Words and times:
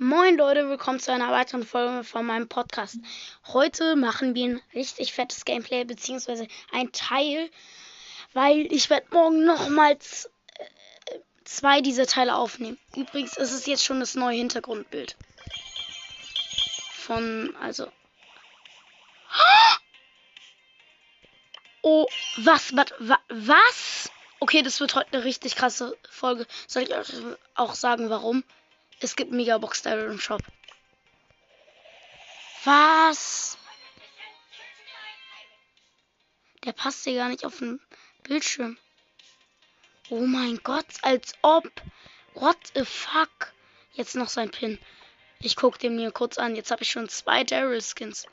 Moin 0.00 0.36
Leute, 0.36 0.68
willkommen 0.68 1.00
zu 1.00 1.12
einer 1.12 1.32
weiteren 1.32 1.64
Folge 1.64 2.04
von 2.04 2.24
meinem 2.24 2.46
Podcast. 2.48 2.98
Heute 3.48 3.96
machen 3.96 4.36
wir 4.36 4.44
ein 4.44 4.62
richtig 4.72 5.12
fettes 5.12 5.44
Gameplay, 5.44 5.82
beziehungsweise 5.82 6.46
ein 6.70 6.92
Teil, 6.92 7.50
weil 8.32 8.72
ich 8.72 8.90
werde 8.90 9.08
morgen 9.10 9.44
nochmals 9.44 10.30
äh, 11.06 11.18
zwei 11.42 11.80
dieser 11.80 12.06
Teile 12.06 12.36
aufnehmen. 12.36 12.78
Übrigens 12.94 13.36
ist 13.36 13.50
es 13.50 13.66
jetzt 13.66 13.84
schon 13.84 13.98
das 13.98 14.14
neue 14.14 14.36
Hintergrundbild. 14.36 15.16
Von, 16.92 17.56
also... 17.60 17.90
Oh, 21.82 22.06
was, 22.36 22.72
was, 22.76 23.18
was? 23.30 24.12
Okay, 24.38 24.62
das 24.62 24.78
wird 24.78 24.94
heute 24.94 25.12
eine 25.12 25.24
richtig 25.24 25.56
krasse 25.56 25.98
Folge. 26.08 26.46
Soll 26.68 26.84
ich 26.84 26.94
euch 26.94 27.10
auch 27.56 27.74
sagen, 27.74 28.10
warum? 28.10 28.44
Es 29.00 29.14
gibt 29.14 29.30
Megabox 29.30 29.86
im 29.86 30.18
Shop. 30.18 30.42
Was? 32.64 33.56
Der 36.64 36.72
passt 36.72 37.04
hier 37.04 37.16
gar 37.16 37.28
nicht 37.28 37.44
auf 37.44 37.58
den 37.58 37.80
Bildschirm. 38.24 38.76
Oh 40.10 40.20
mein 40.26 40.58
Gott, 40.62 40.86
als 41.02 41.34
ob. 41.42 41.70
What 42.34 42.58
the 42.74 42.84
fuck? 42.84 43.52
Jetzt 43.92 44.16
noch 44.16 44.28
sein 44.28 44.50
Pin. 44.50 44.78
Ich 45.40 45.54
guck 45.54 45.78
den 45.78 45.96
mir 45.96 46.10
kurz 46.10 46.36
an. 46.38 46.56
Jetzt 46.56 46.70
habe 46.70 46.82
ich 46.82 46.90
schon 46.90 47.08
zwei 47.08 47.44
Daryl 47.44 47.80
Skins. 47.80 48.26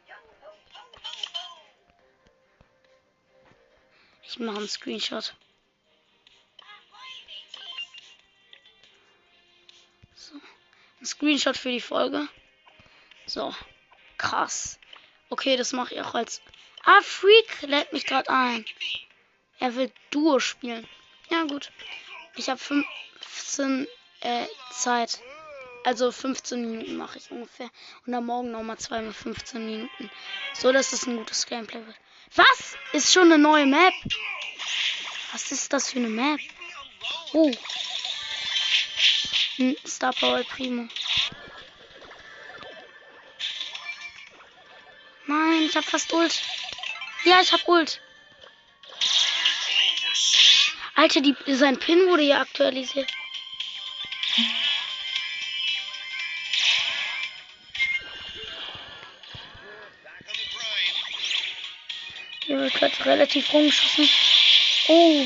Ich 4.24 4.40
mache 4.40 4.58
einen 4.58 4.68
Screenshot. 4.68 5.36
Screenshot 11.06 11.58
für 11.58 11.70
die 11.72 11.82
Folge. 11.82 12.28
So. 13.26 13.54
Krass. 14.18 14.80
Okay, 15.30 15.58
das 15.58 15.74
mache 15.74 15.96
ich 15.96 16.02
auch 16.02 16.16
als. 16.16 16.42
Ah, 16.84 17.02
Freak 17.02 17.62
lädt 17.64 17.94
mich 17.94 18.06
gerade 18.06 18.30
ein. 18.30 18.66
Er 19.60 19.76
will 19.76 19.92
Duo 20.12 20.40
spielen. 20.40 20.88
Ja, 21.30 21.44
gut. 21.44 21.72
Ich 22.36 22.50
habe 22.50 22.60
15 22.60 23.88
äh, 24.22 24.46
Zeit. 24.72 25.20
Also 25.84 26.12
15 26.12 26.62
Minuten 26.62 26.98
mache 26.98 27.18
ich 27.18 27.32
ungefähr. 27.32 27.70
Und 28.06 28.14
dann 28.14 28.26
morgen 28.26 28.52
nochmal 28.52 28.78
zweimal 28.78 29.14
15 29.14 29.66
Minuten. 29.66 30.12
So, 30.54 30.72
dass 30.72 30.94
es 30.94 31.06
ein 31.06 31.18
gutes 31.18 31.46
Gameplay 31.46 31.86
wird. 31.86 31.96
Was? 32.36 32.76
Ist 32.92 33.14
schon 33.14 33.32
eine 33.32 33.38
neue 33.38 33.66
Map? 33.66 33.94
Was 35.32 35.52
ist 35.52 35.74
das 35.74 35.92
für 35.92 36.00
eine 36.00 36.10
Map? 36.10 36.40
Oh, 37.34 37.52
Star 39.86 40.12
Power 40.14 40.44
Primo. 40.44 40.88
Nein, 45.28 45.64
ich 45.70 45.76
hab 45.76 45.86
fast 45.86 46.12
Ult. 46.12 46.42
Ja, 47.24 47.40
ich 47.42 47.54
hab 47.54 47.68
Ult. 47.68 48.02
Alter, 50.96 51.22
die, 51.22 51.36
sein 51.48 51.80
Pin 51.80 52.08
wurde 52.08 52.24
ja 52.24 52.42
aktualisiert. 52.42 53.10
Hier 62.46 62.60
wird 62.60 62.74
gerade 62.74 63.06
relativ 63.06 63.52
rumgeschossen. 63.54 64.10
Oh. 64.88 65.26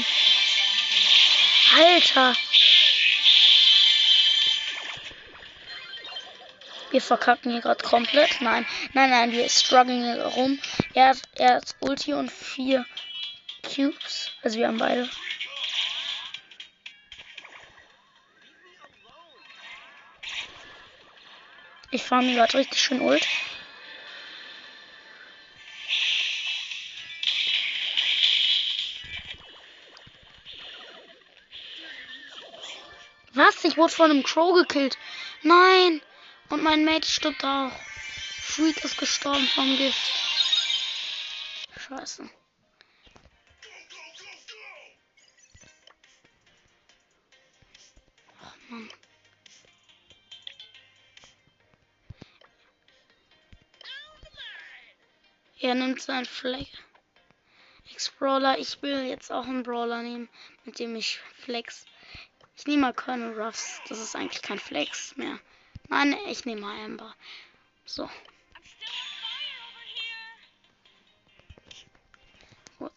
Alter. 1.76 2.36
Wir 6.92 7.02
verkacken 7.02 7.52
hier 7.52 7.62
gerade 7.62 7.84
komplett. 7.84 8.42
Nein, 8.42 8.66
nein, 8.94 9.10
nein, 9.10 9.32
wir 9.32 9.48
strugglen 9.50 10.04
hier 10.04 10.26
rum. 10.26 10.60
Er 10.94 11.10
hat, 11.10 11.22
er 11.36 11.56
hat 11.56 11.76
Ulti 11.82 12.14
und 12.14 12.32
vier 12.32 12.86
Cubes. 13.64 14.32
Also 14.42 14.58
wir 14.58 14.68
haben 14.68 14.78
beide. 14.78 15.10
Ich 21.92 22.04
fahre 22.04 22.24
mir 22.24 22.36
gerade 22.36 22.58
richtig 22.58 22.80
schön 22.80 23.02
Ult. 23.02 23.28
Was? 33.34 33.64
Ich 33.64 33.78
wurde 33.78 33.94
von 33.94 34.12
einem 34.12 34.24
Crow 34.24 34.54
gekillt. 34.54 34.98
Nein. 35.44 36.02
Und 36.50 36.64
mein 36.64 36.84
Mate 36.84 37.08
stirbt 37.08 37.44
auch. 37.44 37.72
Freak 38.42 38.84
ist 38.84 38.98
gestorben 38.98 39.48
vom 39.54 39.78
Gift. 39.78 40.00
Scheiße. 41.78 42.28
Ach 48.44 48.56
Mann. 48.70 48.90
Er 55.60 55.76
nimmt 55.76 56.02
seinen 56.02 56.26
Fleck. 56.26 56.68
Explorer, 57.92 58.58
ich 58.58 58.82
will 58.82 59.04
jetzt 59.04 59.32
auch 59.32 59.46
einen 59.46 59.64
Brawler 59.64 60.02
nehmen, 60.02 60.30
mit 60.66 60.80
dem 60.80 60.96
ich 60.96 61.20
flex. 61.36 61.86
Ich 62.56 62.66
nehme 62.66 62.82
mal 62.82 62.94
Colonel 62.94 63.40
Ruffs. 63.40 63.82
Das 63.88 64.00
ist 64.00 64.16
eigentlich 64.16 64.42
kein 64.42 64.58
Flex 64.60 65.16
mehr. 65.16 65.40
Nein, 65.90 66.16
ich 66.28 66.46
nehme 66.46 66.62
mal 66.62 66.86
Amber. 66.86 67.16
So. 67.86 68.08
Gut. 72.78 72.92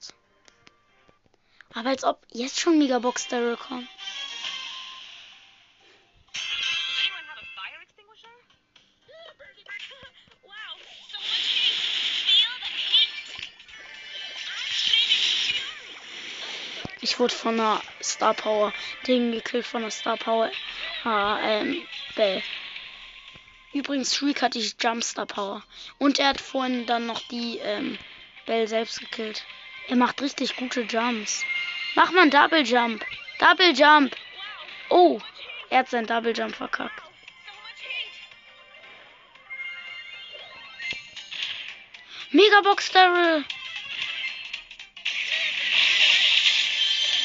Aber 1.74 1.88
als 1.88 2.04
ob 2.04 2.24
jetzt 2.30 2.60
schon 2.60 2.78
Megabox 2.78 3.28
Daryl 3.28 3.56
kommt. 3.56 3.88
Ich 17.00 17.18
wurde 17.18 17.34
von 17.34 17.58
einer 17.58 17.82
Star 18.02 18.34
Power 18.34 18.72
Ding 19.06 19.32
gekillt, 19.32 19.66
von 19.66 19.82
einer 19.82 19.90
Star 19.90 20.16
Power 20.16 20.50
äh, 21.04 21.60
ähm, 21.60 21.86
Bell. 22.14 22.42
Übrigens, 23.72 24.14
Shriek 24.14 24.42
hat 24.42 24.54
die 24.54 24.72
Jumpstar 24.78 25.26
Power. 25.26 25.62
Und 25.98 26.18
er 26.18 26.28
hat 26.28 26.40
vorhin 26.40 26.86
dann 26.86 27.06
noch 27.06 27.20
die 27.28 27.58
ähm, 27.58 27.98
Bell 28.46 28.68
selbst 28.68 29.00
gekillt. 29.00 29.44
Er 29.88 29.96
macht 29.96 30.20
richtig 30.20 30.56
gute 30.56 30.82
Jumps. 30.82 31.42
Mach 31.94 32.10
mal 32.12 32.22
einen 32.22 32.30
Double 32.30 32.62
Jump. 32.62 33.04
Double 33.38 33.72
Jump. 33.72 34.14
Oh, 34.90 35.20
er 35.70 35.80
hat 35.80 35.90
seinen 35.90 36.06
Double 36.06 36.36
Jump 36.36 36.54
verkackt. 36.54 37.02
Megabox 42.30 42.90
Daryl. 42.90 43.44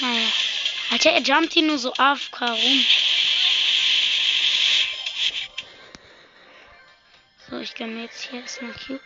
Naja. 0.01 0.27
Alter, 0.91 1.11
er 1.11 1.21
jumpt 1.21 1.53
hier 1.53 1.63
nur 1.63 1.77
so 1.77 1.93
AFK 1.97 2.41
rum. 2.41 2.85
Ich 7.67 7.75
gönne 7.75 8.03
jetzt 8.03 8.29
hier 8.29 8.39
erstmal 8.39 8.71
Cube. 8.71 9.01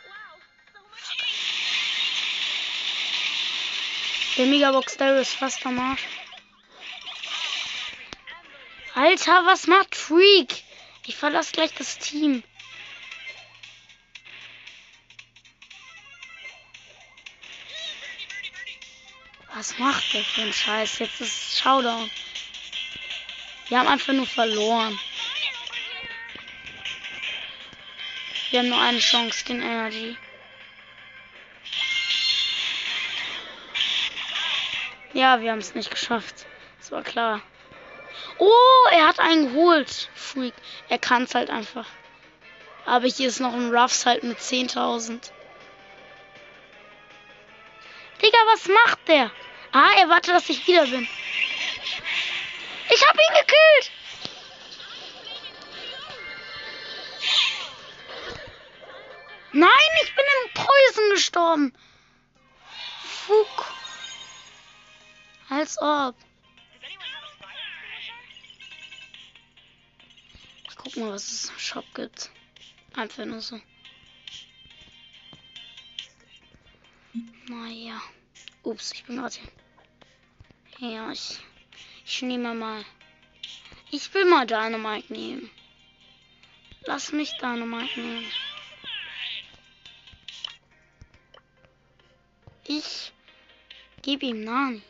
Der 4.38 4.46
Megabox 4.46 4.98
Daryl 4.98 5.22
ist 5.22 5.34
fast 5.34 5.66
am 5.66 5.80
Arsch. 5.80 6.04
Alter, 8.94 9.46
was 9.46 9.66
macht 9.66 9.96
Freak? 9.96 10.64
Ich 11.08 11.16
verlasse 11.16 11.54
gleich 11.54 11.74
das 11.74 11.98
Team. 11.98 12.44
Was 19.56 19.78
macht 19.80 20.14
der 20.14 20.24
für 20.24 20.42
ein 20.42 20.54
Scheiß? 20.54 21.00
Jetzt 21.00 21.20
ist 21.20 21.60
Showdown. 21.60 22.12
Wir 23.70 23.80
haben 23.80 23.88
einfach 23.88 24.14
nur 24.14 24.28
verloren. 24.28 25.00
Wir 28.52 28.60
haben 28.60 28.70
nur 28.70 28.82
eine 28.82 29.00
Chance 29.00 29.46
gegen 29.46 29.62
Energy. 29.62 30.18
Ja, 35.14 35.40
wir 35.40 35.52
haben 35.52 35.60
es 35.60 35.74
nicht 35.74 35.90
geschafft. 35.90 36.46
Das 36.80 36.92
war 36.92 37.02
klar. 37.02 37.42
Oh, 38.38 38.90
er 38.92 39.08
hat 39.08 39.20
einen 39.20 39.54
geholt. 39.54 40.10
Freak. 40.16 40.54
Er 40.90 41.00
kann 41.00 41.24
es 41.24 41.34
halt 41.34 41.50
einfach. 41.50 41.86
Aber 42.86 43.08
hier 43.08 43.30
ist 43.30 43.40
noch 43.40 43.54
ein 43.54 43.74
Ruffs 43.74 44.06
halt 44.06 44.24
mit 44.24 44.38
10.000. 44.38 45.32
Digga, 48.22 48.38
was 48.54 48.68
macht 48.68 49.08
der? 49.08 49.32
Ah, 49.72 49.92
er 49.98 50.10
wartet, 50.10 50.36
dass 50.36 50.50
ich 50.50 50.68
wieder 50.68 50.86
bin. 50.86 51.08
Ich 52.90 53.08
hab 53.08 53.16
ihn 53.16 53.40
gekillt. 53.40 53.91
Nein, 59.54 59.70
ich 60.04 60.16
bin 60.16 60.26
im 60.46 60.54
Poison 60.54 61.10
gestorben. 61.14 61.74
Fuck. 63.04 63.74
Als 65.50 65.78
ob. 65.82 66.16
Ich 70.70 70.76
guck 70.78 70.96
mal, 70.96 71.12
was 71.12 71.30
es 71.30 71.50
im 71.50 71.60
Shop 71.60 71.86
gibt. 71.94 72.30
Einfach 72.96 73.26
nur 73.26 73.42
so. 73.42 73.60
Naja. 77.48 78.02
Ups, 78.64 78.94
ich 78.94 79.04
bin 79.04 79.18
gerade 79.18 79.36
hier. 80.80 80.90
Ja, 80.90 81.12
ich, 81.12 81.40
ich 82.06 82.22
nehme 82.22 82.54
mal. 82.54 82.86
Ich 83.92 84.14
will 84.14 84.24
mal 84.26 84.48
Dynamite 84.48 85.12
nehmen. 85.12 85.50
Lass 86.86 87.12
mich 87.12 87.38
Dynamite 87.38 88.00
nehmen. 88.00 88.32
Ich 92.74 93.12
gebe 94.02 94.28
ihm 94.28 94.46
Nani. 94.46 94.82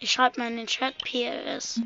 Ich 0.00 0.10
schreibe 0.10 0.40
mal 0.40 0.50
in 0.50 0.56
den 0.56 0.66
Chat 0.66 0.98
PLS. 0.98 1.80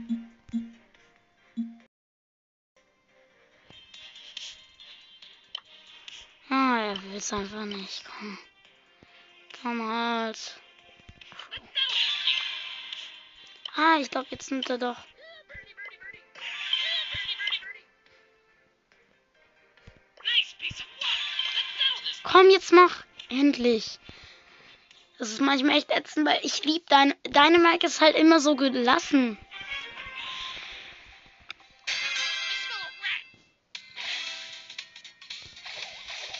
Ah, 6.48 6.78
er 6.78 7.02
will 7.02 7.16
es 7.16 7.30
einfach 7.34 7.66
nicht. 7.66 8.04
Komm. 8.06 8.38
Komm 9.60 9.86
halt. 9.86 10.60
Ah, 13.76 13.98
ich 14.00 14.10
glaube, 14.10 14.28
jetzt 14.30 14.50
nimmt 14.50 14.70
er 14.70 14.78
doch. 14.78 14.96
Komm, 22.38 22.50
jetzt 22.50 22.70
mach. 22.70 23.02
Endlich. 23.30 23.98
Das 25.18 25.30
ist 25.30 25.40
manchmal 25.40 25.76
echt 25.76 25.90
ätzend, 25.90 26.24
weil 26.24 26.38
ich 26.44 26.62
liebe 26.62 26.84
deine. 26.88 27.16
Deine 27.24 27.58
Mike 27.58 27.84
ist 27.84 28.00
halt 28.00 28.14
immer 28.14 28.38
so 28.38 28.54
gelassen. 28.54 29.36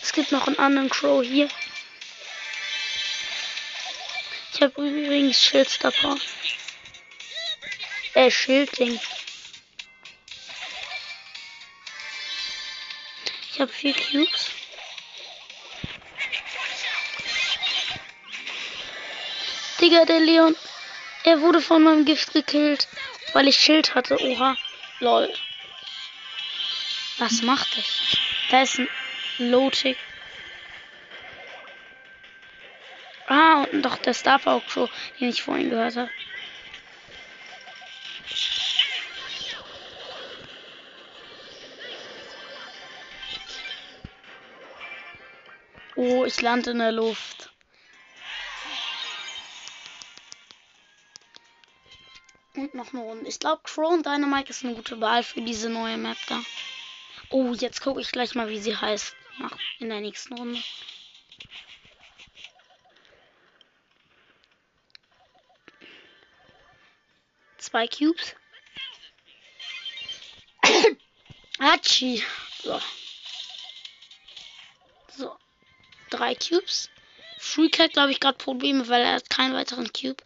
Es 0.00 0.12
gibt 0.12 0.30
noch 0.30 0.46
einen 0.46 0.60
anderen 0.60 0.88
Crow 0.88 1.24
hier. 1.24 1.48
Ich 4.54 4.62
habe 4.62 4.80
übrigens 4.80 5.42
Schildstar 5.42 5.92
Äh, 8.14 8.30
Schildding. 8.30 9.00
Ich 13.50 13.58
habe 13.58 13.72
vier 13.72 13.94
Cubes. 13.94 14.57
Digga, 19.88 20.04
der 20.04 20.20
Leon. 20.20 20.54
Er 21.24 21.40
wurde 21.40 21.62
von 21.62 21.82
meinem 21.82 22.04
Gift 22.04 22.34
gekillt, 22.34 22.88
weil 23.32 23.48
ich 23.48 23.56
Schild 23.56 23.94
hatte. 23.94 24.18
Oha. 24.22 24.54
Lol. 25.00 25.32
Was 27.16 27.40
macht 27.40 27.74
ich? 27.78 28.18
Da 28.50 28.60
ist 28.60 28.78
ein 28.78 28.88
Lotic. 29.38 29.96
Ah, 33.28 33.64
und 33.72 33.80
doch 33.80 33.96
der 33.96 34.12
Star 34.12 34.38
Power 34.38 34.60
Crow, 34.60 34.90
den 35.18 35.30
ich 35.30 35.42
vorhin 35.42 35.70
gehört 35.70 35.96
habe. 35.96 36.10
Oh, 45.96 46.26
ich 46.26 46.42
lande 46.42 46.72
in 46.72 46.78
der 46.78 46.92
Luft. 46.92 47.47
Noch 52.78 52.94
eine 52.94 53.02
Runde. 53.02 53.28
Ich 53.28 53.38
glaube, 53.38 53.60
Crow 53.64 53.92
und 53.92 54.06
Dynamite 54.06 54.50
ist 54.50 54.64
eine 54.64 54.74
gute 54.74 55.00
Wahl 55.00 55.22
für 55.22 55.42
diese 55.42 55.68
neue 55.68 55.98
Map 55.98 56.16
da. 56.28 56.40
Oh, 57.28 57.52
jetzt 57.52 57.82
gucke 57.82 58.00
ich 58.00 58.10
gleich 58.10 58.34
mal, 58.34 58.48
wie 58.48 58.58
sie 58.58 58.74
heißt. 58.74 59.14
Nach, 59.38 59.56
in 59.78 59.90
der 59.90 60.00
nächsten 60.00 60.34
Runde. 60.34 60.60
Zwei 67.58 67.86
Cubes. 67.86 68.34
Hachi. 71.60 72.24
So. 72.62 72.80
So. 75.16 75.36
Drei 76.10 76.34
Cubes. 76.34 76.88
Freak 77.38 77.78
hat, 77.78 77.92
glaube 77.92 78.10
ich, 78.10 78.20
gerade 78.20 78.38
Probleme, 78.38 78.88
weil 78.88 79.02
er 79.02 79.14
hat 79.14 79.30
keinen 79.30 79.54
weiteren 79.54 79.92
Cube. 79.92 80.22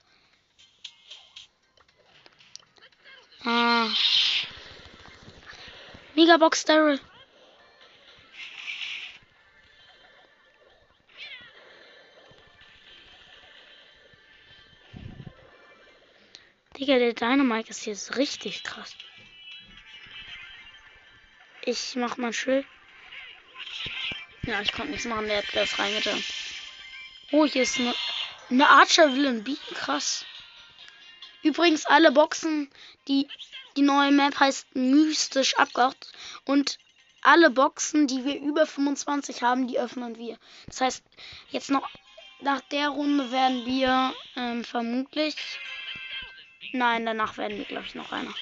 Ah. 3.44 3.89
Megabox 6.15 6.65
Daryl. 6.65 7.00
Digga, 16.79 16.99
der 16.99 17.15
Dynamite 17.15 17.71
ist 17.71 17.87
jetzt 17.87 18.17
richtig 18.17 18.62
krass. 18.62 18.94
Ich 21.65 21.94
mach 21.97 22.17
mal 22.17 22.33
Schild. 22.33 22.67
Ja, 24.43 24.61
ich 24.61 24.73
konnte 24.73 24.91
nichts 24.91 25.06
machen, 25.06 25.27
der 25.27 25.39
hat 25.39 25.44
das 25.55 25.79
reingetan. 25.79 26.23
Oh, 27.31 27.47
hier 27.47 27.62
ist 27.62 27.79
eine, 27.79 27.94
eine 28.50 28.69
Archer 28.69 29.12
Villain 29.15 29.44
B. 29.44 29.55
Krass. 29.75 30.27
Übrigens, 31.43 31.87
alle 31.87 32.12
Boxen, 32.12 32.71
die, 33.09 33.29
die 33.77 33.83
neue 33.83 34.12
Map 34.12 34.39
heißt 34.39 34.75
mystisch 34.75 35.56
abgehaut. 35.56 35.97
Und 36.44 36.79
alle 37.22 37.51
Boxen, 37.51 38.06
die 38.06 38.25
wir 38.25 38.39
über 38.41 38.67
25 38.67 39.43
haben, 39.43 39.67
die 39.69 39.79
öffnen 39.79 40.17
wir. 40.17 40.39
Das 40.67 40.81
heißt, 40.81 41.05
jetzt 41.51 41.70
noch 41.70 41.89
nach 42.41 42.61
der 42.61 42.89
Runde 42.89 43.31
werden 43.31 43.65
wir 43.65 44.15
ähm, 44.37 44.65
vermutlich. 44.65 45.37
Nein, 46.72 47.06
danach 47.06 47.37
werden 47.37 47.58
wir, 47.58 47.65
glaube 47.65 47.87
ich, 47.87 47.94
noch 47.94 48.13
einer. 48.13 48.34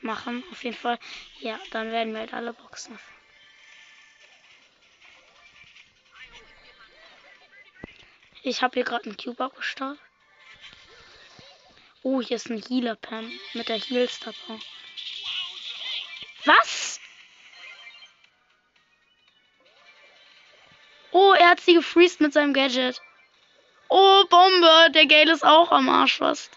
Machen, 0.00 0.44
auf 0.50 0.64
jeden 0.64 0.76
Fall. 0.76 0.98
Ja, 1.40 1.58
dann 1.70 1.90
werden 1.90 2.12
wir 2.12 2.20
halt 2.20 2.34
alle 2.34 2.52
Boxen 2.52 2.94
öffnen. 2.94 3.17
Ich 8.48 8.62
habe 8.62 8.74
hier 8.74 8.84
gerade 8.84 9.04
einen 9.04 9.16
Cube 9.18 9.44
abgestartet. 9.44 10.00
Oh, 12.02 12.22
hier 12.22 12.36
ist 12.36 12.48
ein 12.48 12.62
Healer 12.66 12.96
Pam 12.96 13.30
mit 13.52 13.68
der 13.68 13.78
Healstar 13.78 14.32
Power. 14.32 14.58
Was? 16.46 16.98
Oh, 21.10 21.34
er 21.38 21.50
hat 21.50 21.60
sie 21.60 21.74
gefreezed 21.74 22.20
mit 22.22 22.32
seinem 22.32 22.54
Gadget. 22.54 23.02
Oh, 23.90 24.24
Bombe. 24.30 24.92
Der 24.94 25.04
Gale 25.04 25.32
ist 25.32 25.44
auch 25.44 25.70
am 25.70 25.90
Arsch 25.90 26.16
fast. 26.16 26.50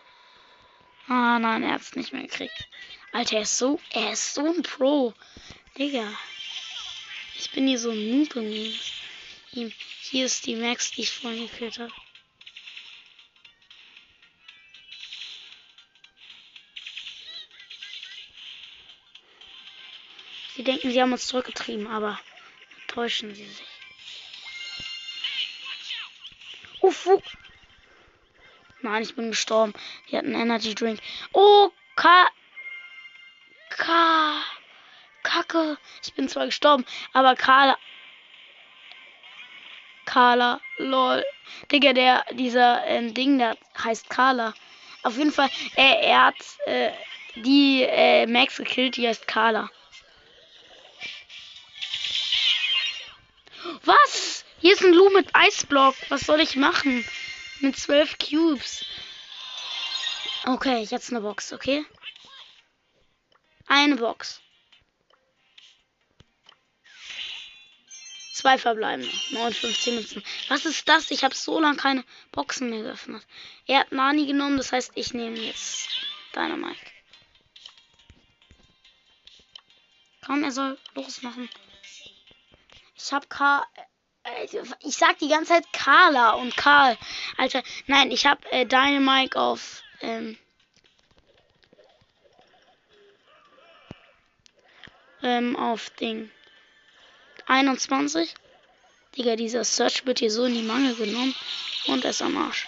Ah, 1.10 1.40
nein, 1.40 1.64
er 1.64 1.74
hat 1.74 1.82
es 1.82 1.96
nicht 1.98 2.14
mehr 2.14 2.22
gekriegt. 2.22 2.70
Alter, 3.12 3.36
er 3.36 3.42
ist 3.42 3.58
so, 3.58 3.82
er 3.90 4.14
ist 4.14 4.34
so 4.34 4.46
ein 4.46 4.64
Pro. 4.64 5.14
Digga. 5.78 6.08
Ich 7.36 7.52
bin 7.52 7.68
hier 7.68 7.80
so 7.80 7.92
ein 7.92 8.20
Noob 8.20 8.34
im 9.54 9.60
ihm. 9.60 9.74
Hier 10.02 10.26
ist 10.26 10.46
die 10.46 10.56
Max, 10.56 10.92
die 10.92 11.02
ich 11.02 11.12
vorhin 11.12 11.48
gekillt 11.48 11.80
habe. 11.80 11.92
Sie 20.56 20.64
denken, 20.64 20.92
sie 20.92 21.02
haben 21.02 21.14
uns 21.14 21.28
zurückgetrieben, 21.28 21.88
aber 21.88 22.20
täuschen 22.88 23.34
sie 23.34 23.46
sich. 23.46 23.68
Uff, 26.82 27.06
uff. 27.06 27.38
Nein, 28.82 29.04
ich 29.04 29.16
bin 29.16 29.30
gestorben. 29.30 29.74
Wir 30.08 30.20
hatten 30.20 30.34
Energy 30.34 30.76
Drink. 30.76 31.00
Oh, 31.34 31.72
K. 31.96 32.28
K. 33.70 34.44
Kacke. 35.24 35.78
Ich 36.04 36.14
bin 36.14 36.28
zwar 36.28 36.48
gestorben, 36.48 36.86
aber 37.14 37.36
Karl 37.36 37.78
Carla. 40.12 40.60
Lol. 40.78 41.24
Digga, 41.72 41.94
der, 41.94 42.26
dieser 42.34 42.86
ähm, 42.86 43.14
Ding, 43.14 43.38
der 43.38 43.56
heißt 43.82 44.10
Carla. 44.10 44.54
Auf 45.04 45.18
jeden 45.18 45.32
Fall, 45.32 45.50
äh, 45.78 46.06
er 46.06 46.26
hat 46.26 46.36
äh, 46.66 46.92
die 47.36 47.84
äh, 47.84 48.28
Max 48.28 48.58
gekillt, 48.58 48.98
die 48.98 49.08
heißt 49.08 49.26
Carla. 49.26 49.70
Was? 53.84 54.44
Hier 54.60 54.74
ist 54.74 54.84
ein 54.84 54.94
Lu 54.94 55.10
mit 55.12 55.30
Eisblock. 55.34 55.96
Was 56.10 56.22
soll 56.22 56.42
ich 56.42 56.58
machen? 56.58 57.06
Mit 57.62 57.78
zwölf 57.78 58.18
Cubes. 58.18 58.84
Okay, 60.46 60.84
jetzt 60.90 61.10
eine 61.12 61.22
Box, 61.22 61.54
okay? 61.54 61.86
Eine 63.66 63.96
Box. 63.96 64.42
Zwei 68.42 68.58
verbleibende. 68.58 69.08
59 69.34 69.94
Münzen. 69.94 70.24
Was 70.48 70.66
ist 70.66 70.90
das? 70.90 71.12
Ich 71.12 71.24
habe 71.24 71.36
so 71.36 71.60
lange 71.60 71.78
keine 71.78 72.04
Boxen 72.32 72.72
mehr 72.72 72.82
geöffnet. 72.82 73.22
Er 73.68 73.82
hat 73.82 73.92
Nani 73.92 74.26
genommen, 74.26 74.58
das 74.58 74.72
heißt, 74.72 74.94
ich 74.96 75.14
nehme 75.14 75.38
jetzt 75.38 75.88
Dynamite. 76.36 76.82
Komm, 80.26 80.44
er 80.44 80.52
soll 80.52 80.80
losmachen. 80.96 81.50
Ich 82.96 83.14
hab 83.14 83.30
K. 83.30 83.64
Äh, 84.24 84.48
ich 84.80 84.98
sag 84.98 85.20
die 85.20 85.30
ganze 85.30 85.54
Zeit 85.54 85.72
Carla 85.72 86.32
und 86.32 86.58
Karl. 86.58 86.98
Alter, 87.38 87.62
nein, 87.86 88.10
ich 88.10 88.26
hab 88.26 88.44
äh, 88.52 88.66
Dynamite 88.66 89.40
auf. 89.40 89.84
Ähm, 90.00 90.36
ähm, 95.22 95.56
auf 95.56 95.92
Ding. 95.92 96.32
21. 97.52 98.34
Digga, 99.18 99.36
dieser 99.36 99.66
Search 99.66 100.06
wird 100.06 100.20
hier 100.20 100.32
so 100.32 100.46
in 100.46 100.54
die 100.54 100.62
Mangel 100.62 100.96
genommen. 100.96 101.36
Und 101.88 102.06
er 102.06 102.12
ist 102.12 102.22
am 102.22 102.38
Arsch. 102.38 102.66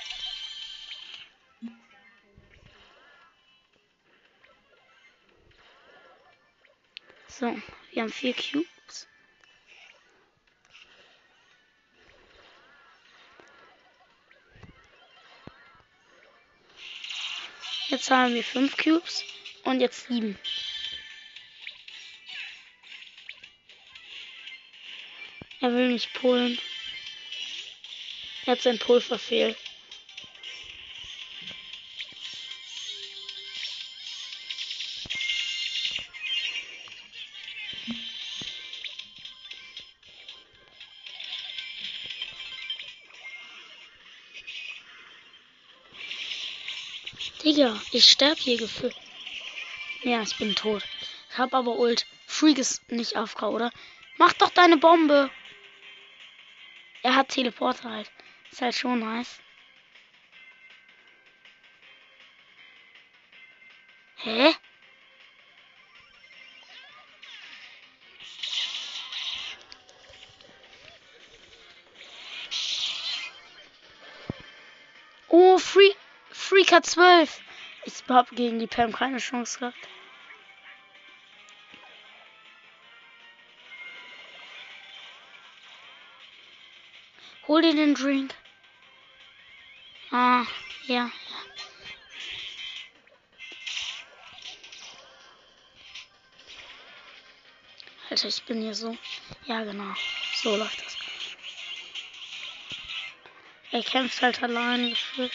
So, 7.30 7.58
wir 7.92 8.02
haben 8.02 8.12
vier 8.12 8.34
Cubes. 8.34 9.08
Jetzt 17.88 18.12
haben 18.12 18.34
wir 18.34 18.44
fünf 18.44 18.76
Cubes 18.76 19.24
und 19.64 19.80
jetzt 19.80 20.08
sieben. 20.08 20.38
Er 25.64 25.74
will 25.74 25.88
nicht 25.88 26.12
pullen. 26.12 26.60
Er 28.46 28.52
hat 28.52 28.62
sein 28.62 28.78
Pull 28.80 29.00
verfehlt. 29.00 29.56
Digga, 47.46 47.82
ich 47.94 48.04
sterb 48.04 48.38
hier 48.38 48.58
gefühlt. 48.58 48.94
Ja, 50.02 50.24
ich 50.24 50.36
bin 50.36 50.56
tot. 50.56 50.84
Ich 51.32 51.38
hab 51.38 51.54
aber 51.54 51.78
Ult. 51.78 52.06
Freak 52.28 52.58
ist 52.58 52.92
nicht 52.92 53.16
AFK, 53.16 53.44
oder? 53.44 53.72
Mach 54.18 54.34
doch 54.34 54.50
deine 54.50 54.76
Bombe. 54.76 55.32
Er 57.04 57.16
hat 57.16 57.30
Teleporter 57.30 57.92
halt. 57.92 58.12
Ist 58.50 58.62
halt 58.62 58.76
schon 58.76 59.00
nice. 59.00 59.42
Hä? 64.16 64.56
Oh, 75.28 75.58
Freak, 75.58 75.98
Freak 76.32 76.72
hat 76.72 76.86
12. 76.86 77.42
Ich 77.84 78.04
habe 78.08 78.34
gegen 78.34 78.60
die 78.60 78.68
Pam 78.68 78.94
keine 78.94 79.18
Chance 79.18 79.60
gehabt. 79.60 79.76
Hol 87.54 87.62
dir 87.62 87.76
den 87.76 87.94
Drink. 87.94 88.34
Ah, 90.10 90.44
ja. 90.88 91.12
Alter, 98.10 98.28
ich 98.28 98.42
bin 98.46 98.60
hier 98.60 98.74
so. 98.74 98.98
Ja, 99.46 99.64
genau. 99.64 99.94
So 100.34 100.56
läuft 100.56 100.84
das. 100.84 100.98
Er 103.70 103.84
kämpft 103.84 104.20
halt 104.24 104.42
allein 104.42 104.90
gefühlt. 104.90 105.32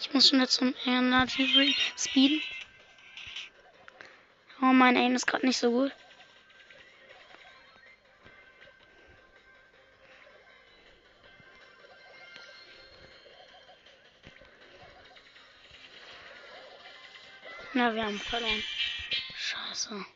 Ich 0.00 0.10
muss 0.14 0.30
schnell 0.30 0.48
zum 0.48 0.74
Energy 0.86 1.52
Drink 1.52 1.76
speeden. 1.98 2.40
Oh, 4.66 4.72
mein 4.72 4.96
Aim 4.96 5.14
ist 5.14 5.26
gerade 5.26 5.44
nicht 5.44 5.58
so 5.58 5.70
gut. 5.70 5.92
Na, 17.74 17.94
wir 17.94 18.06
haben 18.06 18.18
verloren. 18.18 18.64
Scheiße. 19.36 20.06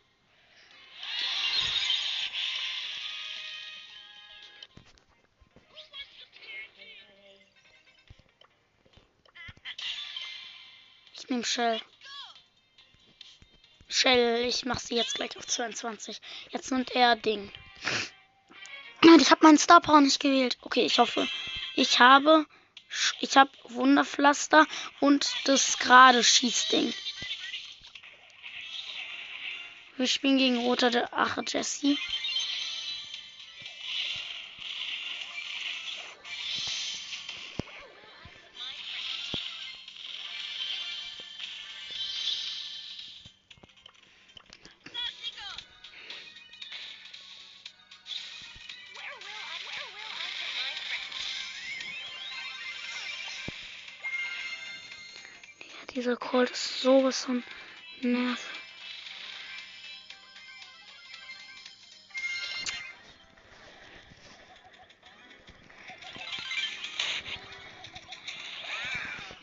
Ich 11.12 11.28
nehme 11.28 11.44
Shell. 11.44 11.82
Shell, 14.00 14.44
ich 14.46 14.64
mache 14.64 14.78
sie 14.78 14.94
jetzt 14.94 15.16
gleich 15.16 15.36
auf 15.36 15.44
22. 15.44 16.20
Jetzt 16.50 16.70
nimmt 16.70 16.94
er 16.94 17.16
Ding. 17.16 17.50
Ich 19.18 19.30
habe 19.32 19.44
meinen 19.44 19.58
Star 19.58 19.80
Power 19.80 20.00
nicht 20.00 20.20
gewählt. 20.20 20.56
Okay, 20.60 20.86
ich 20.86 21.00
hoffe. 21.00 21.26
Ich 21.74 21.98
habe. 21.98 22.46
Ich 23.18 23.36
habe 23.36 23.50
Wunderpflaster 23.64 24.68
und 25.00 25.34
das 25.46 25.80
gerade 25.80 26.22
Schießding. 26.22 26.94
Wir 29.96 30.06
spielen 30.06 30.38
gegen 30.38 30.58
Roter 30.58 30.90
der 30.90 31.12
Ache 31.12 31.42
Jesse. 31.44 31.96
Dieser 56.08 56.16
Cold 56.16 56.50
ist 56.50 56.80
sowas 56.80 57.26
von 57.26 57.44
nervig. 58.00 58.38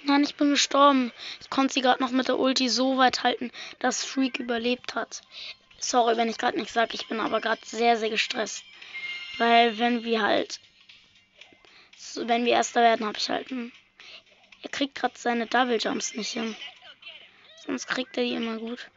Nein, 0.05 0.23
ich 0.23 0.33
bin 0.37 0.49
gestorben. 0.49 1.11
Ich 1.39 1.51
konnte 1.51 1.71
sie 1.71 1.81
gerade 1.81 2.01
noch 2.01 2.09
mit 2.09 2.29
der 2.29 2.39
Ulti 2.39 2.67
so 2.69 2.97
weit 2.97 3.21
halten, 3.21 3.51
dass 3.77 4.03
Freak 4.03 4.39
überlebt 4.39 4.95
hat. 4.95 5.21
Sorry, 5.77 6.17
wenn 6.17 6.29
ich 6.29 6.39
gerade 6.39 6.57
nichts 6.57 6.73
sage. 6.73 6.95
Ich 6.95 7.07
bin 7.07 7.19
aber 7.19 7.41
gerade 7.41 7.61
sehr, 7.63 7.95
sehr 7.97 8.09
gestresst. 8.09 8.63
Weil 9.37 9.77
wenn 9.77 10.03
wir 10.03 10.23
halt... 10.23 10.59
Wenn 12.15 12.43
wir 12.43 12.53
Erster 12.53 12.81
werden, 12.81 13.05
habe 13.05 13.19
ich 13.19 13.29
halt 13.29 13.51
einen 13.51 13.71
kriegt 14.75 14.95
gerade 14.95 15.17
seine 15.17 15.47
Double 15.47 15.77
Jumps 15.77 16.15
nicht 16.15 16.33
hin. 16.33 16.53
Sonst 17.65 17.87
kriegt 17.87 18.17
er 18.17 18.23
die 18.23 18.33
immer 18.33 18.57
gut. 18.57 18.91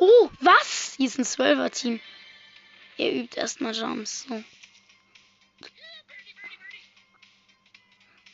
Oh, 0.00 0.30
was? 0.40 0.94
Hier 0.96 1.06
ist 1.06 1.18
ein 1.18 1.24
Zwölfer-Team. 1.24 2.00
Er 2.96 3.12
übt 3.12 3.38
erstmal 3.40 3.72
Jumps. 3.72 4.26
So. 4.28 4.42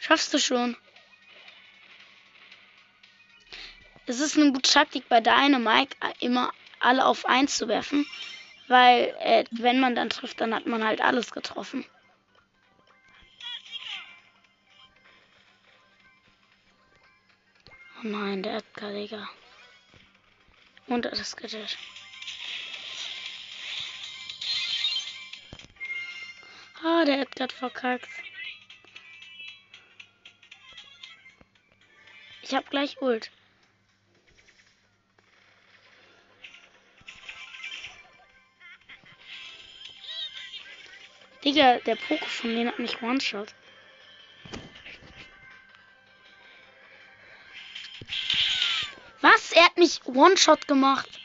Schaffst 0.01 0.33
du 0.33 0.39
schon? 0.39 0.75
Es 4.07 4.21
ist 4.21 4.37
eine 4.37 4.53
gute 4.53 4.71
Taktik 4.71 5.09
bei 5.11 5.21
Dynamite, 5.21 5.97
immer 6.21 6.53
alle 6.81 7.05
auf 7.05 7.27
1 7.27 7.57
zu 7.57 7.69
werfen. 7.69 8.07
Weil, 8.67 9.15
äh, 9.21 9.45
wenn 9.51 9.79
man 9.79 9.95
dann 9.95 10.09
trifft, 10.09 10.41
dann 10.41 10.55
hat 10.55 10.67
man 10.67 10.85
halt 10.85 11.03
alles 11.03 11.33
getroffen. 11.33 11.85
Nein, 18.05 18.43
der 18.43 18.57
Edgar, 18.59 18.93
Digga. 18.93 19.29
Und 20.87 21.07
er 21.07 21.13
ist 21.13 21.37
getötet. 21.37 21.79
Ah, 26.83 27.05
der 27.05 27.21
Edgar 27.21 27.45
hat 27.45 27.53
verkackt. 27.53 28.09
Ich 32.43 32.55
hab 32.55 32.69
gleich 32.69 33.01
Ult. 33.01 33.31
Digga, 41.43 41.79
der 41.81 41.97
Poke 41.97 42.25
von 42.25 42.51
denen 42.51 42.69
hat 42.69 42.79
mich 42.79 43.03
One-Shot. 43.03 43.55
Mich 49.85 50.07
One-Shot 50.07 50.67
gemacht. 50.67 51.21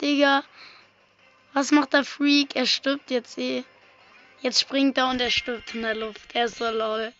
Digga. 0.00 0.42
Was 1.52 1.70
macht 1.70 1.92
der 1.92 2.04
Freak? 2.04 2.56
Er 2.56 2.66
stirbt 2.66 3.10
jetzt 3.10 3.38
eh. 3.38 3.64
Jetzt 4.40 4.60
springt 4.60 4.98
er 4.98 5.08
und 5.08 5.20
er 5.20 5.30
stirbt 5.30 5.74
in 5.74 5.82
der 5.82 5.94
Luft. 5.94 6.34
Er 6.34 6.46
ist 6.46 6.56
so 6.56 6.68
lol. 6.68 7.12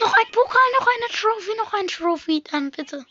Noch 0.00 0.12
ein 0.12 0.30
Pokal, 0.32 0.70
noch 0.78 0.86
eine 0.86 1.08
Trophy, 1.18 1.56
noch 1.56 1.72
ein 1.74 1.86
Trophy, 1.88 2.42
dann 2.42 2.70
bitte. 2.70 3.04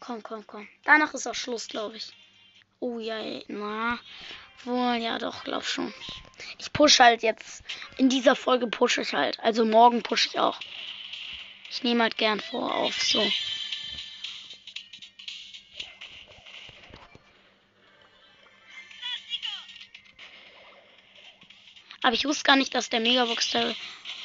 Komm, 0.00 0.22
komm, 0.22 0.46
komm. 0.46 0.68
Danach 0.84 1.14
ist 1.14 1.26
auch 1.26 1.34
Schluss, 1.34 1.66
glaube 1.66 1.96
ich. 1.96 2.12
Oh 2.78 2.98
ja, 3.00 3.18
na. 3.48 3.98
Wohl, 4.64 4.96
ja 4.96 5.18
doch, 5.18 5.44
glaub 5.44 5.64
schon. 5.64 5.94
Ich 6.58 6.72
push 6.72 6.98
halt 6.98 7.22
jetzt. 7.22 7.62
In 7.98 8.08
dieser 8.08 8.34
Folge 8.34 8.66
pushe 8.66 9.02
ich 9.02 9.12
halt. 9.12 9.38
Also 9.40 9.64
morgen 9.64 10.02
pushe 10.02 10.28
ich 10.28 10.38
auch. 10.38 10.58
Ich 11.70 11.82
nehme 11.82 12.02
halt 12.02 12.16
gern 12.16 12.40
vor 12.40 12.74
auf 12.74 13.00
so. 13.02 13.24
Aber 22.02 22.14
ich 22.14 22.24
wusste 22.24 22.44
gar 22.44 22.56
nicht, 22.56 22.74
dass 22.74 22.88
der 22.88 23.00
Megabox 23.00 23.50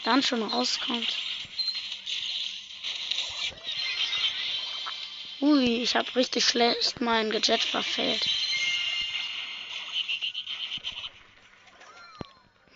dann 0.03 0.21
schon 0.21 0.43
rauskommt. 0.43 1.17
Ui, 5.39 5.81
ich 5.81 5.95
habe 5.95 6.15
richtig 6.15 6.45
schlecht 6.45 7.01
mein 7.01 7.31
Gadget 7.31 7.63
verfehlt. 7.63 8.40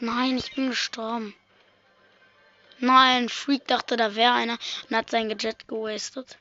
Nein, 0.06 0.38
ich 0.38 0.54
bin 0.54 0.70
gestorben. 0.70 1.34
Nein, 2.78 3.28
Freak 3.28 3.66
dachte, 3.66 3.98
da 3.98 4.14
wäre 4.14 4.34
einer 4.34 4.60
und 4.88 4.96
hat 4.96 5.10
sein 5.10 5.30
Gadget 5.30 5.68
gewastet. 5.68 6.38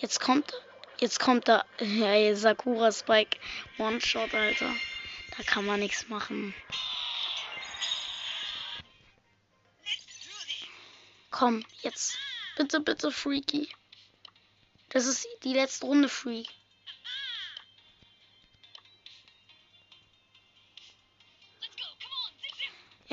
Jetzt 0.00 0.18
kommt, 0.18 0.52
jetzt 0.98 1.20
kommt 1.20 1.46
da, 1.46 1.64
ja, 1.78 2.34
Sakura 2.34 2.90
Spike 2.90 3.38
One-Shot, 3.78 4.34
Alter. 4.34 4.74
Da 5.36 5.42
kann 5.44 5.64
man 5.66 5.78
nichts 5.78 6.08
machen. 6.08 6.52
Komm, 11.30 11.64
jetzt. 11.82 12.18
Bitte, 12.56 12.80
bitte, 12.80 13.12
Freaky. 13.12 13.68
Das 14.88 15.06
ist 15.06 15.28
die 15.44 15.54
letzte 15.54 15.86
Runde, 15.86 16.08
Freak. 16.08 16.48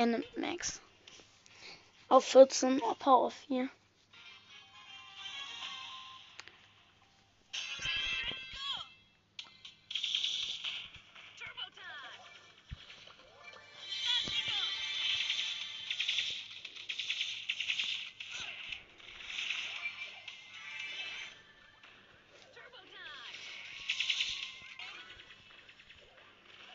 Er 0.00 0.06
nimmt 0.06 0.34
Max. 0.38 0.80
Auf 2.08 2.24
14, 2.24 2.80
Power 3.00 3.26
auf 3.26 3.34
4. 3.48 3.68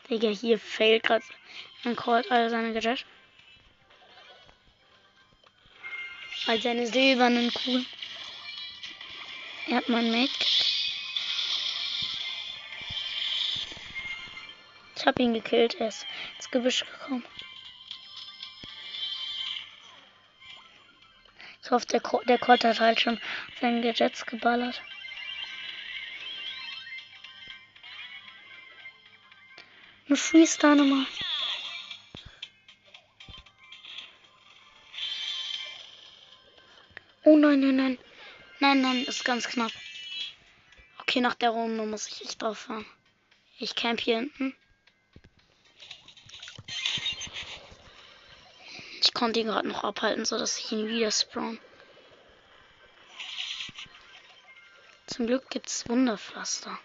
Digga, 0.08 0.28
hier 0.28 0.60
fehlt 0.60 1.02
gerade 1.02 1.24
ein 1.82 1.96
Colt 1.96 2.30
all 2.30 2.50
seine 2.50 2.72
Gadget. 2.72 3.04
All 6.46 6.60
seine 6.60 6.86
silbernen 6.86 7.52
Kugeln. 7.52 7.86
Er 9.68 9.78
hat 9.78 9.88
mein 9.88 10.12
Mate. 10.12 10.32
Ich 14.94 15.04
hab 15.04 15.18
ihn 15.18 15.34
gekillt, 15.34 15.74
er 15.80 15.88
ist 15.88 16.06
ins 16.36 16.50
Gebüsch 16.50 16.84
gekommen. 16.84 17.24
Ich 21.62 21.70
hoffe, 21.72 21.86
der, 21.86 22.00
Ko 22.00 22.22
der 22.28 22.38
Colt 22.38 22.64
hat 22.64 22.78
halt 22.78 23.00
schon 23.00 23.20
seine 23.60 23.80
Gadgets 23.80 24.24
geballert. 24.24 24.80
Eine 30.06 30.16
Freestar 30.16 30.76
nein, 37.60 37.76
nein, 37.76 37.76
nein. 37.76 37.98
Nein, 38.58 38.80
nein, 38.80 39.04
ist 39.04 39.24
ganz 39.24 39.48
knapp. 39.48 39.72
Okay, 41.00 41.20
nach 41.20 41.34
der 41.34 41.50
Runde 41.50 41.84
muss 41.84 42.08
ich 42.08 42.22
echt 42.22 42.42
drauf 42.42 42.58
fahren. 42.58 42.86
Ich 43.58 43.74
camp 43.74 44.00
hier 44.00 44.16
hinten. 44.16 44.56
Ich 49.02 49.14
konnte 49.14 49.40
ihn 49.40 49.46
gerade 49.46 49.68
noch 49.68 49.84
abhalten, 49.84 50.24
sodass 50.24 50.58
ich 50.58 50.72
ihn 50.72 50.88
wieder 50.88 51.10
spawn. 51.10 51.58
Zum 55.06 55.26
Glück 55.26 55.48
gibt's 55.50 55.88
Wunderpflaster. 55.88 56.78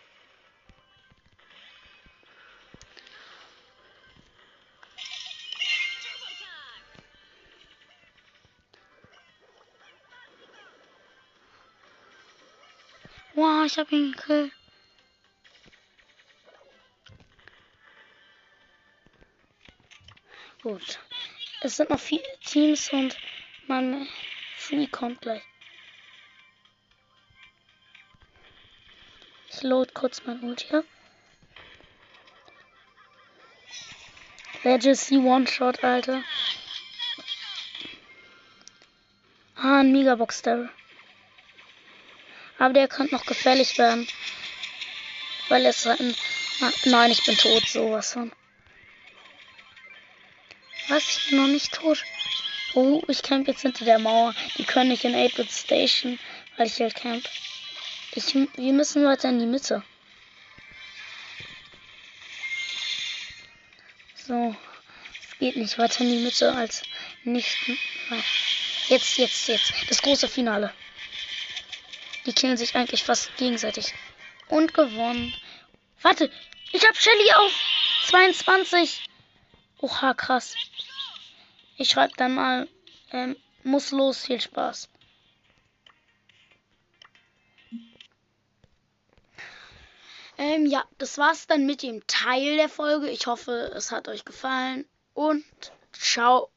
Wow, 13.41 13.65
ich 13.65 13.75
hab 13.79 13.91
ihn 13.91 14.11
gekillt. 14.11 14.51
Gut. 20.61 20.99
Es 21.61 21.77
sind 21.77 21.89
noch 21.89 21.99
vier 21.99 22.21
Teams 22.45 22.93
und 22.93 23.17
mein 23.65 24.07
Free 24.57 24.85
kommt 24.85 25.21
gleich. 25.21 25.41
Ich 29.49 29.63
load 29.63 29.91
kurz 29.95 30.23
mein 30.27 30.43
Ult 30.43 30.61
hier. 30.61 30.83
Legacy 34.61 35.17
One-Shot, 35.17 35.83
Alter. 35.83 36.23
Ah, 39.55 39.79
ein 39.79 39.91
Megabox 39.91 40.43
Daryl. 40.43 40.69
Aber 42.61 42.75
der 42.75 42.87
könnte 42.87 43.15
noch 43.15 43.25
gefährlich 43.25 43.79
werden. 43.79 44.07
Weil 45.49 45.65
es 45.65 45.87
ein. 45.87 46.15
Nein, 46.85 47.09
ich 47.09 47.25
bin 47.25 47.35
tot, 47.35 47.67
sowas 47.67 48.13
von. 48.13 48.31
Was? 50.87 51.09
Ich 51.09 51.29
bin 51.29 51.39
noch 51.41 51.47
nicht 51.47 51.73
tot. 51.73 52.03
Oh, 52.75 53.01
ich 53.07 53.23
camp 53.23 53.47
jetzt 53.47 53.63
hinter 53.63 53.83
der 53.85 53.97
Mauer. 53.97 54.35
Die 54.59 54.63
können 54.63 54.91
nicht 54.91 55.03
in 55.05 55.15
8-Bit 55.15 55.51
Station, 55.51 56.19
weil 56.55 56.67
ich 56.67 56.79
halt 56.79 56.93
camp. 56.93 57.27
Ich, 58.13 58.35
wir 58.35 58.73
müssen 58.73 59.03
weiter 59.05 59.29
in 59.29 59.39
die 59.39 59.47
Mitte. 59.47 59.81
So. 64.27 64.55
Es 65.19 65.39
geht 65.39 65.55
nicht 65.55 65.79
weiter 65.79 66.01
in 66.01 66.11
die 66.11 66.23
Mitte 66.23 66.53
als 66.53 66.83
nicht. 67.23 67.57
Jetzt, 68.87 69.17
jetzt, 69.17 69.47
jetzt. 69.47 69.73
Das 69.89 69.99
große 70.03 70.27
Finale. 70.27 70.71
Die 72.25 72.33
killen 72.33 72.57
sich 72.57 72.75
eigentlich 72.75 73.03
fast 73.03 73.35
gegenseitig. 73.37 73.93
Und 74.47 74.73
gewonnen. 74.73 75.33
Warte, 76.01 76.31
ich 76.71 76.85
hab 76.85 76.95
Shelly 76.95 77.33
auf 77.33 77.51
22. 78.07 79.09
Oha, 79.79 80.13
krass. 80.13 80.55
Ich 81.77 81.89
schreibe 81.89 82.13
dann 82.17 82.35
mal, 82.35 82.67
ähm, 83.11 83.35
muss 83.63 83.91
los, 83.91 84.25
viel 84.25 84.39
Spaß. 84.41 84.89
Ähm, 90.37 90.65
ja, 90.65 90.83
das 90.97 91.17
war's 91.17 91.45
dann 91.45 91.65
mit 91.65 91.83
dem 91.83 92.05
Teil 92.07 92.57
der 92.57 92.69
Folge. 92.69 93.09
Ich 93.09 93.27
hoffe, 93.27 93.71
es 93.75 93.91
hat 93.91 94.07
euch 94.07 94.25
gefallen 94.25 94.87
und 95.13 95.45
ciao. 95.91 96.49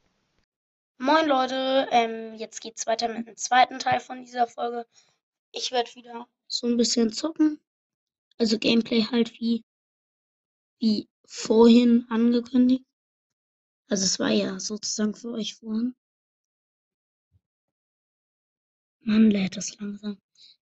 Moin 0.97 1.27
Leute, 1.27 1.87
ähm, 1.91 2.33
jetzt 2.35 2.61
geht's 2.61 2.87
weiter 2.87 3.07
mit 3.09 3.27
dem 3.27 3.37
zweiten 3.37 3.77
Teil 3.79 3.99
von 3.99 4.23
dieser 4.23 4.47
Folge. 4.47 4.87
Ich 5.55 5.71
werde 5.71 5.95
wieder 5.95 6.27
so 6.47 6.67
ein 6.67 6.77
bisschen 6.77 7.11
zocken. 7.11 7.59
Also 8.37 8.59
Gameplay 8.59 9.03
halt 9.03 9.39
wie, 9.39 9.63
wie 10.79 11.07
vorhin 11.25 12.05
angekündigt. 12.09 12.83
Also 13.87 14.03
es 14.05 14.19
war 14.19 14.31
ja 14.31 14.59
sozusagen 14.59 15.15
für 15.15 15.31
euch 15.31 15.55
vorhin. 15.55 15.95
Man 18.99 19.31
lädt 19.31 19.55
das 19.55 19.77
langsam. 19.79 20.19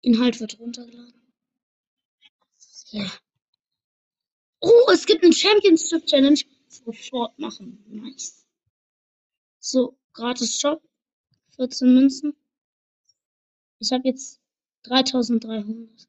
Inhalt 0.01 0.40
wird 0.40 0.59
runtergeladen. 0.59 1.33
Ja. 2.90 3.11
Oh, 4.61 4.90
es 4.92 5.07
gibt 5.07 5.23
einen 5.23 5.33
Championship 5.33 6.07
Challenge. 6.07 6.40
Sofort 6.68 7.38
machen. 7.38 7.85
Nice. 7.88 8.47
So, 9.61 9.99
gratis 10.12 10.59
Shop. 10.59 10.83
14 11.57 11.95
Münzen. 11.95 12.35
Ich 13.79 13.92
habe 13.92 14.09
jetzt 14.09 14.42
3300. 14.83 16.09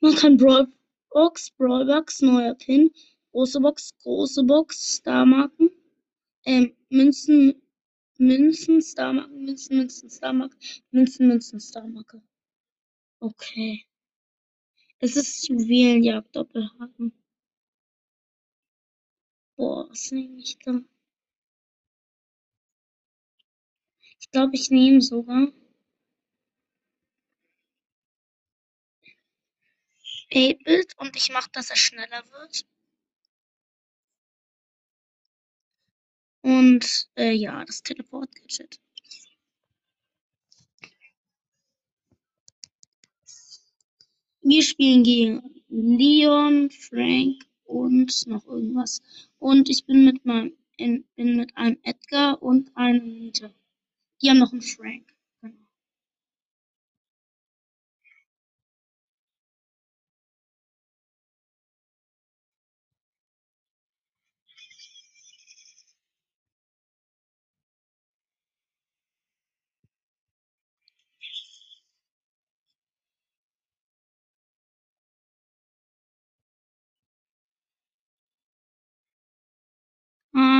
Man 0.00 0.14
kann 0.14 0.36
Brawl 0.36 0.68
Box, 1.10 1.50
Brawl 1.50 1.86
Box, 1.86 2.22
neuer 2.22 2.54
Pin, 2.54 2.90
große 3.32 3.60
Box, 3.60 3.96
große 4.02 4.44
Box, 4.44 4.98
Starmarken, 4.98 5.70
ähm, 6.44 6.74
Münzen, 6.88 7.62
Münzen, 8.18 8.82
Starmarken, 8.82 9.44
Münzen, 9.44 9.76
Münzen, 9.76 10.10
Starmarken, 10.10 10.58
Münzen, 10.90 11.28
Münzen, 11.28 11.60
Starmarke. 11.60 12.22
Okay. 13.20 13.84
Es 14.98 15.16
ist 15.16 15.48
Juwelenjagd 15.48 16.34
Doppelhaken. 16.36 17.12
Boah, 19.56 19.88
was 19.90 20.10
nehme 20.10 20.38
ich 20.40 20.58
da? 20.58 20.80
Ich 24.18 24.30
glaube, 24.30 24.54
ich 24.54 24.70
nehme 24.70 25.00
sogar 25.00 25.52
8-Bit 30.32 30.96
und 30.98 31.16
ich 31.16 31.30
mache, 31.30 31.50
dass 31.52 31.70
er 31.70 31.76
schneller 31.76 32.24
wird. 32.30 32.66
Und 36.42 37.08
äh, 37.16 37.32
ja, 37.32 37.64
das 37.64 37.82
Teleport-Gadget. 37.82 38.80
Wir 44.42 44.62
spielen 44.62 45.04
gegen 45.04 45.62
Leon, 45.68 46.70
Frank 46.70 47.44
und 47.64 48.26
noch 48.26 48.46
irgendwas. 48.46 49.02
Und 49.38 49.68
ich 49.68 49.84
bin 49.86 50.04
mit 50.04 50.24
meinem 50.24 50.56
in, 50.80 51.04
bin 51.14 51.36
mit 51.36 51.56
einem 51.56 51.78
Edgar 51.82 52.42
und 52.42 52.74
einem 52.76 53.06
Nita. 53.06 53.52
Die 54.22 54.30
haben 54.30 54.38
noch 54.38 54.52
einen 54.52 54.62
Frank. 54.62 55.14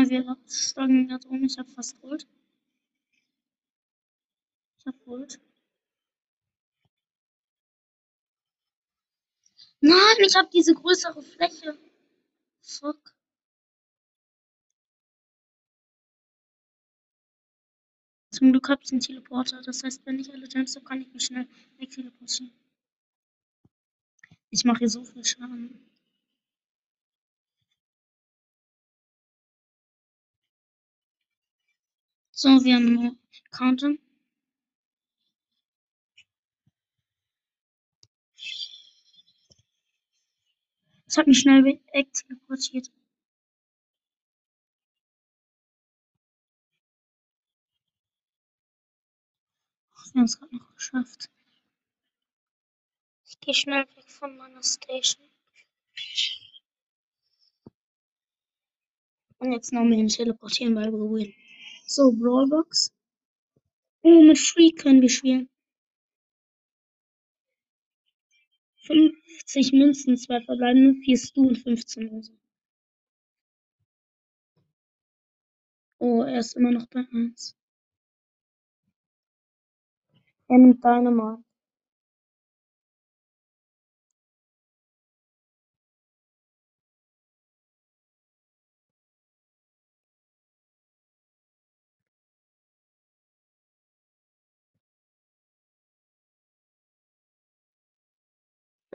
Wir 0.08 0.36
steigen 0.48 1.08
gerade 1.08 1.28
um. 1.28 1.44
Ich 1.44 1.58
habe 1.58 1.68
fast 1.70 2.00
Gold. 2.00 2.26
Ich 4.78 4.86
habe 4.86 4.98
Gold. 5.04 5.40
Nein, 9.80 10.16
ich 10.26 10.34
habe 10.36 10.48
diese 10.52 10.74
größere 10.74 11.22
Fläche. 11.22 11.78
Fuck. 12.62 13.14
Zum 18.30 18.52
Glück 18.52 18.68
habe 18.68 18.82
ich 18.82 18.92
einen 18.92 19.00
Teleporter. 19.00 19.60
Das 19.62 19.82
heißt, 19.82 20.06
wenn 20.06 20.18
ich 20.18 20.32
alle 20.32 20.48
Gems 20.48 20.76
habe, 20.76 20.84
kann 20.86 21.00
ich 21.02 21.12
mich 21.12 21.24
schnell 21.24 21.48
wegteleportieren. 21.78 22.52
Ich 24.50 24.64
mache 24.64 24.78
hier 24.78 24.88
so 24.88 25.04
viel 25.04 25.24
Schaden. 25.24 25.89
So, 32.42 32.48
wir 32.64 32.76
haben 32.76 32.94
nur 32.94 33.16
Counten. 33.50 33.98
Es 41.06 41.18
hat 41.18 41.26
mich 41.26 41.40
schnell 41.40 41.62
wegteleportiert. 41.62 42.90
Wir 50.14 50.20
haben 50.20 50.24
es 50.24 50.38
gerade 50.38 50.56
noch 50.56 50.74
geschafft. 50.74 51.28
Ich 53.26 53.38
gehe 53.40 53.52
schnell 53.52 53.86
weg 53.96 54.10
von 54.10 54.38
meiner 54.38 54.62
Station. 54.62 55.28
Und 59.36 59.52
jetzt 59.52 59.74
noch 59.74 59.84
mit 59.84 59.98
dem 59.98 60.08
Teleportieren 60.08 60.74
bei 60.74 60.88
Ruin. 60.88 61.34
So, 61.92 62.12
Brawlbox. 62.12 62.92
Oh, 64.04 64.22
mit 64.22 64.38
Free 64.38 64.70
können 64.70 65.02
wir 65.02 65.08
spielen. 65.08 65.50
50 68.86 69.72
Münzen, 69.72 70.16
zwei 70.16 70.40
verbleibende, 70.40 71.00
4 71.00 71.18
Stu 71.18 71.48
und 71.48 71.58
15 71.58 72.08
Lose. 72.08 72.32
Oh, 75.98 76.22
er 76.22 76.38
ist 76.38 76.54
immer 76.54 76.70
noch 76.70 76.86
bei 76.86 77.04
1. 77.12 77.56
Er 80.46 80.58
nimmt 80.58 80.84
deine 80.84 81.10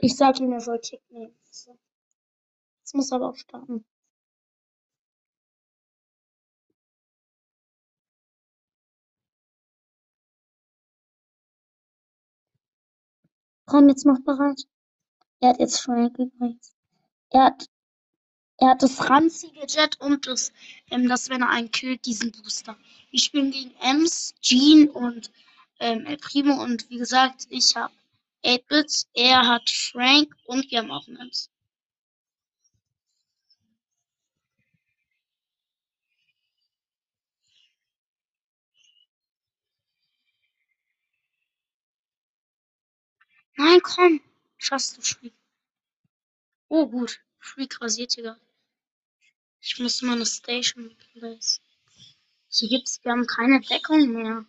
Ich 0.06 0.14
sag 0.14 0.38
ihm, 0.38 0.52
er 0.52 0.60
soll 0.60 0.78
Kick 0.78 1.00
nehmen. 1.10 1.34
Jetzt 1.42 2.94
muss 2.94 3.10
er 3.10 3.16
aber 3.16 3.30
auch 3.30 3.34
starten. 3.36 3.84
Komm, 13.64 13.88
jetzt 13.88 14.06
mach 14.06 14.20
bereit. 14.20 14.62
Er 15.40 15.48
hat 15.48 15.58
jetzt 15.58 15.80
Frank 15.80 16.16
übrigens. 16.20 16.76
Er 17.30 17.46
hat, 17.46 17.66
er 18.58 18.68
hat 18.68 18.84
das 18.84 19.10
ranzige 19.10 19.66
Jet 19.66 20.00
und 20.00 20.28
das, 20.28 20.52
ähm, 20.92 21.08
das, 21.08 21.30
wenn 21.30 21.42
er 21.42 21.50
einen 21.50 21.72
killt, 21.72 22.06
diesen 22.06 22.30
Booster. 22.30 22.76
Wir 23.10 23.18
spielen 23.18 23.50
gegen 23.50 23.74
Ems, 23.80 24.36
Jean 24.40 24.88
und 24.88 25.32
ähm, 25.80 26.06
El 26.06 26.18
Primo 26.18 26.62
und 26.62 26.88
wie 26.90 26.98
gesagt, 26.98 27.48
ich 27.50 27.74
habe 27.74 27.92
8-Bit, 28.46 29.06
er 29.14 29.48
hat 29.48 29.68
Frank 29.68 30.32
und 30.44 30.70
wir 30.70 30.78
haben 30.78 30.92
auch 30.92 31.08
Ems. 31.08 31.50
Nein, 43.56 43.80
komm. 43.82 44.20
Schaffst 44.58 44.96
du 44.96 45.02
Freak. 45.02 45.32
Oh, 46.68 46.86
gut. 46.86 47.20
Freak 47.40 47.80
rasiert 47.80 48.14
gerade. 48.16 48.40
Ich 49.60 49.78
muss 49.80 50.02
mal 50.02 50.12
eine 50.14 50.26
Station. 50.26 50.94
Hier 51.14 52.68
gibt's, 52.68 53.02
wir 53.02 53.12
haben 53.12 53.26
keine 53.26 53.60
Deckung 53.60 54.12
mehr. 54.12 54.44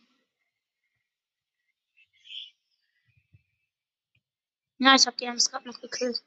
Ja, 4.79 4.95
ich 4.95 5.05
habe 5.05 5.17
die 5.17 5.25
Ems 5.25 5.49
gerade 5.51 5.67
noch 5.67 5.79
gekillt. 5.81 6.23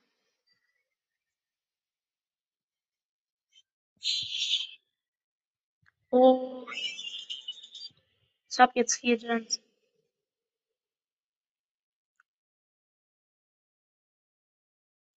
Oh. 6.12 6.66
Ich 8.50 8.58
habe 8.58 8.72
jetzt 8.74 8.96
vier 8.96 9.16
Gems. 9.18 9.60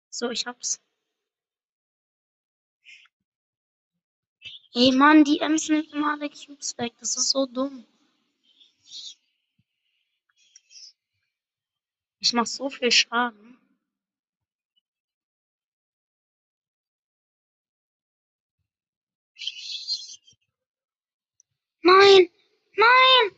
So, 0.10 0.30
ich 0.30 0.46
hab's. 0.46 0.80
Ey, 4.74 4.92
Mann, 4.92 5.24
die 5.24 5.40
Ems 5.40 5.70
nimmt 5.70 5.94
immer 5.94 6.14
alle 6.14 6.30
Cubes 6.30 6.78
weg. 6.78 6.94
Das 7.00 7.16
ist 7.18 7.30
so 7.30 7.46
dumm. 7.46 7.86
Ich 12.22 12.34
mach 12.34 12.46
so 12.46 12.70
viel 12.70 12.92
Schaden. 12.92 13.58
Nein! 21.84 22.30
Nein! 22.76 23.36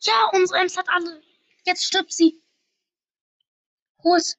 Ja, 0.00 0.30
unsere 0.32 0.60
Ems 0.60 0.76
hat 0.76 0.88
alle. 0.88 1.22
Jetzt 1.64 1.84
stirbt 1.84 2.12
sie. 2.12 2.40
Hol's. 4.04 4.36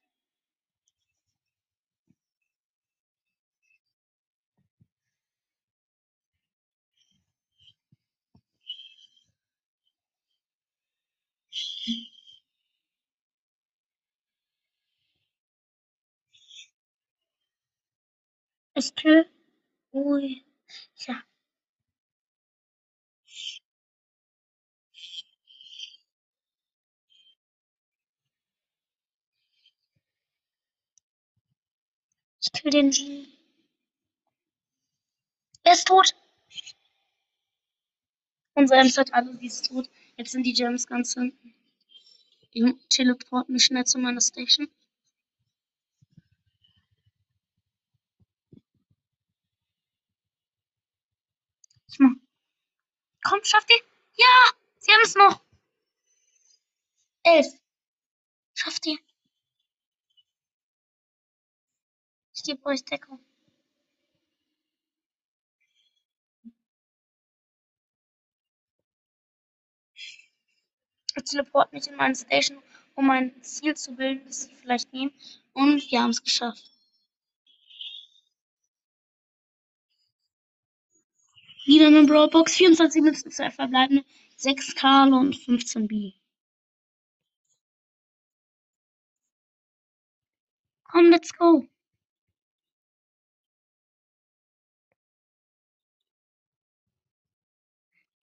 Ich 11.50 12.11
Ui. 19.92 20.44
Ja. 21.06 21.22
Ich 32.40 32.52
kill 32.52 32.70
den 32.70 32.90
G. 32.90 33.26
Er 35.64 35.72
ist 35.72 35.86
tot. 35.86 36.14
Unser 38.54 38.76
Ems 38.76 38.96
hat 38.98 39.12
alle, 39.12 39.36
sie 39.38 39.46
ist 39.46 39.66
tot. 39.66 39.90
Jetzt 40.16 40.32
sind 40.32 40.44
die 40.44 40.52
Gems 40.54 40.86
ganz 40.86 41.14
hinten. 41.14 41.54
Die 42.54 42.74
teleporten 42.88 43.52
mich 43.54 43.64
schnell 43.64 43.84
zu 43.84 43.98
meiner 43.98 44.20
Station. 44.20 44.68
Ich 51.88 51.98
mach. 51.98 52.12
Komm, 53.22 53.42
schafft 53.44 53.70
ihr? 53.70 53.80
Ja! 54.16 54.52
Sie 54.78 54.92
haben 54.92 55.02
es 55.02 55.14
noch. 55.14 55.40
Elf. 57.22 57.46
Schafft 58.54 58.86
ihr? 58.86 58.98
Ich 62.34 62.42
gebe 62.42 62.64
euch 62.66 62.84
Deckung. 62.84 63.20
Ich 71.14 71.24
teleport 71.24 71.72
mich 71.72 71.86
in 71.86 71.96
meine 71.96 72.16
Station, 72.16 72.62
um 72.96 73.10
ein 73.10 73.42
Ziel 73.42 73.76
zu 73.76 73.94
bilden, 73.94 74.26
das 74.26 74.44
sie 74.44 74.54
vielleicht 74.56 74.92
nehmen. 74.92 75.12
Und 75.52 75.88
wir 75.90 76.02
haben 76.02 76.10
es 76.10 76.22
geschafft. 76.22 76.71
Wieder 81.64 81.86
eine 81.86 82.04
Brawlbox, 82.04 82.56
24 82.56 83.02
Münzen, 83.02 83.30
2 83.30 83.50
verbleibende, 83.50 84.04
6 84.36 84.74
Karl 84.74 85.12
und 85.14 85.36
15 85.36 85.86
B. 85.86 86.12
Komm, 90.84 91.10
let's 91.10 91.32
go. 91.32 91.66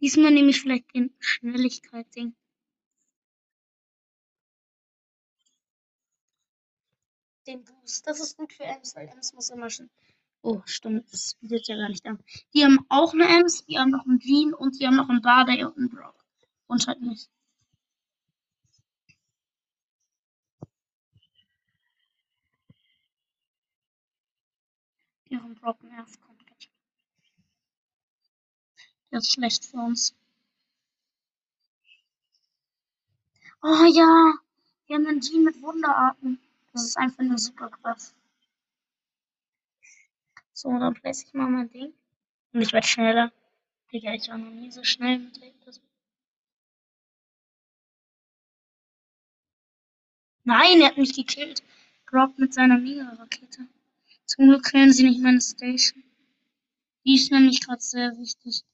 Diesmal 0.01 0.31
nehme 0.31 0.49
ich 0.49 0.61
vielleicht 0.61 0.93
den 0.93 1.13
Schnelligkeit-Ding. 1.19 2.35
Den 7.47 7.63
Boost. 7.63 8.05
Das 8.05 8.19
ist 8.19 8.37
gut 8.37 8.53
für 8.53 8.63
Ems, 8.63 8.95
weil 8.95 9.07
Ems 9.07 9.33
muss 9.33 9.49
immer 9.49 9.69
schon. 9.69 9.89
Oh, 10.41 10.61
stimmt, 10.65 11.11
das 11.11 11.35
bietet 11.41 11.67
ja 11.67 11.75
gar 11.75 11.89
nicht 11.89 12.05
an. 12.05 12.23
Die 12.53 12.63
haben 12.63 12.85
auch 12.89 13.13
eine 13.13 13.27
Ems, 13.27 13.65
die 13.65 13.77
haben 13.77 13.91
noch 13.91 14.05
einen 14.05 14.19
Jean 14.19 14.53
und 14.53 14.79
die 14.79 14.87
haben 14.87 14.95
noch 14.95 15.09
einen 15.09 15.21
Barday 15.21 15.63
und 15.65 15.77
einen 15.77 15.89
Brock. 15.89 16.15
Und 16.67 16.87
halt 16.87 17.01
nicht. 17.01 17.29
Deren 25.29 25.55
Brock 25.55 25.83
nervt 25.83 26.21
komplett. 26.21 26.69
Der 29.11 29.19
ist 29.19 29.31
schlecht 29.31 29.65
für 29.65 29.77
uns. 29.77 30.15
Oh 33.61 33.83
ja, 33.85 34.33
wir 34.87 34.95
haben 34.95 35.05
einen 35.05 35.21
Jean 35.21 35.43
mit 35.43 35.61
Wunderarten. 35.61 36.39
Das 36.73 36.85
ist 36.85 36.97
einfach 36.97 37.23
nur 37.23 37.37
super 37.37 37.69
krass. 37.69 38.15
So, 40.61 40.77
dann 40.77 40.93
place 40.93 41.23
ich 41.23 41.33
mal 41.33 41.47
mein 41.47 41.69
Ding. 41.69 41.93
Und 42.51 42.61
ich 42.61 42.73
werde 42.73 42.85
schneller. 42.85 43.31
Digga, 43.93 44.13
ich 44.13 44.27
war 44.27 44.37
noch 44.37 44.51
nie 44.51 44.69
so 44.69 44.83
schnell 44.83 45.17
mit 45.19 45.41
Rakers. 45.41 45.79
Nein, 50.43 50.81
er 50.81 50.87
hat 50.87 50.97
mich 50.97 51.15
gekillt. 51.15 51.63
Brock 52.07 52.37
mit 52.37 52.53
seiner 52.53 52.77
Mega-Rakete. 52.77 53.69
Zum 54.25 54.49
Glück 54.49 54.65
killen 54.65 54.91
sie 54.91 55.07
nicht 55.07 55.21
meine 55.21 55.39
Station. 55.39 56.03
Die 57.05 57.15
ist 57.15 57.31
nämlich 57.31 57.61
gerade 57.65 57.81
sehr 57.81 58.17
wichtig. 58.17 58.65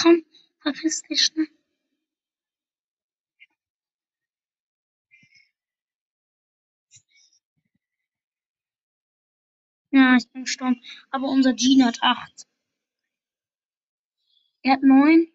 Komm, 0.00 0.24
verpiss 0.60 1.02
dich 1.02 1.24
schnell. 1.24 1.48
Ja, 9.90 10.16
ich 10.16 10.28
bin 10.30 10.44
gestorben. 10.44 10.80
Aber 11.10 11.28
unser 11.28 11.54
Jean 11.54 11.84
hat 11.84 11.98
8. 12.02 12.46
Er 14.62 14.74
hat 14.74 14.82
9. 14.82 15.26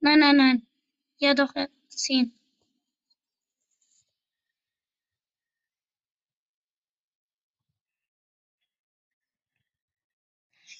Nein, 0.00 0.18
nein, 0.20 0.36
nein. 0.36 0.66
Ja, 1.18 1.34
doch, 1.34 1.54
er 1.54 1.64
hat 1.64 1.70
10. 1.88 2.32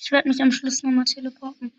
Ich 0.01 0.13
werde 0.13 0.29
mich 0.29 0.41
am 0.41 0.53
Schluss 0.53 0.83
nochmal 0.85 1.05
teleporten. 1.05 1.73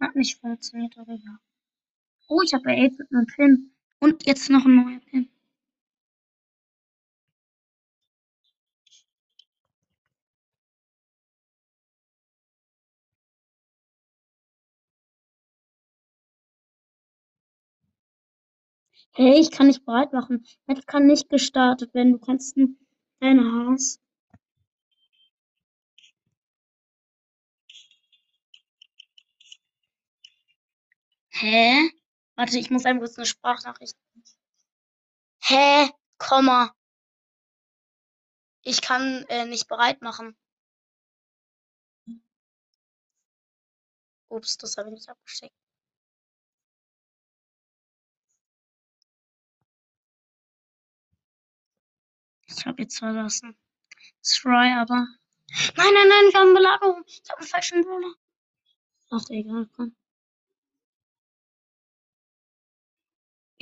Hat 0.00 0.14
nicht 0.14 0.38
funktioniert, 0.38 0.98
aber 0.98 1.14
ja. 1.14 1.38
Oh, 2.28 2.42
ich 2.44 2.54
habe 2.54 2.64
bei 2.64 2.86
8 2.86 2.98
mit 2.98 3.12
einem 3.12 3.26
Pin. 3.26 3.71
Und 4.02 4.26
jetzt 4.26 4.50
noch 4.50 4.64
ein 4.64 4.74
neuer 4.74 4.98
Pin. 4.98 5.28
Hey, 19.14 19.38
ich 19.40 19.52
kann 19.52 19.68
nicht 19.68 19.84
bereit 19.84 20.12
machen. 20.12 20.44
Match 20.66 20.84
kann 20.86 21.06
nicht 21.06 21.28
gestartet 21.28 21.94
werden. 21.94 22.12
Du 22.12 22.18
kannst 22.18 22.56
ein 22.56 22.76
dein 23.20 23.38
Haus. 23.40 24.00
Hä? 31.30 32.01
Warte, 32.42 32.58
ich 32.58 32.70
muss 32.70 32.82
kurz 32.82 33.16
eine 33.18 33.26
Sprachnachricht. 33.26 33.96
Hä? 35.42 35.88
Komma. 36.18 36.74
Ich 38.62 38.82
kann 38.82 39.24
äh, 39.28 39.46
nicht 39.46 39.68
bereit 39.68 40.02
machen. 40.02 40.36
Ups, 44.28 44.58
das 44.58 44.76
habe 44.76 44.88
ich 44.88 44.94
nicht 44.94 45.08
abgeschickt. 45.08 45.54
Ich 52.48 52.66
habe 52.66 52.82
jetzt 52.82 52.98
verlassen. 52.98 53.56
Try, 54.24 54.72
aber. 54.80 55.06
Nein, 55.76 55.94
nein, 55.94 56.08
nein, 56.08 56.32
wir 56.32 56.40
haben 56.40 56.54
Belagerung. 56.54 57.04
Ich 57.06 57.22
habe 57.30 57.38
einen 57.38 57.48
falschen 57.48 57.82
Brawler. 57.82 58.14
Ach, 59.10 59.30
egal, 59.30 59.68
komm. 59.76 59.94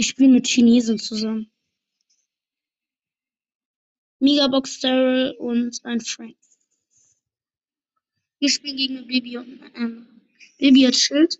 Ich 0.00 0.08
spiele 0.08 0.32
mit 0.32 0.46
Chinesen 0.48 0.98
zusammen. 0.98 1.50
Megabox 4.20 4.80
Daryl 4.80 5.36
und 5.38 5.80
ein 5.84 6.00
Frank. 6.00 6.36
Wir 8.40 8.50
spielen 8.50 8.76
gegen 8.76 9.06
Baby 9.08 9.38
und 9.38 9.60
ähm, 9.76 10.22
Baby 10.58 10.82
hat 10.82 10.96
Schild. 10.96 11.38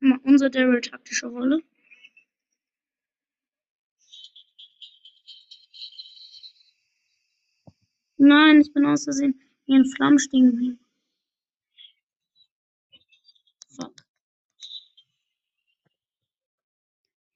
Ma- 0.00 0.20
Unser 0.24 0.50
Daryl 0.50 0.80
taktische 0.82 1.28
Rolle. 1.28 1.62
Nein, 8.18 8.62
ich 8.62 8.72
bin 8.72 8.86
aus 8.86 9.04
Versehen 9.04 9.40
in 9.66 9.86
Flammen 9.86 10.18
stehen 10.20 10.46
geblieben. 10.52 10.80
Fuck. 13.76 13.94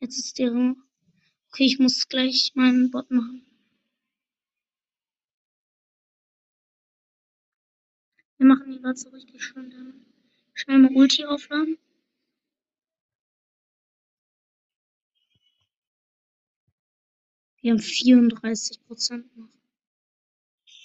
Jetzt 0.01 0.19
ist 0.19 0.39
deren. 0.39 0.83
Okay, 1.49 1.67
ich 1.67 1.79
muss 1.79 2.09
gleich 2.09 2.53
meinen 2.55 2.91
Bot 2.91 3.11
machen. 3.11 3.45
Wir 8.39 8.47
machen 8.47 8.73
die 8.73 8.79
gerade 8.81 8.97
so 8.97 9.11
richtig 9.11 9.43
schön 9.43 9.71
damit. 9.71 9.95
Schnell 10.55 10.79
mal 10.79 10.95
Ulti 10.95 11.27
aufladen. 11.27 11.77
Wir 17.61 17.73
haben 17.73 17.79
34 17.79 18.83
Prozent 18.87 19.37
noch. 19.37 19.51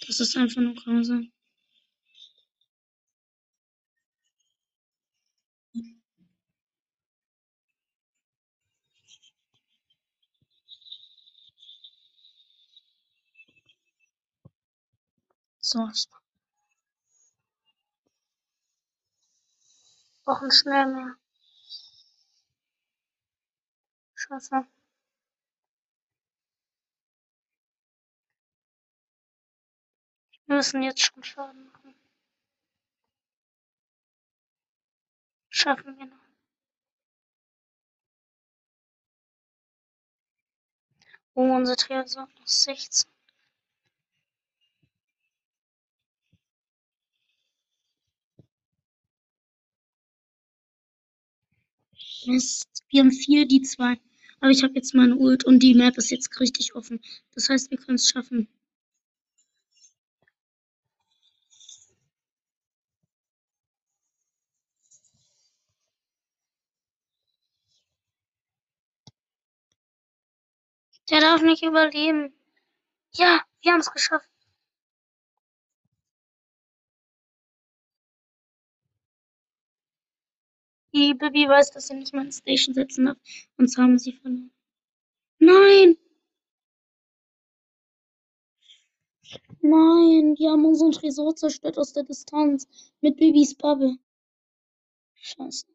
Das 0.05 0.19
ist 0.19 0.35
einfach 0.35 0.61
nur 0.61 0.75
grausam. 0.75 1.31
So, 15.75 15.89
ich 15.93 16.07
brauchen 20.23 20.49
schnell 20.49 20.85
mehr. 20.85 21.17
Scheiße. 24.13 24.67
Wir 30.45 30.55
müssen 30.55 30.81
jetzt 30.81 31.01
schon 31.01 31.21
Schaden 31.25 31.69
machen. 31.69 31.93
Schaffen 35.49 35.97
wir 35.97 36.05
noch. 36.05 36.25
Oh, 41.33 41.53
unser 41.53 41.75
Tresor 41.75 42.29
ist 42.45 42.63
16. 42.63 43.14
Mist. 52.27 52.83
Wir 52.89 53.01
haben 53.01 53.11
vier, 53.11 53.47
die 53.47 53.61
zwei. 53.61 53.99
Aber 54.39 54.51
ich 54.51 54.63
habe 54.63 54.73
jetzt 54.75 54.93
meine 54.93 55.15
Ult 55.15 55.43
und 55.45 55.59
die 55.59 55.73
Map 55.73 55.97
ist 55.97 56.11
jetzt 56.11 56.39
richtig 56.39 56.75
offen. 56.75 57.01
Das 57.33 57.49
heißt, 57.49 57.71
wir 57.71 57.77
können 57.77 57.95
es 57.95 58.09
schaffen. 58.09 58.47
Der 71.09 71.21
darf 71.21 71.41
nicht 71.41 71.63
überleben. 71.63 72.33
Ja, 73.13 73.43
wir 73.61 73.73
haben 73.73 73.79
es 73.79 73.91
geschafft. 73.91 74.27
Die 80.95 81.13
Bibi 81.13 81.49
weiß, 81.49 81.71
dass 81.71 81.87
sie 81.87 81.95
nicht 81.95 82.13
mal 82.13 82.25
in 82.25 82.31
Station 82.31 82.73
setzen 82.73 83.05
darf. 83.05 83.17
Sonst 83.57 83.77
haben 83.77 83.99
sie 83.99 84.13
verloren. 84.13 84.51
Nein! 85.39 85.97
Nein, 89.61 90.35
die 90.35 90.47
haben 90.47 90.65
unseren 90.65 90.91
Tresor 90.93 91.35
zerstört 91.35 91.77
aus 91.77 91.91
der 91.91 92.03
Distanz. 92.03 92.67
Mit 93.01 93.17
Bibis 93.17 93.55
Bubble. 93.55 93.97
Scheiße. 95.15 95.65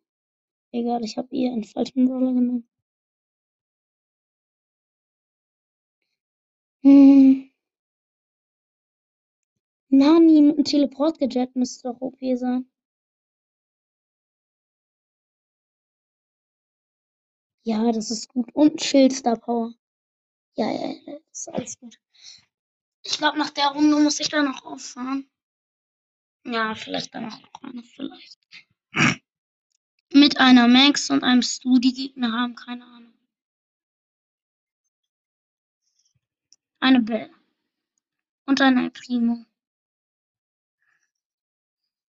Egal, 0.73 1.05
ich 1.05 1.19
habe 1.19 1.29
ihr 1.37 1.53
einen 1.53 1.65
falschen 1.65 2.09
Roller 2.09 2.33
genommen. 2.33 2.67
Hm. 6.83 7.51
Nani 9.91 10.41
mit 10.41 10.57
dem 10.57 10.65
Teleport-Gadget 10.65 11.57
müsste 11.57 11.89
doch 11.89 12.01
OP 12.01 12.17
sein. 12.37 12.70
Ja, 17.71 17.93
das 17.93 18.11
ist 18.11 18.29
gut. 18.29 18.53
Und 18.53 18.83
Schild 18.83 19.13
Star 19.13 19.37
Power. 19.37 19.73
Ja, 20.57 20.69
ja, 20.73 20.89
ja, 21.07 21.19
das 21.31 21.39
ist 21.39 21.49
alles 21.51 21.79
gut. 21.79 22.01
Ich 23.05 23.17
glaube, 23.17 23.39
nach 23.39 23.51
der 23.51 23.69
Runde 23.69 23.97
muss 23.97 24.19
ich 24.19 24.29
da 24.29 24.43
noch 24.43 24.65
auffahren. 24.65 25.31
Ja, 26.45 26.75
vielleicht 26.75 27.15
dann 27.15 27.27
noch 27.27 27.39
eine, 27.63 27.85
vielleicht. 27.85 28.41
Mit 30.13 30.41
einer 30.41 30.67
Max 30.67 31.11
und 31.11 31.23
einem 31.23 31.43
Stu, 31.43 31.79
die 31.79 31.93
Gegner 31.93 32.33
haben, 32.33 32.57
keine 32.57 32.85
Ahnung. 32.85 33.15
Eine 36.81 37.03
Belle. 37.03 37.33
Und 38.47 38.61
ein 38.61 38.79
El 38.79 38.91
Primo. 38.91 39.47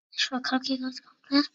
Ich 0.09 0.25
verkacke 0.25 0.65
hier 0.65 0.79
gerade 0.79 1.03
komplett. 1.03 1.51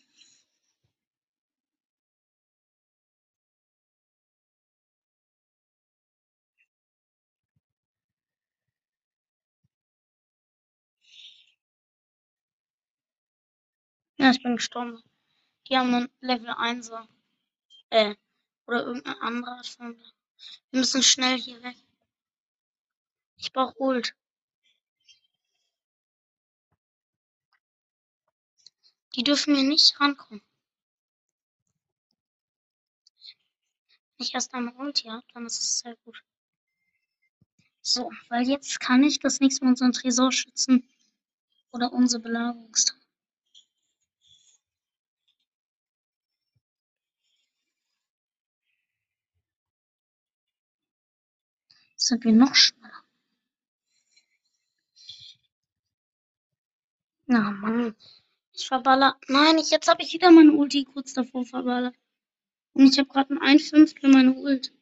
Ja, 14.18 14.31
ich 14.31 14.42
bin 14.42 14.57
gestorben. 14.57 15.02
Die 15.68 15.76
haben 15.76 15.92
einen 15.92 16.09
Level 16.20 16.50
1er. 16.50 17.07
Äh, 17.90 18.14
oder 18.66 18.85
irgendeine 18.85 19.20
andere 19.22 19.50
Art 19.52 19.66
von. 19.66 19.96
Wir 20.70 20.81
müssen 20.81 21.02
schnell 21.02 21.38
hier 21.38 21.62
weg. 21.62 21.76
Ich 23.37 23.52
brauche 23.52 23.79
Ult. 23.81 24.14
Die 29.14 29.24
dürfen 29.24 29.55
mir 29.55 29.62
nicht 29.62 29.98
rankommen. 30.00 30.42
Wenn 34.16 34.26
ich 34.26 34.35
erst 34.35 34.55
einmal 34.55 34.74
Ulti 34.76 35.09
habe, 35.09 35.26
dann 35.35 35.46
ist 35.46 35.62
es 35.62 35.79
sehr 35.81 35.96
gut. 35.96 36.22
So, 37.83 38.11
weil 38.29 38.48
jetzt 38.48 38.81
kann 38.81 39.05
ich 39.05 39.20
das 39.20 39.40
nächste 39.40 39.64
Mal 39.64 39.70
unseren 39.70 39.92
Tresor 39.92 40.33
schützen. 40.33 40.88
Oder 41.70 41.92
unsere 41.92 42.22
Belagerungsteile. 42.22 43.06
Sind 52.07 52.23
wir 52.23 52.31
noch 52.31 52.55
schneller? 52.55 53.03
Na 57.27 57.51
Mann. 57.51 57.97
Ich 58.53 58.69
verballer. 58.69 59.16
Nein, 59.27 59.59
ich, 59.59 59.71
jetzt 59.71 59.88
habe 59.88 60.05
ich 60.05 60.12
wieder 60.12 60.31
meine 60.31 60.53
Ulti 60.53 60.85
kurz 60.85 61.14
davor 61.14 61.45
verballert. 61.45 61.96
Und 62.75 62.85
ich 62.92 62.98
habe 63.00 63.09
gerade 63.09 63.35
ein 63.35 63.42
1 63.42 63.94
für 63.98 64.07
meine 64.07 64.35
Ult. 64.35 64.73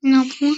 Na, 0.00 0.20
okay. 0.22 0.54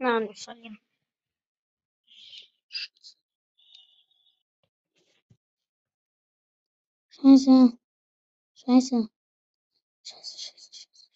Nein, 0.00 0.28
wir 0.28 0.34
verlieren. 0.36 0.78
Scheiße. 2.68 3.16
Scheiße. 8.54 9.08
Scheiße, 10.02 10.38
scheiße, 10.38 10.72
scheiße. 10.72 11.08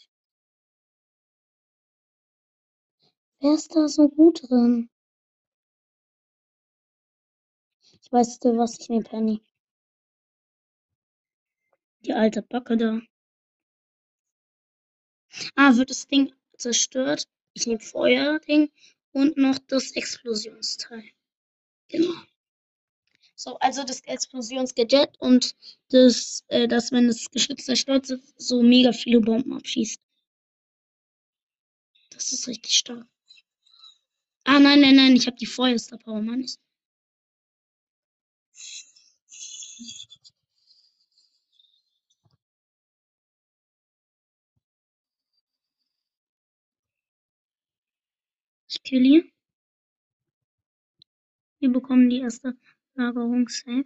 Wer 3.41 3.55
ist 3.55 3.76
da 3.76 3.89
so 3.89 4.09
gut 4.09 4.49
drin? 4.49 4.89
Ich 8.01 8.11
weiß 8.11 8.41
du 8.41 8.57
was, 8.59 8.80
ich 8.80 8.89
nehme 8.89 9.05
Penny. 9.05 9.41
Die 12.05 12.12
alte 12.12 12.43
Backe 12.43 12.76
da. 12.76 13.01
Ah, 15.57 15.74
wird 15.76 15.91
das 15.91 16.07
Ding 16.07 16.33
zerstört? 16.59 17.26
Ich 17.55 17.67
nehme 17.67 17.81
Feuerding 17.81 18.71
und 19.13 19.37
noch 19.37 19.59
das 19.59 19.93
Explosionsteil. 19.93 21.05
Genau. 21.89 22.15
So, 23.35 23.59
also 23.59 23.83
das 23.85 24.01
Explosionsgadget 24.03 25.19
und 25.19 25.55
das, 25.89 26.45
äh, 26.49 26.69
das, 26.69 26.93
wenn 26.93 27.09
das 27.09 27.31
Geschütz 27.31 27.65
zerstört, 27.65 28.07
so 28.37 28.63
mega 28.63 28.93
viele 28.93 29.21
Bomben 29.21 29.53
abschießt. 29.53 30.01
Das 32.11 32.33
ist 32.33 32.47
richtig 32.47 32.77
stark. 32.77 33.07
Ah, 34.45 34.59
nein, 34.59 34.81
nein, 34.81 34.97
nein, 34.97 35.17
ich 35.17 35.27
habe 35.27 35.37
die 35.37 35.47
Feuerster 35.47 35.99
Power, 35.99 36.23
Mann. 36.23 36.43
Ich 36.43 36.57
Ich 48.75 48.83
kill 48.83 49.05
hier. 49.05 49.25
Wir 51.61 51.70
bekommen 51.70 52.09
die 52.09 52.20
erste 52.20 52.57
Lagerung 52.95 53.47
safe. 53.47 53.85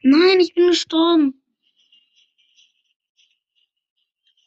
Nein, 0.00 0.40
ich 0.40 0.54
bin 0.54 0.68
gestorben. 0.68 1.42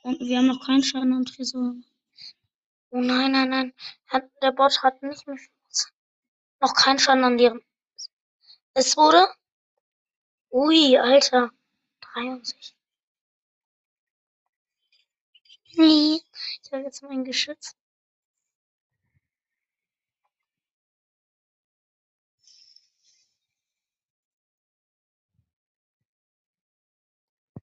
Und 0.02 0.20
wir 0.22 0.40
haben 0.40 0.48
noch 0.48 0.66
keinen 0.66 0.84
Schaden 0.84 1.14
am 1.14 1.26
Tresor. 1.26 1.76
Oh 2.90 3.00
nein, 3.00 3.32
nein, 3.34 3.50
nein. 3.50 3.74
Hat, 4.08 4.24
der 4.42 4.54
Bot 4.54 4.82
hat 4.82 5.04
nicht 5.04 5.28
mehr 5.28 5.38
noch 6.62 6.74
keinen 6.74 6.98
Schaden 6.98 7.24
an 7.24 7.38
deren. 7.38 7.62
Es 8.74 8.98
wurde. 8.98 9.28
Ui, 10.52 10.98
Alter. 10.98 11.52
63. 12.02 12.76
Nee. 15.76 16.22
Ich 16.64 16.72
habe 16.72 16.84
jetzt 16.84 17.02
mein 17.04 17.24
Geschütz. 17.26 17.76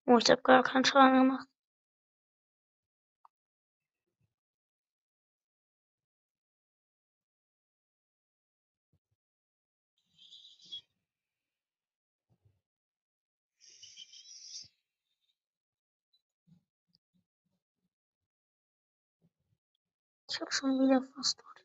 Oh, 0.07 0.19
ich 0.19 0.29
habe 0.31 0.43
gar 0.43 0.63
keinen 0.65 0.85
Schaden 0.85 1.19
gemacht. 1.29 1.47
Ich 20.41 20.55
schon 20.55 20.79
wieder 20.79 21.03
fast 21.15 21.39
tot. 21.39 21.65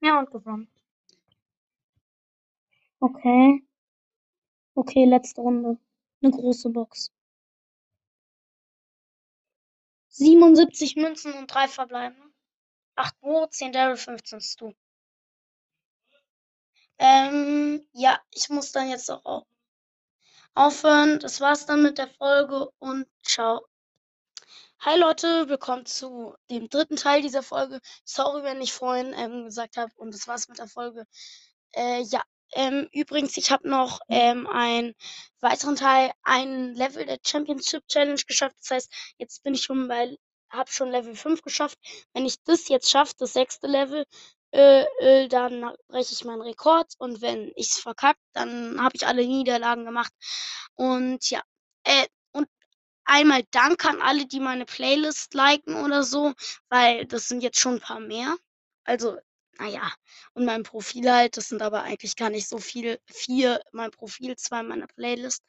Ja, 0.00 0.18
und 0.18 0.30
gewonnen. 0.30 0.68
Okay. 3.00 3.64
Okay, 4.74 5.04
letzte 5.04 5.40
Runde. 5.40 5.78
Eine 6.20 6.32
große 6.32 6.70
Box. 6.70 7.12
77 10.08 10.96
Münzen 10.96 11.32
und 11.34 11.46
drei 11.52 11.68
verbleibende. 11.68 12.32
8 12.96 13.20
Bo, 13.20 13.46
10 13.46 13.72
Daryl, 13.72 13.96
15 13.96 14.40
Stu. 14.40 14.72
Ähm, 16.98 17.86
ja, 17.92 18.20
ich 18.30 18.48
muss 18.48 18.72
dann 18.72 18.88
jetzt 18.90 19.10
auch 19.10 19.24
auf 19.24 19.46
aufhören. 20.54 21.18
Das 21.20 21.40
war's 21.40 21.66
dann 21.66 21.82
mit 21.82 21.98
der 21.98 22.08
Folge 22.08 22.70
und 22.78 23.06
ciao. 23.22 23.66
Hi 24.84 24.98
Leute, 24.98 25.48
willkommen 25.48 25.86
zu 25.86 26.34
dem 26.50 26.68
dritten 26.68 26.96
Teil 26.96 27.22
dieser 27.22 27.44
Folge. 27.44 27.80
Sorry, 28.04 28.42
wenn 28.42 28.60
ich 28.60 28.72
vorhin 28.72 29.14
ähm, 29.16 29.44
gesagt 29.44 29.76
habe 29.76 29.92
und 29.94 30.12
das 30.12 30.26
war's 30.26 30.48
mit 30.48 30.58
der 30.58 30.66
Folge. 30.66 31.04
Äh, 31.72 32.02
ja, 32.02 32.20
ähm, 32.54 32.88
übrigens, 32.92 33.36
ich 33.36 33.52
habe 33.52 33.68
noch 33.68 34.00
ähm, 34.08 34.48
einen 34.48 34.94
weiteren 35.40 35.76
Teil, 35.76 36.10
ein 36.24 36.74
Level 36.74 37.06
der 37.06 37.18
Championship 37.24 37.86
Challenge 37.86 38.20
geschafft. 38.26 38.56
Das 38.58 38.70
heißt, 38.72 38.92
jetzt 39.18 39.44
bin 39.44 39.54
ich 39.54 39.62
schon 39.62 39.86
bei, 39.86 40.16
habe 40.50 40.72
schon 40.72 40.90
Level 40.90 41.14
5 41.14 41.42
geschafft. 41.42 41.78
Wenn 42.12 42.26
ich 42.26 42.42
das 42.42 42.66
jetzt 42.66 42.90
schaffe, 42.90 43.14
das 43.18 43.34
sechste 43.34 43.68
Level, 43.68 44.04
äh, 44.50 44.82
äh, 44.98 45.28
dann 45.28 45.76
breche 45.86 46.12
ich 46.12 46.24
meinen 46.24 46.42
Rekord. 46.42 46.92
Und 46.98 47.20
wenn 47.22 47.52
ich's 47.54 47.78
verkackt, 47.78 48.20
dann 48.32 48.82
habe 48.82 48.96
ich 48.96 49.06
alle 49.06 49.24
Niederlagen 49.24 49.84
gemacht. 49.84 50.12
Und 50.74 51.30
ja, 51.30 51.40
äh, 51.84 52.08
einmal 53.04 53.42
Dank 53.50 53.84
an 53.84 54.00
alle, 54.02 54.26
die 54.26 54.40
meine 54.40 54.64
Playlist 54.64 55.34
liken 55.34 55.76
oder 55.76 56.04
so, 56.04 56.32
weil 56.68 57.06
das 57.06 57.28
sind 57.28 57.42
jetzt 57.42 57.60
schon 57.60 57.74
ein 57.74 57.80
paar 57.80 58.00
mehr. 58.00 58.36
Also 58.84 59.18
naja, 59.58 59.92
und 60.34 60.44
mein 60.44 60.62
Profil 60.62 61.10
halt, 61.12 61.36
das 61.36 61.48
sind 61.48 61.62
aber 61.62 61.82
eigentlich 61.82 62.16
gar 62.16 62.30
nicht 62.30 62.48
so 62.48 62.58
viel. 62.58 62.98
Vier 63.06 63.60
mein 63.72 63.90
Profil, 63.90 64.36
zwei 64.36 64.62
meiner 64.62 64.86
Playlist. 64.86 65.42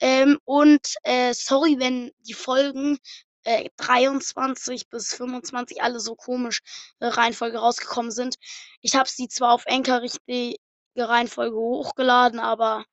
Ähm, 0.00 0.38
und 0.44 0.94
äh, 1.02 1.34
sorry, 1.34 1.76
wenn 1.78 2.12
die 2.20 2.34
Folgen 2.34 2.98
äh, 3.44 3.68
23 3.76 4.88
bis 4.88 5.14
25 5.14 5.82
alle 5.82 6.00
so 6.00 6.14
komisch 6.14 6.60
äh, 7.00 7.06
Reihenfolge 7.06 7.58
rausgekommen 7.58 8.12
sind. 8.12 8.36
Ich 8.80 8.94
habe 8.96 9.08
sie 9.08 9.28
zwar 9.28 9.52
auf 9.52 9.64
Enker 9.66 10.02
richtige 10.02 10.56
Reihenfolge 10.96 11.56
hochgeladen, 11.56 12.40
aber 12.40 12.84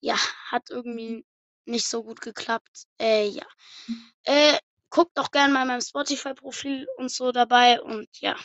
ja, 0.00 0.16
hat 0.50 0.70
irgendwie 0.70 1.24
nicht 1.64 1.86
so 1.86 2.02
gut 2.02 2.20
geklappt. 2.20 2.86
Äh, 2.98 3.28
ja. 3.28 3.46
Äh, 4.24 4.58
guckt 4.90 5.16
doch 5.16 5.30
gerne 5.30 5.52
mal 5.52 5.66
meinem 5.66 5.80
Spotify-Profil 5.80 6.86
und 6.96 7.10
so 7.10 7.32
dabei 7.32 7.80
und 7.80 8.08
ja. 8.20 8.36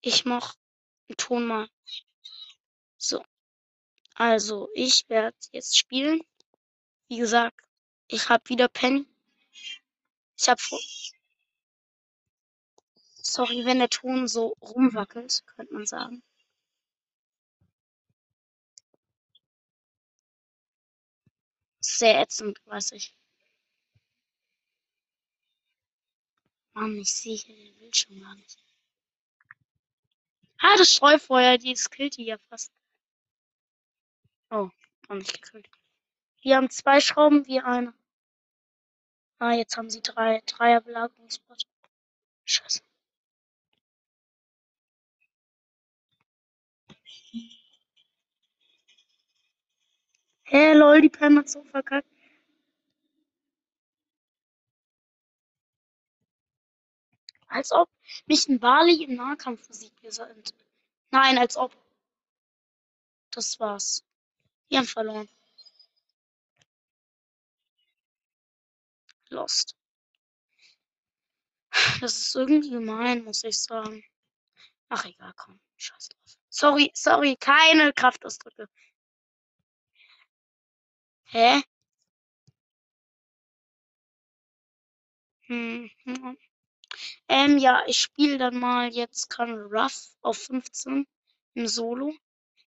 Ich 0.00 0.24
mach 0.24 0.54
den 1.08 1.16
Ton 1.16 1.46
mal. 1.46 1.68
So. 2.98 3.24
Also, 4.14 4.68
ich 4.74 5.08
werde 5.08 5.36
jetzt 5.52 5.76
spielen. 5.76 6.20
Wie 7.08 7.18
gesagt, 7.18 7.60
ich 8.06 8.28
habe 8.28 8.48
wieder 8.48 8.68
Pen. 8.68 9.06
Ich 10.38 10.48
habe 10.48 10.60
vor. 10.60 10.78
Sorry, 13.22 13.64
wenn 13.64 13.78
der 13.78 13.88
Ton 13.88 14.28
so 14.28 14.54
rumwackelt, 14.60 15.42
könnte 15.46 15.74
man 15.74 15.86
sagen. 15.86 16.22
Sehr 21.96 22.20
ätzend, 22.20 22.60
weiß 22.66 22.90
ich. 22.90 23.16
Mann, 26.72 26.98
ich 26.98 27.14
sehe 27.14 27.36
hier 27.36 27.54
den 27.54 27.78
Bildschirm 27.78 28.20
gar 28.20 28.34
nicht. 28.34 28.58
Ah, 30.58 30.76
das 30.76 30.92
Streufeuer, 30.92 31.56
die 31.56 31.72
killt 31.74 32.16
die 32.16 32.24
ja 32.24 32.38
fast. 32.48 32.72
Oh, 34.50 34.70
haben 35.08 35.18
mich 35.18 35.32
gekillt. 35.32 35.70
Die 36.42 36.52
haben 36.52 36.68
zwei 36.68 36.98
Schrauben 36.98 37.46
wie 37.46 37.60
eine. 37.60 37.94
Ah, 39.38 39.52
jetzt 39.52 39.76
haben 39.76 39.88
sie 39.88 40.02
drei. 40.02 40.42
Dreier 40.46 40.80
Belagerungsbot. 40.80 41.64
Scheiße. 42.44 42.82
Hä, 50.54 50.58
hey, 50.60 50.74
lol, 50.78 51.00
die 51.02 51.08
Pam 51.10 51.36
hat 51.38 51.48
so 51.48 51.64
verkackt. 51.64 52.06
Als 57.48 57.72
ob 57.72 57.88
mich 58.26 58.46
ein 58.48 58.60
Bali 58.60 59.02
im 59.02 59.16
Nahkampf 59.16 59.66
besiegt. 59.66 59.98
Nein, 61.10 61.38
als 61.38 61.56
ob. 61.56 61.76
Das 63.32 63.58
war's. 63.58 64.04
Die 64.70 64.78
haben 64.78 64.86
verloren. 64.86 65.28
Lost. 69.30 69.74
Das 72.00 72.16
ist 72.16 72.34
irgendwie 72.36 72.70
gemein, 72.70 73.24
muss 73.24 73.42
ich 73.42 73.58
sagen. 73.60 74.04
Ach 74.88 75.04
egal, 75.04 75.32
komm. 75.36 75.58
Scheiß 75.76 76.10
drauf. 76.10 76.38
Sorry, 76.48 76.92
sorry, 76.94 77.36
keine 77.40 77.92
Kraftausdrücke. 77.92 78.68
Hä? 81.34 81.60
Hm, 85.46 85.88
hm. 86.04 86.36
Ähm, 87.28 87.58
ja, 87.58 87.82
ich 87.86 88.00
spiele 88.00 88.38
dann 88.38 88.58
mal 88.58 88.90
jetzt 88.92 89.30
Colonel 89.30 89.66
Ruff 89.74 90.10
auf 90.22 90.38
15 90.38 91.06
im 91.54 91.66
Solo. 91.68 92.14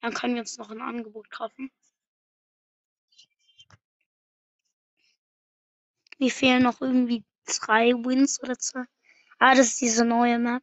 Dann 0.02 0.14
können 0.14 0.34
wir 0.34 0.42
uns 0.42 0.58
noch 0.58 0.70
ein 0.70 0.82
Angebot 0.82 1.30
kaufen. 1.30 1.70
Mir 6.20 6.30
fehlen 6.30 6.62
noch 6.62 6.80
irgendwie 6.80 7.24
drei 7.46 7.88
Wins 7.94 8.40
oder 8.40 8.56
zwei. 8.56 8.84
Ah, 9.40 9.56
das 9.56 9.68
ist 9.70 9.80
diese 9.80 10.04
neue 10.04 10.38
Map. 10.38 10.62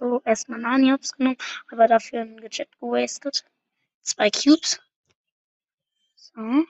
So, 0.00 0.22
erstmal 0.24 0.60
Nani-Ups 0.60 1.12
genommen, 1.12 1.36
aber 1.70 1.86
dafür 1.86 2.22
ein 2.22 2.40
Gadget 2.40 2.70
gewastet. 2.80 3.44
Zwei 4.00 4.30
Cubes. 4.30 4.80
So. 6.16 6.64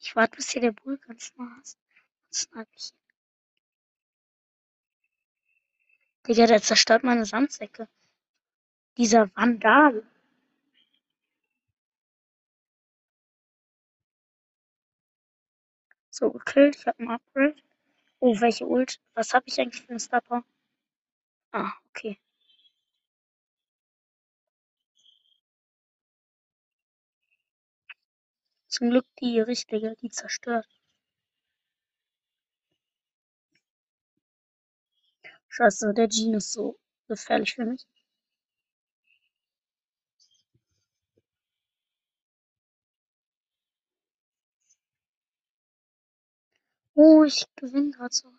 Ich 0.00 0.16
warte, 0.16 0.36
bis 0.36 0.50
hier 0.50 0.62
der 0.62 0.72
Bull 0.72 0.98
ganz 0.98 1.32
nah 1.36 1.56
ist. 1.62 1.78
Dann 2.24 2.32
snipe 2.32 2.70
ich 2.74 2.90
ihn. 2.90 2.98
Digga, 6.26 6.46
der 6.46 6.62
zerstört 6.62 7.04
meine 7.04 7.24
Sandsäcke. 7.26 7.88
Dieser 8.96 9.30
Vandal. 9.36 10.02
So, 16.18 16.30
gekillt. 16.30 16.76
Ich 16.76 16.86
habe 16.86 16.98
ein 17.02 17.10
Upgrade. 17.10 17.56
Oh, 18.20 18.40
welche 18.40 18.66
Ult? 18.66 19.00
Was 19.14 19.34
habe 19.34 19.44
ich 19.48 19.60
eigentlich 19.60 19.82
für 19.82 19.90
einen 19.90 20.00
Stopper? 20.00 20.44
Ah, 21.52 21.72
okay. 21.90 22.20
Zum 28.68 28.90
Glück 28.90 29.06
die 29.20 29.40
richtige, 29.40 29.96
die 29.96 30.08
zerstört. 30.08 30.68
Scheiße, 35.48 35.92
der 35.92 36.08
Jean 36.08 36.34
ist 36.34 36.52
so 36.52 36.78
gefährlich 37.08 37.54
für 37.54 37.64
mich. 37.64 37.84
Oh, 46.96 47.24
ich 47.24 47.44
gewinne 47.56 47.90
gerade 47.90 48.14
so. 48.14 48.32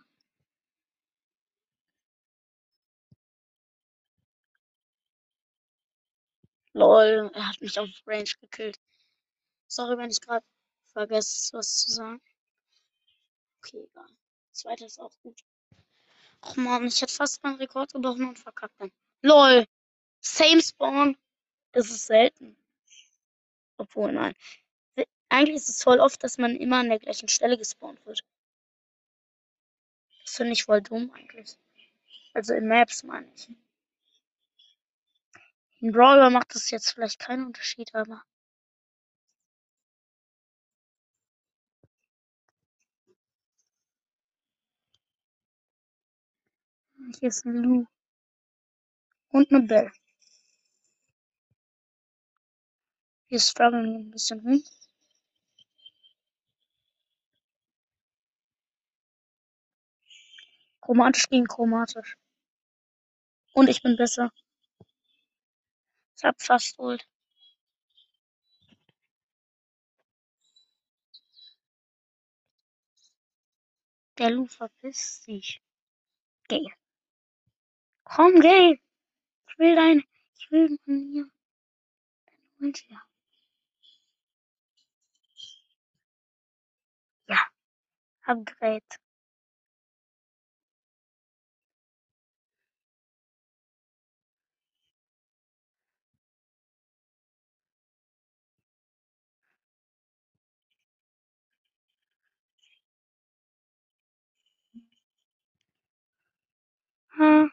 Lol, 6.74 7.32
er 7.34 7.48
hat 7.50 7.62
mich 7.62 7.80
auf 7.80 7.88
Range 8.08 8.30
gekillt. 8.42 8.80
Sorry, 9.68 9.98
wenn 9.98 10.10
ich 10.10 10.22
gerade 10.22 10.46
vergesse, 10.94 11.54
was 11.58 11.78
zu 11.78 11.92
sagen. 11.92 12.22
Okay, 13.60 13.84
egal. 13.92 14.10
Zweiter 14.52 14.86
ist 14.88 15.00
auch 15.00 15.14
gut. 15.22 15.40
Och 16.42 16.56
man, 16.58 16.88
ich 16.88 17.02
hätte 17.02 17.14
fast 17.14 17.44
meinen 17.44 17.58
Rekord 17.58 17.94
gebrochen 17.94 18.28
und 18.30 18.40
verkackt 18.40 18.80
dann. 18.80 18.92
LOL! 19.22 19.66
Same 20.22 20.62
Spawn! 20.62 21.18
Das 21.74 21.90
ist 21.92 22.08
selten. 22.08 22.58
Obwohl, 23.78 24.14
nein. 24.14 24.34
Eigentlich 25.30 25.58
ist 25.58 25.70
es 25.70 25.84
voll 25.84 26.00
oft, 26.00 26.24
dass 26.24 26.38
man 26.40 26.56
immer 26.56 26.78
an 26.78 26.90
der 26.90 27.00
gleichen 27.00 27.28
Stelle 27.30 27.58
gespawnt 27.58 28.04
wird. 28.06 28.24
Finde 30.38 30.54
ich 30.54 30.66
voll 30.66 30.84
dumm 30.84 31.12
eigentlich. 31.16 31.58
Also 32.36 32.54
in 32.54 32.68
Maps 32.68 33.02
meine 33.02 33.28
ich. 33.34 33.50
In 35.80 35.92
Brawler 35.92 36.30
macht 36.30 36.54
das 36.54 36.70
jetzt 36.70 36.92
vielleicht 36.92 37.18
keinen 37.18 37.48
Unterschied, 37.48 37.96
aber. 37.96 38.24
Hier 47.20 47.30
ist 47.30 47.44
ein 47.46 47.56
Lu. 47.56 47.86
Und 49.30 49.52
eine 49.52 49.64
Bell. 49.64 49.92
Wir 53.28 53.40
strugglen 53.40 54.08
ein 54.08 54.12
bisschen 54.12 54.40
rum. 54.42 54.64
Chromatisch 60.88 61.28
gegen 61.28 61.48
chromatisch. 61.48 62.16
Und 63.52 63.68
ich 63.68 63.84
bin 63.84 63.98
besser. 63.98 64.32
Ich 66.16 66.24
hab 66.24 66.42
fast 66.42 66.80
Ult. 66.80 67.06
Der 74.18 74.30
Lu 74.30 74.46
verpisst 74.46 75.24
sich. 75.24 75.62
Geh. 76.48 76.66
Komm, 78.06 78.40
geh. 78.40 78.80
Ich 79.50 79.60
will 79.60 79.76
dein. 79.76 80.06
Ich 80.38 80.52
will 80.52 80.80
von 80.86 81.12
dir. 81.12 81.30
Dein 82.28 82.52
Ult 82.62 82.90
ja. 82.90 83.02
Ja. 87.28 87.46
Upgrade. 88.22 89.07
Hm. 107.18 107.52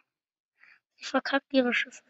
Ich 0.98 1.06
verkackt 1.08 1.52
ihre 1.52 1.72
Schüsse. 1.72 2.02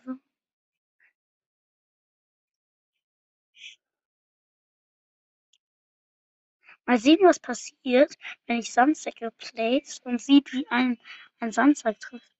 Mal 6.86 6.98
sehen, 6.98 7.20
was 7.22 7.38
passiert, 7.38 8.14
wenn 8.46 8.58
ich 8.58 8.72
Sandsäcke 8.72 9.30
place 9.32 10.00
und 10.04 10.20
sieht, 10.20 10.52
wie 10.52 10.66
ein, 10.68 10.98
ein 11.40 11.52
Sandsack 11.52 11.98
trifft. 12.00 12.32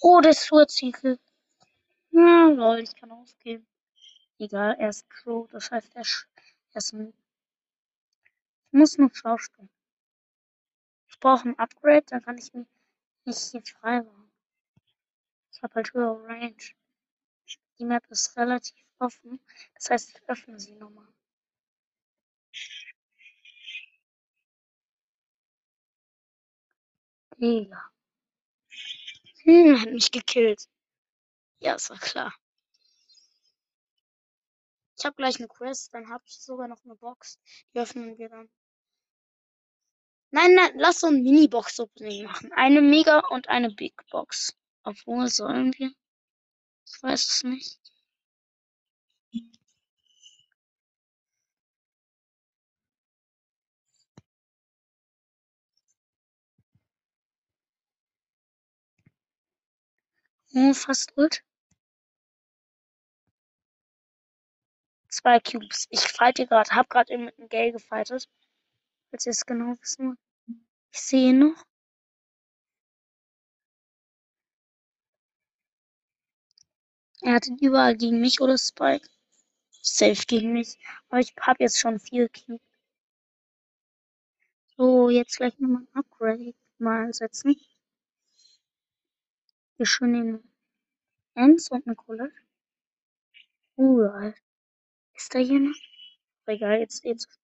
Oh, 0.00 0.20
der 0.20 0.32
Surziegel. 0.34 1.18
Na, 2.10 2.48
lol, 2.48 2.78
ich 2.80 2.94
kann 2.94 3.10
aufgeben. 3.10 3.66
Egal, 4.38 4.76
er 4.78 4.90
ist 4.90 5.08
Pro, 5.08 5.48
das 5.52 5.70
heißt, 5.70 5.94
er, 5.96 6.04
er 6.72 6.76
ist 6.78 6.92
ein. 6.94 7.12
Ich 8.72 8.72
muss 8.72 8.98
nur 8.98 9.10
schlau 9.12 9.36
spielen. 9.36 9.68
Brauche 11.20 11.48
ein 11.50 11.58
Upgrade, 11.58 12.06
dann 12.08 12.22
kann 12.22 12.38
ich 12.38 12.52
mich 12.52 12.66
hier 13.50 13.62
frei 13.62 14.02
machen. 14.02 14.30
Ich 15.52 15.62
habe 15.62 15.74
halt 15.74 15.92
höhere 15.92 16.24
Range. 16.24 16.56
Die 17.78 17.84
Map 17.84 18.06
ist 18.10 18.36
relativ 18.36 18.76
offen, 19.00 19.40
das 19.74 19.90
heißt, 19.90 20.10
ich 20.10 20.28
öffne 20.28 20.60
sie 20.60 20.72
nochmal. 20.76 21.08
Digga. 27.40 27.80
Hm, 29.44 29.80
hat 29.80 29.90
mich 29.92 30.10
gekillt. 30.10 30.68
Ja, 31.60 31.74
ist 31.74 31.90
war 31.90 31.98
klar. 31.98 32.34
Ich 34.98 35.04
habe 35.06 35.16
gleich 35.16 35.38
eine 35.38 35.48
Quest, 35.48 35.94
dann 35.94 36.10
habe 36.10 36.22
ich 36.26 36.38
sogar 36.40 36.68
noch 36.68 36.84
eine 36.84 36.94
Box. 36.94 37.38
Die 37.74 37.80
öffnen 37.80 38.18
wir 38.18 38.28
dann. 38.28 38.50
Nein, 40.32 40.54
nein, 40.54 40.72
lass 40.76 41.00
so 41.00 41.06
ein 41.08 41.22
Mini-Box-Opening 41.22 42.24
machen. 42.24 42.52
Eine 42.54 42.80
Mega 42.82 43.20
und 43.30 43.48
eine 43.48 43.70
Big 43.70 43.94
Box. 44.10 44.56
Obwohl, 44.82 45.28
sollen 45.28 45.72
wir? 45.78 45.92
Ich 46.86 47.02
weiß 47.02 47.26
es 47.30 47.44
nicht. 47.44 47.80
Oh, 60.54 60.72
fast 60.74 61.12
gut. 61.16 61.42
Zwei 65.08 65.38
Cubes. 65.40 65.86
Ich 65.90 66.00
fighte 66.00 66.46
gerade, 66.46 66.70
hab 66.70 66.88
gerade 66.88 67.18
mit 67.18 67.38
einem 67.38 67.48
Gay 67.48 67.70
gefightet. 67.72 68.28
Falls 69.10 69.26
ihr 69.26 69.30
es 69.30 69.44
genau 69.44 69.74
wissen 69.80 70.08
wollt. 70.08 70.18
Ich 70.92 71.00
sehe 71.00 71.34
noch. 71.34 71.64
Er 77.22 77.34
hat 77.34 77.46
ihn 77.46 77.58
überall 77.58 77.96
gegen 77.96 78.20
mich 78.20 78.40
oder 78.40 78.56
Spike. 78.56 79.08
Safe 79.82 80.24
gegen 80.26 80.52
mich. 80.52 80.78
Aber 81.08 81.20
ich 81.20 81.34
habe 81.40 81.62
jetzt 81.62 81.78
schon 81.78 81.98
vier 81.98 82.28
Cubes. 82.28 82.60
So, 84.76 85.10
jetzt 85.10 85.36
gleich 85.36 85.58
nochmal 85.58 85.82
ein 85.82 85.94
Upgrade 85.94 86.54
mal 86.78 87.12
setzen. 87.12 87.56
Hier 89.76 89.86
schön 89.86 90.12
den 90.12 90.52
Ems 91.34 91.70
und 91.70 91.86
eine 91.86 91.96
Kohle. 91.96 92.32
Uh, 93.76 94.32
ist 95.14 95.34
da 95.34 95.38
jemand? 95.38 95.76
Egal, 96.46 96.80
jetzt, 96.80 97.04
jetzt. 97.04 97.39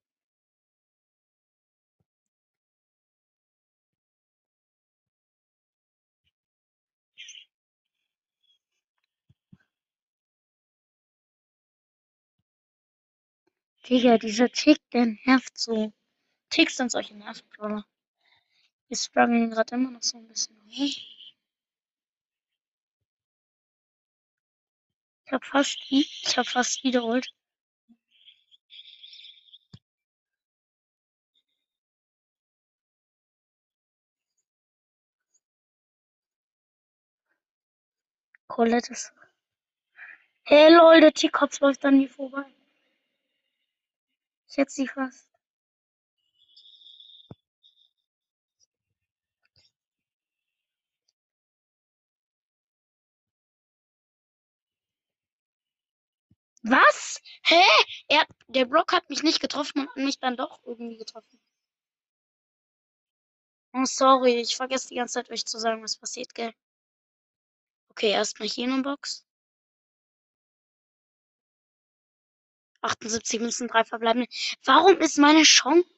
Digga, 13.89 14.19
dieser 14.19 14.49
Tick, 14.51 14.79
der 14.91 15.07
nervt 15.27 15.57
so. 15.57 15.93
Ticks 16.51 16.77
sind 16.77 16.91
solche 16.91 17.15
Nerven, 17.15 17.47
Wir 18.89 18.97
strugglen 18.97 19.51
gerade 19.51 19.77
immer 19.77 19.93
noch 19.93 20.03
so 20.03 20.19
ein 20.19 20.27
bisschen. 20.27 20.57
Ich 20.67 21.33
hab 25.31 25.45
fast, 25.45 25.79
ich 25.89 26.37
hab 26.37 26.49
fast 26.49 26.83
wiederholt. 26.83 27.33
Colette 38.49 38.93
ist. 38.93 39.13
Hey 40.45 40.75
Leute, 40.75 41.13
Tick 41.13 41.41
Hops 41.41 41.61
läuft 41.61 41.85
an 41.85 41.99
mir 41.99 42.09
vorbei. 42.09 42.47
Ich 44.49 44.57
hätte 44.57 44.73
sie 44.73 44.89
fast. 44.89 45.29
Was? 56.63 57.21
Hä? 57.45 57.63
Er, 58.09 58.27
der 58.49 58.65
Block 58.67 58.93
hat 58.93 59.09
mich 59.09 59.23
nicht 59.23 59.41
getroffen 59.41 59.81
und 59.83 59.89
hat 59.89 59.97
mich 59.97 60.19
dann 60.19 60.37
doch 60.37 60.61
irgendwie 60.67 60.97
getroffen. 60.97 61.39
Oh, 63.73 63.85
sorry, 63.85 64.41
ich 64.41 64.57
vergesse 64.57 64.89
die 64.89 64.97
ganze 64.97 65.15
Zeit 65.15 65.31
euch 65.31 65.45
zu 65.47 65.59
sagen, 65.59 65.83
was 65.83 65.97
passiert, 65.97 66.35
gell? 66.35 66.53
Okay, 67.91 68.11
erstmal 68.13 68.49
hier 68.49 68.69
eine 68.73 68.83
Box. 68.83 69.26
78 72.87 73.41
Münzen, 73.41 73.69
3 73.69 73.85
verbleibende. 73.85 74.29
Warum 74.65 74.99
ist 75.01 75.19
meine 75.19 75.43
Chance 75.43 75.89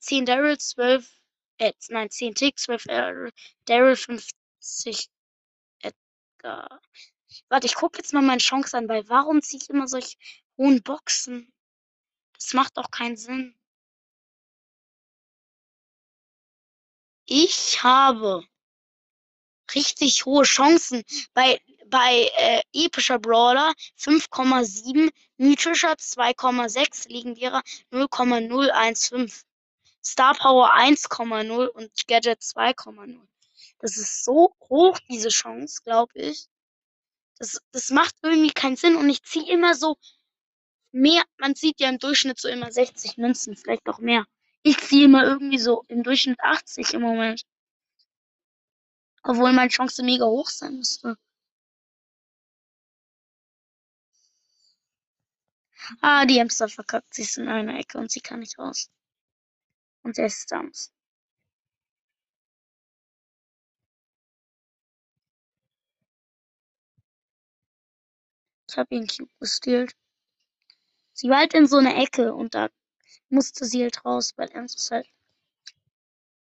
10 0.00 0.26
Daryl, 0.26 0.58
12, 0.58 1.10
äh, 1.58 1.72
nein, 1.88 2.10
10 2.10 2.34
Tick, 2.34 2.58
12 2.58 2.84
Daryl, 2.84 3.32
Daryl 3.66 3.96
50 3.96 5.08
Edgar. 5.80 6.80
Warte, 7.48 7.66
ich 7.66 7.74
gucke 7.74 7.98
jetzt 7.98 8.12
mal 8.12 8.22
meine 8.22 8.40
Chance 8.40 8.76
an, 8.76 8.88
weil 8.88 9.08
warum 9.08 9.42
ziehe 9.42 9.60
ich 9.62 9.70
immer 9.70 9.88
solche 9.88 10.16
hohen 10.56 10.82
Boxen? 10.82 11.52
Das 12.34 12.52
macht 12.54 12.78
auch 12.78 12.90
keinen 12.90 13.16
Sinn. 13.16 13.54
Ich 17.28 17.82
habe 17.82 18.46
richtig 19.74 20.24
hohe 20.26 20.44
Chancen 20.44 21.02
bei, 21.34 21.60
bei 21.90 22.30
äh, 22.36 22.62
epischer 22.72 23.18
Brawler 23.18 23.72
5,7, 23.98 25.10
mythischer 25.36 25.92
2,6, 25.92 27.08
legendärer 27.08 27.62
0,015, 27.90 29.30
Star 30.04 30.34
Power 30.34 30.74
1,0 30.74 31.66
und 31.66 31.90
Gadget 32.06 32.40
2,0. 32.40 33.20
Das 33.80 33.96
ist 33.96 34.24
so 34.24 34.54
hoch, 34.68 34.98
diese 35.08 35.28
Chance, 35.28 35.82
glaube 35.84 36.12
ich. 36.14 36.46
Das, 37.38 37.60
das 37.72 37.90
macht 37.90 38.14
irgendwie 38.22 38.52
keinen 38.52 38.76
Sinn 38.76 38.96
und 38.96 39.08
ich 39.10 39.22
ziehe 39.22 39.50
immer 39.52 39.74
so 39.74 39.96
mehr, 40.92 41.22
man 41.38 41.54
sieht 41.54 41.80
ja 41.80 41.88
im 41.88 41.98
Durchschnitt 41.98 42.40
so 42.40 42.48
immer 42.48 42.72
60 42.72 43.18
Münzen, 43.18 43.56
vielleicht 43.56 43.86
auch 43.88 43.98
mehr. 43.98 44.24
Ich 44.62 44.78
ziehe 44.78 45.04
immer 45.04 45.24
irgendwie 45.24 45.58
so 45.58 45.84
im 45.88 46.02
Durchschnitt 46.02 46.40
80 46.40 46.94
im 46.94 47.02
Moment. 47.02 47.42
Obwohl 49.22 49.52
meine 49.52 49.70
Chance 49.70 50.02
mega 50.02 50.24
hoch 50.24 50.48
sein 50.48 50.76
müsste. 50.78 51.16
Ah, 56.00 56.24
die 56.26 56.40
Hamster 56.40 56.68
verkackt. 56.68 57.14
Sie 57.14 57.22
ist 57.22 57.38
in 57.38 57.48
einer 57.48 57.78
Ecke 57.78 57.98
und 57.98 58.10
sie 58.10 58.20
kann 58.20 58.40
nicht 58.40 58.58
raus. 58.58 58.90
Und 60.02 60.18
er 60.18 60.26
ist 60.26 60.42
Stumps. 60.42 60.92
Ich 68.68 68.76
habe 68.76 68.94
ihren 68.94 69.06
Cube 69.06 69.30
gestealt. 69.40 69.94
Sie 71.12 71.28
war 71.30 71.38
halt 71.38 71.54
in 71.54 71.66
so 71.66 71.78
einer 71.78 71.96
Ecke 71.96 72.34
und 72.34 72.54
da 72.54 72.68
musste 73.30 73.64
sie 73.64 73.82
halt 73.82 74.04
raus, 74.04 74.34
weil 74.36 74.48
Ernst 74.50 74.76
ist 74.76 74.90
halt. 74.90 75.08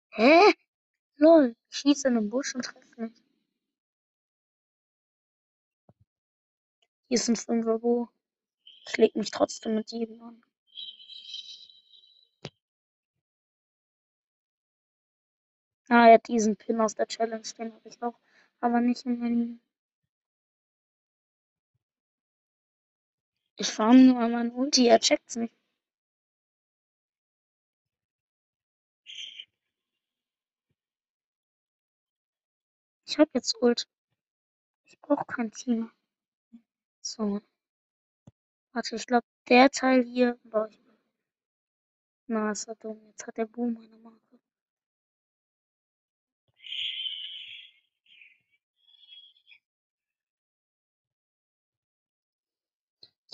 Hä? 0.10 0.54
Lol, 1.18 1.56
ich 1.70 1.78
schieße 1.78 2.08
in 2.08 2.18
einem 2.18 2.30
Busch 2.30 2.56
und 2.56 2.64
treffe 2.66 3.02
nicht. 3.02 3.22
Hier 7.08 7.16
ist 7.16 7.30
ein 7.30 7.36
Fünferbo. 7.36 8.10
Ich 8.88 8.98
leg 8.98 9.16
mich 9.16 9.32
trotzdem 9.32 9.76
mit 9.76 9.92
jedem 9.92 10.22
an. 10.22 10.44
Ah, 15.90 16.08
er 16.08 16.14
hat 16.16 16.28
diesen 16.28 16.56
Pin 16.58 16.80
aus 16.82 16.96
der 16.96 17.08
Challenge, 17.08 17.42
den 17.58 17.74
habe 17.74 17.88
ich 17.90 18.02
auch, 18.02 18.18
aber 18.62 18.80
nicht 18.82 19.06
in 19.06 19.20
meinem. 19.20 19.62
Ich 23.58 23.68
farm 23.68 24.06
nur 24.08 24.20
an 24.20 24.32
meinen 24.32 24.52
Ulti, 24.52 24.88
er 24.88 25.00
checkt's 25.00 25.36
nicht. 25.36 25.54
Ich 33.06 33.18
hab 33.18 33.34
jetzt 33.34 33.56
Ult. 33.62 33.88
Ich 34.86 35.00
brauche 35.02 35.26
kein 35.26 35.52
Team. 35.52 35.92
So. 37.02 37.42
Warte, 38.78 38.96
ich 38.96 39.08
glaube, 39.08 39.26
der 39.50 39.72
Teil 39.72 40.04
hier 40.04 40.38
ich. 40.70 40.80
Na, 42.28 42.52
ist 42.52 42.68
er 42.68 42.76
dumm. 42.76 43.02
Jetzt 43.08 43.26
hat 43.26 43.36
der 43.38 43.48
Boom 43.48 43.76
eine 43.76 43.98
Marke. 43.98 44.40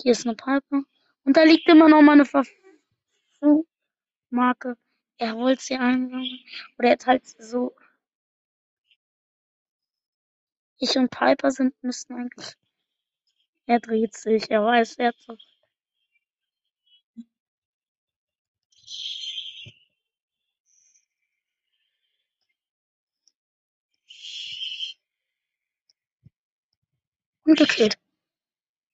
Hier 0.01 0.13
ist 0.13 0.25
eine 0.25 0.37
Pipe. 0.37 0.85
Und 1.25 1.35
da 1.35 1.43
liegt 1.43 1.67
immer 1.67 1.89
noch 1.89 2.01
mal 2.01 2.13
eine 2.13 2.23
Marke. 4.29 4.77
Er 5.17 5.35
wollte 5.35 5.61
sie 5.61 5.75
einsammeln. 5.75 6.39
Oder 6.79 6.91
er 6.91 6.97
teilt 6.97 7.25
sie 7.25 7.43
so. 7.43 7.75
Ich 10.77 10.97
und 10.97 11.11
Piper 11.11 11.51
sind, 11.51 11.75
müssten 11.83 12.13
eigentlich. 12.13 12.55
Er 13.65 13.79
dreht 13.79 14.15
sich, 14.15 14.49
er 14.51 14.63
weiß, 14.63 14.95
er 14.97 15.13
so. 15.17 15.37
Und 27.45 27.57
gekillt. 27.57 27.97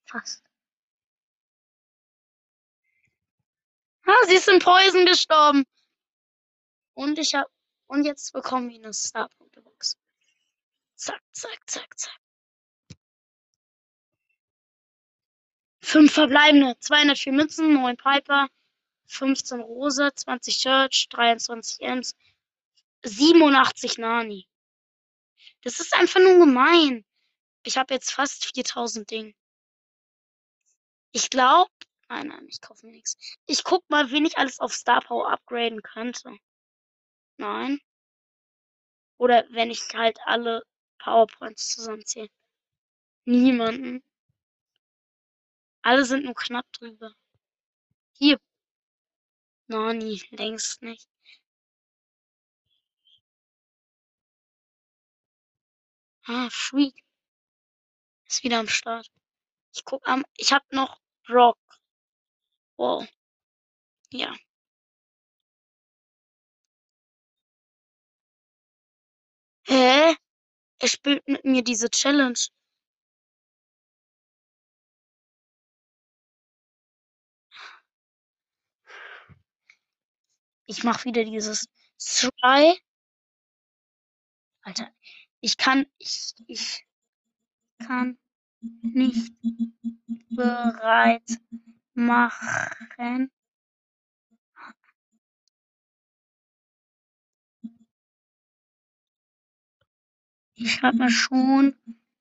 Fast. 0.06 0.44
Ah, 4.06 4.26
sie 4.28 4.36
ist 4.36 4.48
in 4.48 4.60
Poison 4.60 5.06
gestorben. 5.06 5.66
Und 6.96 7.20
ich 7.20 7.36
hab. 7.36 7.48
Und 7.88 8.06
jetzt 8.06 8.34
bekommen 8.34 8.70
wir 8.70 8.78
eine 8.78 8.94
Star-Punkte-Box. 8.94 9.98
Zack, 10.96 11.22
zack, 11.32 11.60
zack, 11.68 11.98
zack. 11.98 12.20
Fünf 15.90 16.14
verbleibende. 16.14 16.78
204 16.78 17.34
Münzen, 17.34 17.74
9 17.74 17.98
Piper, 17.98 18.48
15 19.08 19.60
Rose, 19.60 20.12
20 20.14 20.60
Church, 20.60 21.08
23 21.10 21.82
Ems, 21.82 22.16
87 23.04 23.98
Nani. 23.98 24.48
Das 25.64 25.80
ist 25.80 25.96
einfach 25.96 26.20
nur 26.20 26.46
gemein. 26.46 27.06
Ich 27.64 27.76
habe 27.80 27.96
jetzt 27.96 28.12
fast 28.12 28.46
4000 28.46 29.10
Ding. 29.10 29.36
Ich 31.12 31.32
glaube. 31.32 31.72
Nein, 32.08 32.28
nein, 32.28 32.46
ich 32.48 32.62
kaufe 32.62 32.86
mir 32.86 32.92
nichts. 32.92 33.18
Ich 33.48 33.64
guck 33.64 33.90
mal, 33.90 34.12
wen 34.12 34.28
ich 34.28 34.38
alles 34.38 34.60
auf 34.60 34.74
Star 34.74 35.02
Power 35.02 35.32
upgraden 35.32 35.82
könnte. 35.82 36.38
Nein. 37.38 37.80
Oder 39.18 39.44
wenn 39.50 39.72
ich 39.72 39.82
halt 39.96 40.20
alle 40.26 40.62
PowerPoints 41.00 41.70
zusammenzähle. 41.70 42.30
Niemanden. 43.26 44.04
Alle 45.90 46.06
sind 46.06 46.24
nur 46.26 46.36
knapp 46.36 46.72
drüber. 46.74 47.16
Hier. 48.14 48.40
Nani, 49.68 50.22
längst 50.30 50.84
nicht. 50.84 51.10
Ah, 56.28 56.50
Freak. 56.52 56.96
Ist 58.28 58.44
wieder 58.44 58.60
am 58.60 58.68
Start. 58.68 59.10
Ich 59.74 59.84
guck 59.84 60.08
am. 60.08 60.24
Ich 60.38 60.54
hab 60.54 60.64
noch 60.72 61.02
Rock. 61.28 61.58
Wow. 62.78 63.08
Ja. 64.12 64.36
Hä? 69.68 70.16
Er 70.80 70.88
spielt 70.88 71.28
mit 71.28 71.46
mir 71.46 71.64
diese 71.64 71.90
Challenge. 71.90 72.40
Ich 80.70 80.84
mach 80.84 81.04
wieder 81.04 81.26
dieses 81.26 81.68
Try. 81.98 82.80
Alter, 84.62 84.94
ich 85.40 85.58
kann, 85.58 85.88
ich, 85.98 86.36
ich 86.46 86.86
kann 87.80 88.20
nicht 88.62 89.34
bereit 90.30 91.42
machen. 91.96 93.32
Ich 100.54 100.84
habe 100.84 101.10
schon 101.10 101.76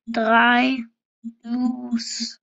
drei 0.07 0.85
Views. 1.21 2.41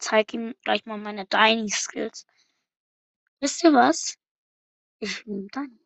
Zeige 0.00 0.36
ihm 0.36 0.54
gleich 0.62 0.84
mal 0.86 0.98
meine 0.98 1.26
Diny 1.26 1.70
Skills. 1.70 2.26
Wisst 3.40 3.64
ihr 3.64 3.72
was? 3.72 4.16
Ich 5.00 5.24
nehme 5.26 5.48
dann. 5.52 5.78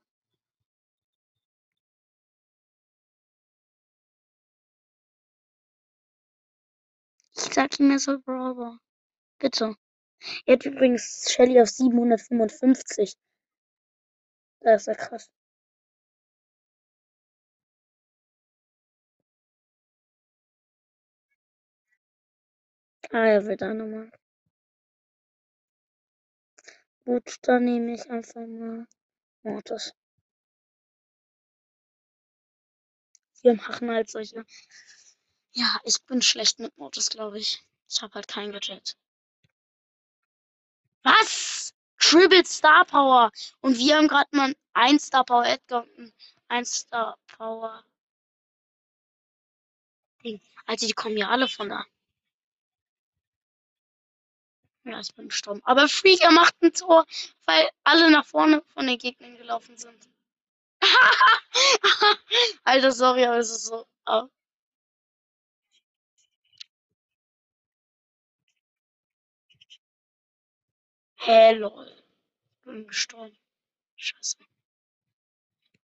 Ich 7.36 7.52
sag 7.54 7.78
ihm, 7.78 7.90
er 7.90 7.98
soll 7.98 8.18
Brawler. 8.20 8.78
Bitte. 9.38 9.76
Er 10.46 10.54
hat 10.54 10.64
übrigens 10.64 11.30
Shelly 11.30 11.60
auf 11.60 11.68
755. 11.68 13.16
Das 14.60 14.82
ist 14.82 14.86
ja 14.86 14.94
krass. 14.94 15.30
Ah, 23.14 23.26
er 23.26 23.46
will 23.46 23.56
nochmal. 23.56 24.10
Gut, 27.04 27.36
dann 27.42 27.64
nehme 27.64 27.94
ich 27.94 28.10
einfach 28.10 28.44
mal 28.44 28.88
Mortis. 29.44 29.92
Wir 33.42 33.54
machen 33.54 33.88
halt 33.88 34.10
solche. 34.10 34.44
Ja, 35.52 35.78
ich 35.84 36.02
bin 36.06 36.22
schlecht 36.22 36.58
mit 36.58 36.76
Mortis, 36.76 37.08
glaube 37.08 37.38
ich. 37.38 37.62
Ich 37.88 38.02
habe 38.02 38.14
halt 38.14 38.26
kein 38.26 38.50
Gadget. 38.50 38.96
Was? 41.04 41.72
Triple 42.00 42.44
Star 42.44 42.84
Power. 42.84 43.30
Und 43.60 43.78
wir 43.78 43.96
haben 43.96 44.08
gerade 44.08 44.36
mal 44.36 44.56
ein 44.72 44.98
Star 44.98 45.24
Power 45.24 45.46
Edgar 45.46 45.86
und 45.98 46.12
ein 46.48 46.64
Star 46.64 47.16
Power 47.28 47.84
Ding. 50.24 50.40
Also 50.66 50.88
die 50.88 50.94
kommen 50.94 51.16
ja 51.16 51.28
alle 51.28 51.46
von 51.46 51.68
da. 51.68 51.84
Ja, 54.84 55.00
ich 55.00 55.14
bin 55.14 55.28
gestorben. 55.28 55.62
Aber 55.64 55.88
Freak, 55.88 56.20
er 56.20 56.30
macht 56.30 56.54
ein 56.62 56.72
Tor, 56.72 57.06
weil 57.46 57.68
alle 57.84 58.10
nach 58.10 58.26
vorne 58.26 58.62
von 58.74 58.86
den 58.86 58.98
Gegnern 58.98 59.36
gelaufen 59.38 59.76
sind. 59.78 60.08
Alter, 62.64 62.92
sorry, 62.92 63.24
aber 63.24 63.38
es 63.38 63.50
ist 63.50 63.64
so. 63.66 63.86
Oh. 64.06 64.28
Hä, 71.16 71.52
lol. 71.54 71.86
Ich 72.58 72.64
bin 72.64 72.86
gestorben. 72.86 73.36
Scheiße. 73.96 74.36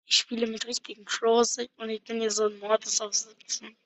Ich 0.07 0.17
spiele 0.17 0.47
mit 0.47 0.67
richtigen 0.67 1.05
Crows 1.05 1.59
und 1.77 1.91
ich 1.91 2.03
bin 2.05 2.21
hier 2.21 2.31
so 2.31 2.47
ein 2.47 2.59
Mordes 2.61 3.01
auf 3.01 3.13
17. 3.15 3.77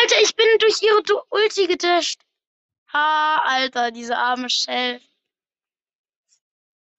Alter, 0.00 0.20
ich 0.22 0.36
bin 0.36 0.46
durch 0.60 0.80
ihre 0.82 1.02
Ulti 1.30 1.66
gedasht. 1.66 2.22
Ha, 2.92 3.42
Alter, 3.44 3.90
diese 3.90 4.16
arme 4.16 4.48
Shell. 4.48 5.00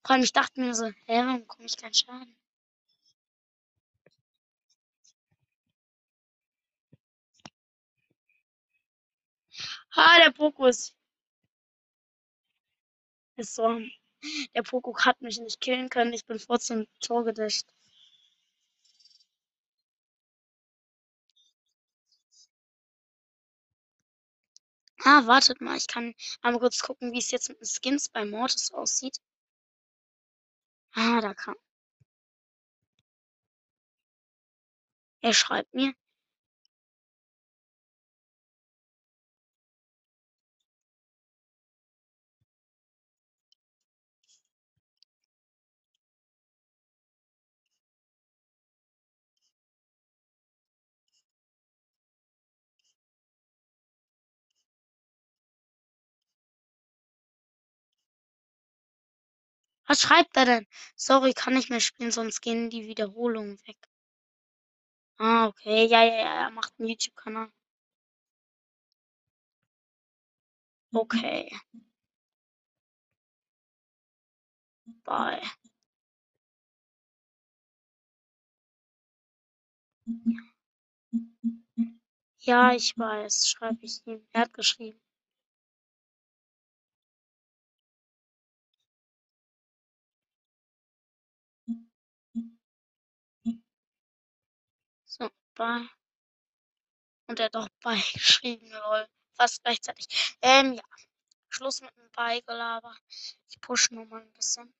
Vor 0.04 0.16
allem, 0.16 0.24
ich 0.24 0.34
dachte 0.34 0.60
mir 0.60 0.74
so, 0.74 0.86
hä, 0.86 0.94
warum 1.08 1.48
komme 1.48 1.66
ich 1.66 1.78
keinen 1.78 1.94
Schaden? 1.94 2.36
Ha, 9.96 10.20
der 10.24 10.32
Pokus. 10.32 10.94
Ist 13.38 13.56
so. 13.56 13.80
Der 14.54 14.64
Poco 14.64 14.98
hat 15.06 15.22
mich 15.22 15.40
nicht 15.40 15.62
killen 15.62 15.90
können. 15.90 16.14
Ich 16.14 16.26
bin 16.26 16.40
vor 16.40 16.60
zum 16.60 16.86
Tor 17.00 17.24
gedasht. 17.24 17.68
Ah, 25.04 25.28
wartet 25.28 25.60
mal. 25.60 25.76
Ich 25.76 25.88
kann 25.88 26.14
einmal 26.42 26.62
kurz 26.62 26.80
gucken, 26.80 27.12
wie 27.12 27.18
es 27.20 27.32
jetzt 27.32 27.50
mit 27.50 27.60
den 27.60 27.66
Skins 27.68 28.08
bei 28.08 28.24
Mortis 28.26 28.72
aussieht. 28.72 29.18
Ah, 30.96 31.20
da 31.22 31.34
kam. 31.34 31.56
Er 35.22 35.34
schreibt 35.34 35.74
mir. 35.74 35.94
Was 59.90 60.00
schreibt 60.04 60.38
er 60.38 60.46
denn? 60.46 60.68
Sorry, 60.96 61.34
kann 61.34 61.54
nicht 61.54 61.70
mehr 61.70 61.82
spielen, 61.82 62.12
sonst 62.12 62.40
gehen 62.40 62.70
die 62.70 62.86
Wiederholungen 62.88 63.60
weg. 63.68 63.76
Ah, 65.18 65.48
okay. 65.48 65.86
Ja, 65.88 66.04
ja, 66.04 66.16
ja, 66.16 66.44
er 66.46 66.50
macht 66.52 66.74
einen 66.80 66.90
YouTube-Kanal. 66.90 67.50
Okay. 70.96 71.50
Bye. 75.06 75.42
Ja, 82.40 82.74
ich 82.74 82.98
weiß, 82.98 83.48
schreibe 83.48 83.86
ich 83.86 84.06
ihm. 84.06 84.28
Er 84.34 84.42
hat 84.42 84.54
geschrieben. 84.54 85.00
Bye. 95.60 95.90
Und 97.28 97.42
er 97.42 97.54
auch 97.54 97.68
beigeschrieben, 97.84 98.70
lol. 98.72 99.06
Fast 99.34 99.62
gleichzeitig. 99.62 100.08
Ähm, 100.42 100.74
ja. 100.74 100.84
Schluss 101.50 101.82
mit 101.82 101.94
dem 101.98 102.10
Beigelaber. 102.14 102.96
Ich 103.50 103.60
push 103.60 103.92
nur 103.92 104.06
mal 104.06 104.22
ein 104.22 104.32
bisschen. 104.32 104.74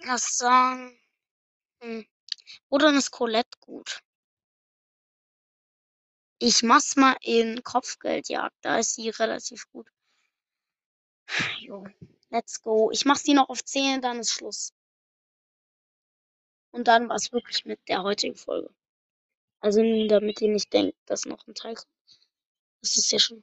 Lass 0.00 0.36
sagen. 0.36 1.00
Hm. 1.80 2.06
Oder 2.68 2.92
ist 2.92 3.10
Colette 3.10 3.58
gut? 3.60 4.02
Ich 6.38 6.62
mach's 6.62 6.96
mal 6.96 7.16
in 7.22 7.62
Kopfgeldjagd. 7.62 8.56
Da 8.60 8.78
ist 8.78 8.96
sie 8.96 9.08
relativ 9.08 9.66
gut. 9.70 9.90
Jo. 11.60 11.86
Let's 12.28 12.60
go. 12.60 12.90
Ich 12.90 13.06
mach 13.06 13.16
sie 13.16 13.32
noch 13.32 13.48
auf 13.48 13.64
10, 13.64 14.02
dann 14.02 14.18
ist 14.20 14.32
Schluss. 14.32 14.74
Und 16.70 16.86
dann 16.86 17.08
war 17.08 17.16
es 17.16 17.32
wirklich 17.32 17.64
mit 17.64 17.80
der 17.88 18.02
heutigen 18.02 18.36
Folge. 18.36 18.74
Also 19.66 19.82
damit 20.06 20.40
ihr 20.40 20.48
nicht 20.48 20.72
denkt, 20.72 20.96
dass 21.06 21.24
noch 21.24 21.44
ein 21.48 21.54
Teil 21.56 21.74
kommt. 21.74 21.88
Das 22.82 22.96
ist 22.96 23.10
ja 23.10 23.18
schon. 23.18 23.42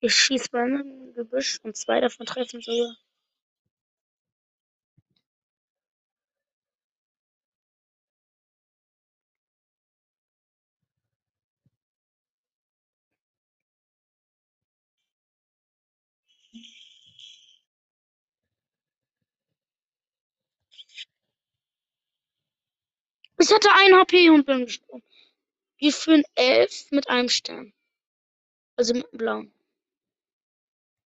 Ich 0.00 0.12
schieße 0.16 0.48
bei 0.50 0.60
einem 0.60 1.14
Gebüsch 1.14 1.60
und 1.62 1.76
zwei 1.76 2.00
davon 2.00 2.26
treffen 2.26 2.60
sogar. 2.60 2.96
Ich 23.40 23.50
hatte 23.54 23.70
ein 23.72 23.94
HP 23.94 24.28
und 24.28 24.44
bin 24.44 24.66
gestorben. 24.66 25.02
Wir 25.78 25.94
führen 25.94 26.24
elf 26.34 26.90
mit 26.90 27.08
einem 27.08 27.30
Stern. 27.30 27.72
Also 28.76 28.92
mit 28.92 29.06
einem 29.06 29.18
blauen. 29.18 29.54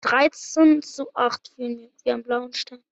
13 0.02 0.82
zu 0.82 1.14
8 1.14 1.48
führen 1.54 1.78
wir. 1.78 1.90
Wir 2.04 2.12
haben 2.12 2.22
blauen 2.22 2.52
Stern. 2.52 2.84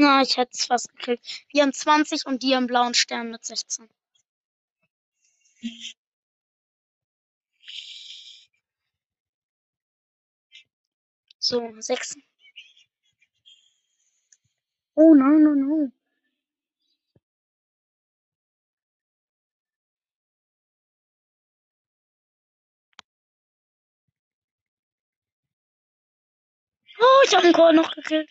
Na, 0.00 0.22
ich 0.22 0.38
hätte 0.38 0.52
es 0.54 0.64
fast 0.64 0.88
gekriegt. 0.96 1.44
Wir 1.52 1.62
haben 1.62 1.74
20 1.74 2.24
und 2.24 2.42
die 2.42 2.56
haben 2.56 2.66
blauen 2.66 2.94
Stern 2.94 3.30
mit 3.30 3.44
16. 3.44 3.86
So, 11.38 11.74
6. 11.80 12.16
Oh, 14.96 15.14
nein, 15.14 15.42
nein, 15.42 15.60
nein. 15.68 15.92
Oh, 26.98 27.22
ich 27.26 27.34
habe 27.34 27.44
einen 27.44 27.52
Call 27.54 27.74
noch 27.74 27.94
gekillt. 27.94 28.28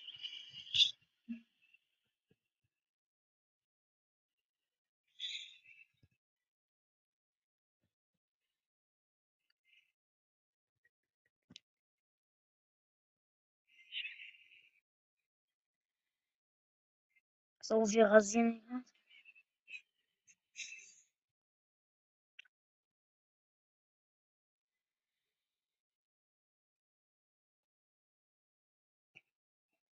So, 17.69 17.87
wir 17.91 18.07
rasieren 18.07 18.61
grad. 18.67 18.83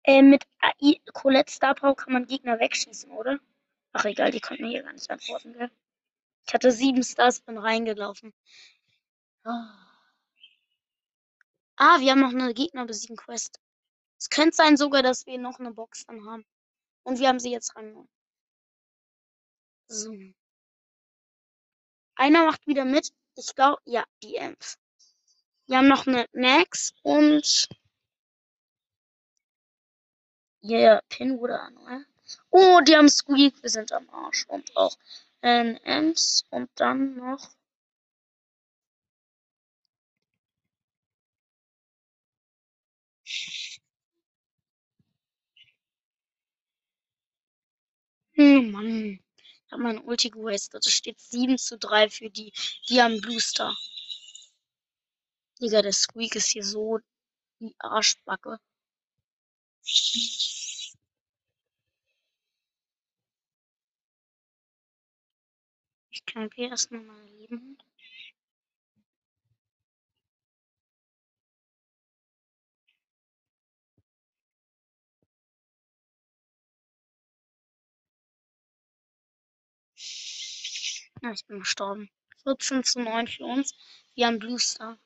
Äh, 0.05 0.23
mit 0.23 0.43
AI 0.59 0.99
Colette 1.13 1.51
Star 1.51 1.75
Power 1.75 1.95
kann 1.95 2.13
man 2.13 2.25
Gegner 2.25 2.59
wegschießen, 2.59 3.11
oder? 3.11 3.39
Ach 3.93 4.05
egal, 4.05 4.31
die 4.31 4.39
konnten 4.39 4.67
hier 4.67 4.81
gar 4.81 4.93
nicht 4.93 5.09
antworten, 5.11 5.53
gell? 5.53 5.69
Ich 6.47 6.53
hatte 6.53 6.71
sieben 6.71 7.03
Stars, 7.03 7.41
bin 7.41 7.57
reingelaufen. 7.57 8.33
Ah, 9.45 9.87
Ah, 11.75 11.99
wir 11.99 12.11
haben 12.11 12.19
noch 12.21 12.29
eine 12.33 12.53
Gegner 12.53 12.85
besiegen 12.85 13.15
Quest. 13.17 13.59
Es 14.19 14.29
könnte 14.29 14.55
sein 14.55 14.77
sogar, 14.77 15.03
dass 15.03 15.25
wir 15.27 15.39
noch 15.39 15.59
eine 15.59 15.73
Box 15.73 16.05
dann 16.05 16.25
haben. 16.29 16.45
Und 17.07 17.19
wir 17.19 17.29
haben 17.29 17.39
sie 17.39 17.51
jetzt 17.51 17.73
rangenommen. 17.73 18.09
So. 19.87 20.13
Einer 22.15 22.45
macht 22.45 22.67
wieder 22.67 22.83
mit. 22.83 23.13
Ich 23.35 23.55
glaube, 23.55 23.81
ja, 23.85 24.03
die 24.21 24.35
Ems. 24.35 24.77
Wir 25.67 25.77
haben 25.77 25.87
noch 25.87 26.05
eine 26.05 26.27
Max 26.33 26.91
und 27.03 27.69
ja, 30.59 30.99
Pin 31.07 31.39
wurde 31.39 31.57
an, 31.57 31.77
oder? 31.77 32.03
Oh, 32.49 32.81
die 32.81 32.97
haben 32.97 33.07
Squeak, 33.07 33.63
wir 33.63 33.69
sind 33.69 33.93
am 33.93 34.09
Arsch. 34.09 34.45
Und 34.49 34.75
auch 34.75 34.97
äh, 35.39 35.75
Ems 35.85 36.43
und 36.49 36.69
dann 36.75 37.15
noch. 37.15 37.55
Hm, 48.37 48.71
Mann. 48.71 49.19
Ich 49.65 49.71
habe 49.71 49.81
mein 49.83 49.99
Ulti 49.99 50.29
gewastet. 50.29 50.85
Es 50.85 50.93
steht 50.93 51.19
7 51.19 51.57
zu 51.57 51.77
3 51.77 52.09
für 52.09 52.29
die. 52.29 52.53
Die 52.87 53.01
haben 53.01 53.19
Blue. 53.19 53.39
Digga, 55.59 55.81
der 55.81 55.91
Squeak 55.93 56.35
ist 56.35 56.49
hier 56.51 56.63
so 56.63 56.99
die 57.59 57.73
Arschbacke. 57.79 58.59
Ich 66.11 66.25
kann 66.25 66.49
erstmal 66.57 67.01
mein 67.01 67.27
Leben. 67.39 67.77
Ja, 81.27 81.33
ich 81.33 81.45
bin 81.45 81.59
gestorben. 81.59 82.09
14 82.43 82.85
zu 82.85 83.01
9 83.01 83.27
für 83.27 83.43
uns. 83.43 83.73
Wir 84.15 84.27
haben 84.27 84.39
Blue 84.39 84.57
Star. 84.57 84.97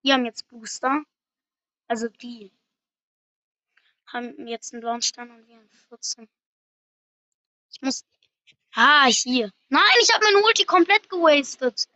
Wir 0.00 0.14
haben 0.14 0.26
jetzt 0.26 0.46
Booster. 0.46 1.02
Also 1.88 2.06
die 2.06 2.52
haben 4.06 4.46
jetzt 4.46 4.72
einen 4.72 4.80
blauen 4.80 5.02
Stern 5.02 5.32
und 5.32 5.44
wir 5.48 5.56
haben 5.56 5.68
14. 5.88 6.28
Ich 7.72 7.82
muss. 7.82 8.04
Ah, 8.74 9.06
hier. 9.06 9.52
Nein, 9.70 9.82
ich 10.00 10.14
habe 10.14 10.24
mein 10.24 10.44
Ulti 10.44 10.66
komplett 10.66 11.10
gewastet. 11.10 11.88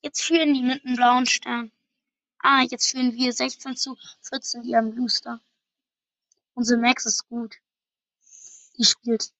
Jetzt 0.00 0.24
führen 0.24 0.54
die 0.54 0.62
mit 0.62 0.84
einem 0.84 0.96
blauen 0.96 1.26
Stern. 1.26 1.70
Ah, 2.40 2.62
jetzt 2.62 2.90
führen 2.90 3.12
wir 3.12 3.32
16 3.32 3.76
zu 3.76 3.96
14, 4.22 4.64
die 4.64 4.74
haben 4.74 4.92
Booster. 4.92 5.40
Unsere 6.54 6.80
Max 6.80 7.06
ist 7.06 7.28
gut. 7.28 7.61
Die 8.76 8.84
spielt. 8.84 9.32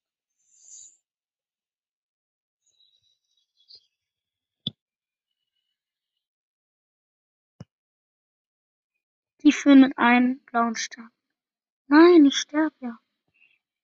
Die 9.43 9.51
führen 9.51 9.81
mit 9.81 9.97
einem 9.97 10.39
blauen 10.45 10.75
Stern. 10.75 11.11
Nein, 11.87 12.25
ich 12.25 12.35
sterbe 12.37 12.75
ja. 12.79 12.99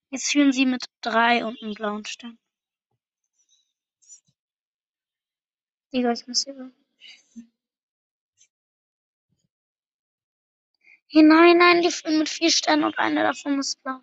Jetzt 0.10 0.32
führen 0.32 0.52
sie 0.54 0.66
mit 0.66 0.86
drei 1.02 1.46
und 1.46 1.62
einem 1.62 1.74
blauen 1.74 2.06
Stern. 2.06 2.40
Digga, 5.92 6.12
ich 6.12 6.28
muss 6.28 6.44
hier. 6.44 6.72
Hey, 11.08 11.24
nein, 11.24 11.58
nein, 11.58 11.82
die 11.82 11.92
führen 11.92 12.20
mit 12.20 12.30
vier 12.30 12.52
Sternen 12.52 12.84
und 12.84 12.98
einer 12.98 13.24
davon 13.24 13.60
ist 13.60 13.82
blau. 13.84 14.00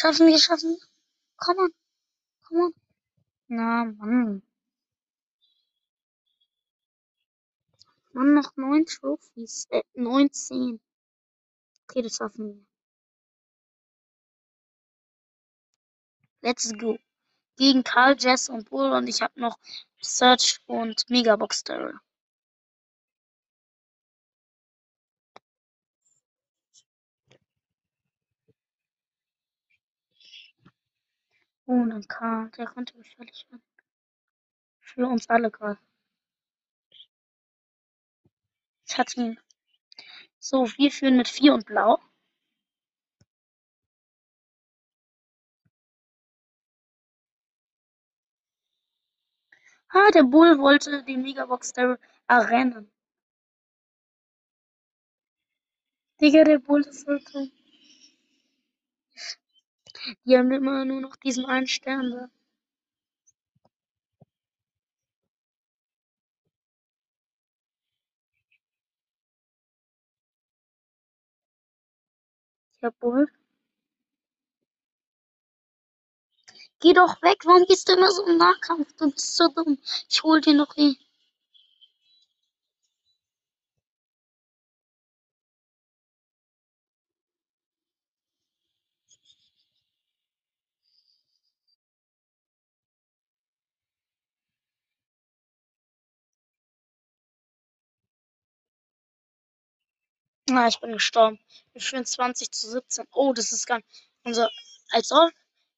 Schaffen 0.00 0.28
wir, 0.28 0.38
schaffen. 0.38 0.76
Komm 1.36 1.58
on. 1.58 1.74
Komm 2.44 2.58
on. 2.58 2.74
Na, 3.48 3.84
Mann. 3.84 4.42
Mann, 8.12 8.34
noch 8.34 8.56
neun 8.56 8.86
Trophies. 8.86 9.66
Äh, 9.70 9.82
19. 9.94 10.80
Okay, 11.82 12.02
das 12.02 12.14
schaffen 12.14 12.46
wir. 12.46 12.66
Let's 16.42 16.72
go. 16.78 16.96
Gegen 17.56 17.82
Karl, 17.82 18.14
Jess 18.20 18.48
und 18.48 18.70
Bull 18.70 18.92
und 18.92 19.08
ich 19.08 19.20
habe 19.20 19.40
noch 19.40 19.58
Search 20.00 20.60
und 20.66 21.10
Megabox 21.10 21.64
Daryl. 21.64 21.98
Oh, 31.68 31.84
dann 31.84 32.08
Karl, 32.08 32.50
der 32.56 32.66
konnte 32.66 32.94
gefährlich 32.94 33.46
werden. 33.50 33.62
Für 34.80 35.06
uns 35.06 35.28
alle 35.28 35.50
gerade. 35.50 35.78
Ich 38.86 38.96
hatte 38.98 39.20
ihn. 39.20 39.40
So, 40.38 40.66
wir 40.78 40.90
führen 40.90 41.16
mit 41.18 41.28
4 41.28 41.52
und 41.54 41.66
blau. 41.66 41.98
Ah, 49.90 50.10
der 50.14 50.22
Bull 50.22 50.58
wollte 50.58 51.02
den 51.04 51.20
Megabox 51.22 51.72
Daryl 51.74 51.98
errennen. 52.28 52.90
Digga, 56.20 56.44
der 56.44 56.58
Bull 56.60 56.82
ist 56.82 57.06
so 57.06 57.18
dumm. 57.18 57.57
Die 60.26 60.38
haben 60.38 60.52
immer 60.52 60.84
nur 60.84 61.00
noch 61.00 61.16
diesen 61.16 61.44
einen 61.46 61.66
Stern 61.66 62.10
da. 62.12 62.28
Ja, 72.82 72.90
Bull. 72.90 73.26
Geh 76.80 76.92
doch 76.92 77.22
weg, 77.22 77.38
warum 77.44 77.64
gehst 77.66 77.88
du 77.88 77.92
immer 77.92 78.10
so 78.10 78.24
im 78.26 78.36
Nahkampf? 78.36 78.92
Du 78.96 79.10
bist 79.12 79.36
so 79.36 79.46
dumm. 79.48 79.78
Ich 80.08 80.22
hol 80.24 80.40
dir 80.40 80.54
noch 80.54 80.76
eh. 80.76 80.96
Na, 100.50 100.66
ich 100.68 100.80
bin 100.80 100.92
gestorben. 100.92 101.38
Wir 101.72 101.82
führen 101.82 102.06
20 102.06 102.50
zu 102.52 102.70
17. 102.70 103.06
Oh, 103.12 103.32
das 103.34 103.52
ist 103.52 103.66
ganz 103.66 103.84
unser. 104.24 104.50
Als 104.90 105.12
ob. 105.12 105.30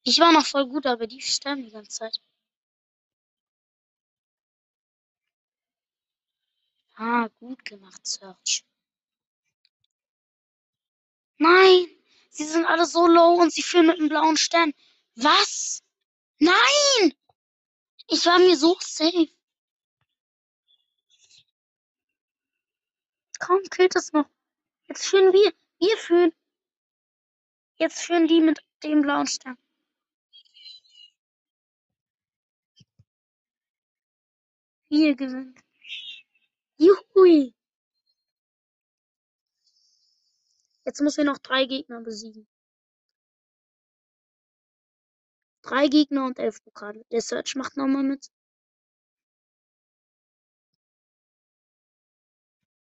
Ich 0.05 0.19
war 0.21 0.33
noch 0.33 0.47
voll 0.47 0.67
gut, 0.69 0.87
aber 0.87 1.07
die 1.07 1.21
sterben 1.21 1.65
die 1.65 1.71
ganze 1.71 1.91
Zeit. 1.99 2.21
Ah, 6.95 7.29
gut 7.41 7.65
gemacht, 7.65 8.07
Search. 8.07 8.65
Nein! 11.39 11.87
Sie 12.31 12.45
sind 12.45 12.67
alle 12.67 12.87
so 12.87 13.07
low 13.07 13.35
und 13.41 13.53
sie 13.53 13.63
führen 13.63 13.87
mit 13.87 13.99
einem 13.99 14.09
blauen 14.09 14.37
Stern. 14.37 14.73
Was? 15.17 15.83
Nein! 16.39 17.15
Ich 18.09 18.27
war 18.27 18.39
mir 18.39 18.57
so 18.57 18.77
safe. 18.81 19.29
Kaum 23.39 23.63
killt 23.71 23.97
es 23.97 24.13
noch. 24.13 24.29
Jetzt 24.91 25.07
führen 25.07 25.33
wir. 25.33 25.53
Wir 25.79 25.97
führen. 25.97 26.33
Jetzt 27.77 28.01
führen 28.01 28.27
die 28.27 28.41
mit 28.41 28.61
dem 28.83 29.03
blauen 29.03 29.29
Stern. 29.29 29.57
Wir 34.89 35.15
gewinnen. 35.15 35.55
Juhui. 36.77 37.55
Jetzt 40.85 41.01
müssen 41.01 41.19
wir 41.19 41.33
noch 41.33 41.39
drei 41.39 41.67
Gegner 41.67 42.01
besiegen. 42.01 42.49
Drei 45.63 45.87
Gegner 45.87 46.27
und 46.27 46.41
elf 46.41 46.65
Pokale. 46.65 47.05
Der 47.13 47.21
Search 47.21 47.55
macht 47.55 47.77
nochmal 47.77 48.03
mit. 48.03 48.29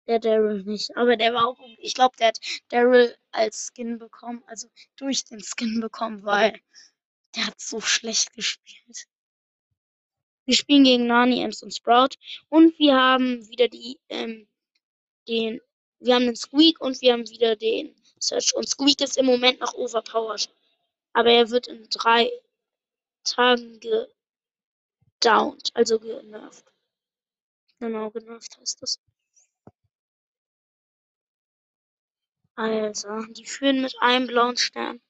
Der 0.08 0.18
Daryl 0.18 0.64
nicht. 0.64 0.96
Aber 0.96 1.16
der 1.16 1.34
war 1.34 1.46
auch. 1.46 1.58
Ich 1.78 1.94
glaube, 1.94 2.16
der 2.16 2.28
hat 2.28 2.40
Daryl 2.70 3.14
als 3.30 3.70
Skin 3.72 3.98
bekommen. 3.98 4.42
Also 4.46 4.68
durch 4.96 5.24
den 5.24 5.40
Skin 5.40 5.80
bekommen, 5.80 6.24
weil 6.24 6.58
der 7.36 7.46
hat 7.46 7.60
so 7.60 7.80
schlecht 7.80 8.32
gespielt. 8.32 9.06
Wir 10.46 10.54
spielen 10.54 10.84
gegen 10.84 11.06
Nani, 11.06 11.42
Ems 11.42 11.62
und 11.62 11.74
Sprout. 11.74 12.16
Und 12.48 12.78
wir 12.78 12.96
haben 12.96 13.46
wieder 13.48 13.68
die, 13.68 14.00
ähm, 14.08 14.48
den, 15.28 15.60
wir 16.00 16.14
haben 16.14 16.24
den 16.24 16.36
Squeak 16.36 16.80
und 16.80 17.00
wir 17.02 17.12
haben 17.12 17.28
wieder 17.28 17.54
den 17.54 17.94
Search. 18.18 18.54
Und 18.54 18.66
Squeak 18.66 19.02
ist 19.02 19.18
im 19.18 19.26
Moment 19.26 19.60
noch 19.60 19.74
overpowered. 19.74 20.48
Aber 21.12 21.30
er 21.30 21.50
wird 21.50 21.66
in 21.66 21.86
drei 21.90 22.30
Tagen 23.24 23.78
gedownt, 25.20 25.70
also 25.74 25.98
genervt. 25.98 26.64
Genau, 27.78 28.10
genervt 28.10 28.58
heißt 28.58 28.80
das. 28.80 28.98
Also, 32.58 33.22
die 33.34 33.46
führen 33.46 33.82
mit 33.82 33.94
einem 34.00 34.26
blauen 34.26 34.56
Stern. 34.56 35.00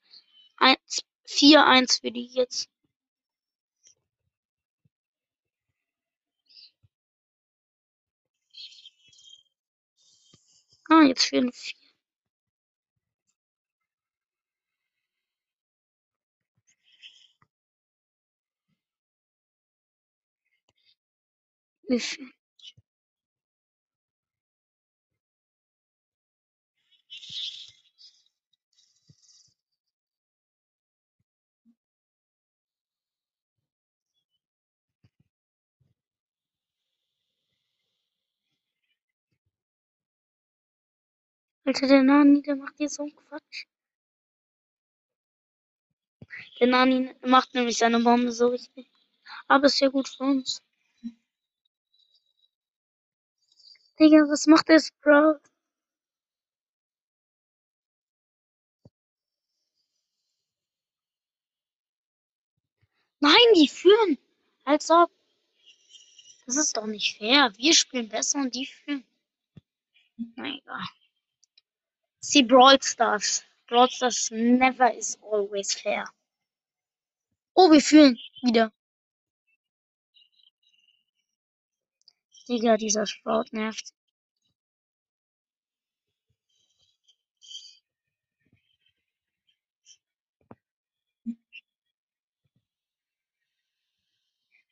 4-1 1.27 2.01
für 2.01 2.11
die 2.11 2.27
jetzt. 2.27 2.69
Ah, 10.91 11.03
jetzt 11.05 11.25
führen 11.25 11.51
vier. 11.53 11.75
Wir 21.89 22.01
führen. 22.01 22.38
Alter, 41.69 41.87
der 41.87 42.03
Nani, 42.03 42.41
der 42.41 42.57
macht 42.57 42.77
hier 42.79 42.89
so 42.89 43.03
einen 43.03 43.15
Quatsch. 43.15 43.67
Der 46.59 46.67
Nani 46.67 47.15
macht 47.27 47.53
nämlich 47.55 47.77
seine 47.77 48.01
Bombe 48.01 48.33
so 48.33 48.47
richtig. 48.49 48.89
Aber 49.49 49.67
ist 49.67 49.79
ja 49.81 49.89
gut 49.89 50.09
für 50.09 50.25
uns. 50.25 50.63
Digga, 53.99 54.17
was 54.31 54.47
macht 54.47 54.69
der 54.71 54.81
Sprout? 54.81 55.41
Nein, 63.21 63.35
die 63.57 63.69
führen. 63.69 64.17
Als 64.65 64.91
ob. 64.91 65.11
Das 66.47 66.57
ist 66.57 66.79
doch 66.79 66.87
nicht 66.87 67.19
fair. 67.19 67.53
Wir 67.59 67.75
spielen 67.75 68.09
besser 68.09 68.39
und 68.39 68.55
die 68.55 68.65
führen. 68.65 69.05
Na 70.37 70.49
egal. 70.49 70.98
See 72.29 72.43
Brawl 72.43 72.79
Stars. 72.83 73.43
Brawl 73.69 73.89
Stars 73.89 74.29
never 74.31 74.89
is 74.89 75.17
always 75.23 75.73
fair. 75.73 76.05
Oh, 77.57 77.71
wir 77.71 77.81
führen 77.81 78.19
wieder. 78.43 78.71
Digga, 82.47 82.77
dieser 82.77 83.07
Sprout 83.07 83.47
nervt. 83.53 83.95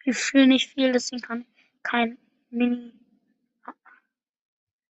Wir 0.04 0.14
fühlen 0.14 0.50
nicht 0.50 0.70
viel, 0.74 0.92
deswegen 0.92 1.22
kann 1.22 1.46
kein 1.82 2.18
Mini. 2.50 2.92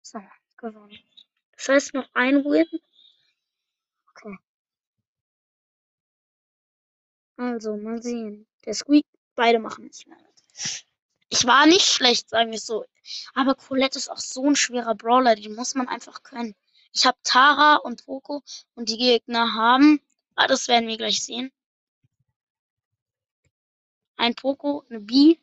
So, 0.02 0.20
gewonnen. 0.58 1.11
Das 1.62 1.68
heißt 1.68 1.94
noch 1.94 2.08
ein 2.14 2.44
Win. 2.44 2.66
Okay. 4.10 4.36
Also, 7.36 7.76
mal 7.76 8.02
sehen. 8.02 8.48
Der 8.64 8.74
Squeak, 8.74 9.06
beide 9.36 9.60
machen 9.60 9.88
es. 9.88 10.04
Ich 11.28 11.46
war 11.46 11.66
nicht 11.66 11.86
schlecht, 11.86 12.28
sagen 12.30 12.50
wir 12.50 12.58
so. 12.58 12.84
Aber 13.34 13.54
Colette 13.54 13.96
ist 13.96 14.08
auch 14.08 14.18
so 14.18 14.44
ein 14.44 14.56
schwerer 14.56 14.96
Brawler, 14.96 15.36
den 15.36 15.54
muss 15.54 15.76
man 15.76 15.86
einfach 15.86 16.24
können. 16.24 16.56
Ich 16.92 17.06
habe 17.06 17.18
Tara 17.22 17.76
und 17.76 18.06
Poco 18.06 18.42
und 18.74 18.88
die 18.88 18.98
Gegner 18.98 19.54
haben. 19.54 20.00
Ah, 20.34 20.48
das 20.48 20.66
werden 20.66 20.88
wir 20.88 20.96
gleich 20.96 21.22
sehen. 21.22 21.52
Ein 24.16 24.34
Poco, 24.34 24.84
eine 24.90 24.98
B, 24.98 25.38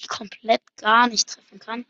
die 0.00 0.06
komplett 0.08 0.62
gar 0.76 1.06
nicht 1.06 1.28
treffen 1.28 1.60
kann. 1.60 1.86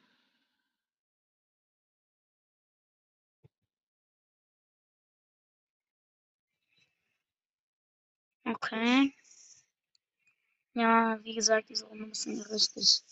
Okay. 8.46 9.14
Ja, 10.74 11.18
wie 11.22 11.34
gesagt, 11.34 11.68
diese 11.68 11.86
Runde 11.86 12.06
müssen 12.06 12.36
wir 12.36 12.50
richtig 12.50 13.02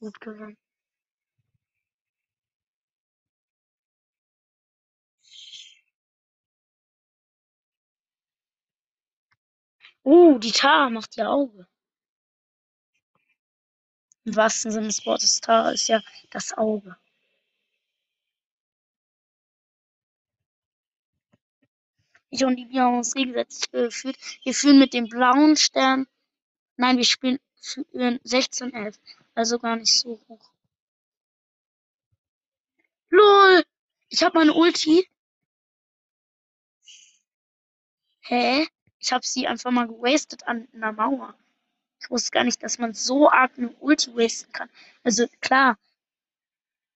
gut 0.00 0.20
gewinnen. 0.20 0.56
Oh, 10.04 10.38
die 10.38 10.52
Tara 10.52 10.90
macht 10.90 11.16
ihr 11.16 11.28
Auge. 11.28 11.66
Im 14.24 14.36
wahrsten 14.36 14.72
Sinne 14.72 14.88
des 14.88 15.04
Wortes, 15.06 15.40
Tara 15.40 15.70
ist 15.70 15.88
ja 15.88 16.00
das 16.30 16.52
Auge. 16.56 16.96
Ich 22.34 22.42
und 22.46 22.56
Libia 22.56 22.84
haben 22.84 22.96
uns 22.96 23.12
gegenseitig 23.12 23.70
geführt. 23.70 24.16
Wir 24.42 24.54
führen 24.54 24.78
mit 24.78 24.94
dem 24.94 25.06
blauen 25.06 25.54
Stern. 25.54 26.06
Nein, 26.78 26.96
wir 26.96 27.04
spielen 27.04 27.38
führen 27.60 28.20
16, 28.24 28.72
11. 28.72 28.98
Also 29.34 29.58
gar 29.58 29.76
nicht 29.76 29.94
so 29.94 30.18
hoch. 30.28 30.50
LOL! 33.10 33.62
Ich 34.08 34.22
habe 34.22 34.38
meine 34.38 34.54
Ulti. 34.54 35.06
Hä? 38.20 38.66
Ich 38.98 39.12
habe 39.12 39.26
sie 39.26 39.46
einfach 39.46 39.70
mal 39.70 39.86
gewastet 39.86 40.48
an 40.48 40.66
einer 40.72 40.92
Mauer. 40.92 41.34
Ich 42.00 42.08
wusste 42.10 42.30
gar 42.30 42.44
nicht, 42.44 42.62
dass 42.62 42.78
man 42.78 42.94
so 42.94 43.30
arg 43.30 43.52
eine 43.58 43.68
Ulti 43.74 44.16
wasten 44.16 44.50
kann. 44.52 44.70
Also 45.04 45.26
klar, 45.42 45.76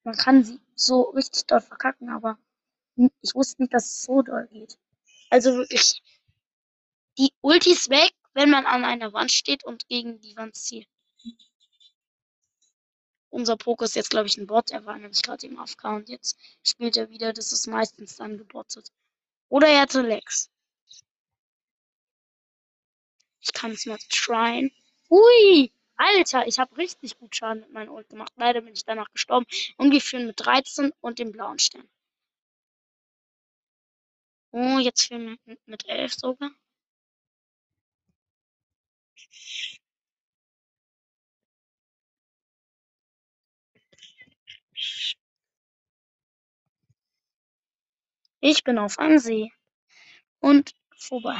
man 0.02 0.16
kann 0.16 0.44
sie 0.44 0.58
so 0.74 1.10
richtig 1.10 1.44
doll 1.44 1.60
verkacken, 1.60 2.08
aber 2.08 2.38
ich 2.96 3.34
wusste 3.34 3.60
nicht, 3.60 3.74
dass 3.74 3.84
es 3.84 4.02
so 4.02 4.22
doll 4.22 4.48
geht. 4.50 4.78
Also 5.36 5.54
wirklich, 5.54 6.02
die 7.18 7.30
Ulti 7.42 7.72
ist 7.72 7.90
weg, 7.90 8.10
wenn 8.32 8.48
man 8.48 8.64
an 8.64 8.86
einer 8.86 9.12
Wand 9.12 9.30
steht 9.30 9.64
und 9.64 9.86
gegen 9.86 10.18
die 10.22 10.34
Wand 10.34 10.56
zielt. 10.56 10.88
unser 13.28 13.58
Poker 13.58 13.84
ist 13.84 13.96
jetzt, 13.96 14.08
glaube 14.08 14.28
ich, 14.28 14.38
ein 14.38 14.46
Bot. 14.46 14.70
Er 14.70 14.86
war 14.86 14.96
nämlich 14.96 15.20
gerade 15.20 15.46
im 15.46 15.58
AFK 15.58 15.84
und 15.94 16.08
jetzt 16.08 16.38
spielt 16.62 16.96
er 16.96 17.10
wieder. 17.10 17.34
Das 17.34 17.52
ist 17.52 17.66
meistens 17.66 18.16
dann 18.16 18.38
gebottet. 18.38 18.90
Oder 19.50 19.68
er 19.68 19.82
hatte 19.82 20.00
Lex. 20.00 20.48
Ich 23.42 23.52
kann 23.52 23.72
es 23.72 23.84
mal 23.84 23.98
tryen. 24.08 24.70
Hui! 25.10 25.70
Alter, 25.96 26.46
ich 26.46 26.58
habe 26.58 26.78
richtig 26.78 27.18
gut 27.18 27.36
Schaden 27.36 27.60
mit 27.60 27.72
meinem 27.72 27.90
Ult 27.92 28.08
gemacht. 28.08 28.32
Leider 28.36 28.62
bin 28.62 28.72
ich 28.72 28.86
danach 28.86 29.12
gestorben. 29.12 29.44
Und 29.76 29.90
wir 29.90 30.00
führen 30.00 30.28
mit 30.28 30.40
13 30.40 30.94
und 31.02 31.18
dem 31.18 31.30
blauen 31.30 31.58
Stern. 31.58 31.90
Oh, 34.58 34.78
jetzt 34.78 35.08
führen 35.08 35.38
wir 35.44 35.56
mit 35.66 35.86
11 35.86 36.14
sogar. 36.14 36.50
Ich 48.40 48.64
bin 48.64 48.78
auf 48.78 48.98
einem. 48.98 49.50
Und 50.40 50.74
vorbei. 50.96 51.38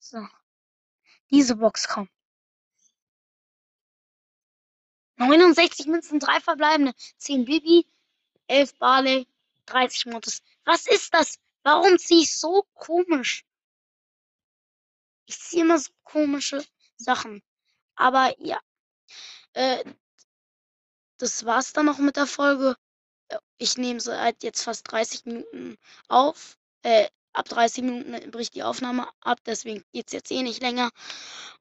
So. 0.00 0.26
Diese 1.30 1.56
Box 1.56 1.88
kommt. 1.88 2.10
69 5.28 5.86
Münzen, 5.86 6.20
3 6.20 6.40
verbleibende, 6.40 6.92
10 7.18 7.44
Bibi, 7.44 7.86
11 8.48 8.74
Barley, 8.78 9.26
30 9.66 10.06
Mortis. 10.06 10.42
Was 10.64 10.86
ist 10.86 11.14
das? 11.14 11.38
Warum 11.62 11.98
ziehe 11.98 12.22
ich 12.22 12.34
so 12.34 12.64
komisch? 12.74 13.44
Ich 15.26 15.38
ziehe 15.38 15.62
immer 15.62 15.78
so 15.78 15.90
komische 16.04 16.64
Sachen. 16.96 17.42
Aber 17.94 18.34
ja. 18.38 18.60
Äh, 19.54 19.84
das 21.18 21.44
war's 21.44 21.72
dann 21.72 21.86
noch 21.86 21.98
mit 21.98 22.16
der 22.16 22.26
Folge. 22.26 22.76
Ich 23.58 23.76
nehme 23.78 24.00
seit 24.00 24.42
jetzt 24.42 24.62
fast 24.62 24.90
30 24.90 25.24
Minuten 25.24 25.78
auf. 26.08 26.58
Äh, 26.82 27.08
ab 27.32 27.48
30 27.48 27.84
Minuten 27.84 28.30
bricht 28.30 28.54
die 28.54 28.62
Aufnahme 28.62 29.08
ab, 29.20 29.38
deswegen 29.46 29.84
geht's 29.92 30.12
jetzt 30.12 30.30
eh 30.30 30.42
nicht 30.42 30.60
länger. 30.60 30.90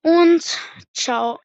Und 0.02 0.44
ciao. 0.94 1.40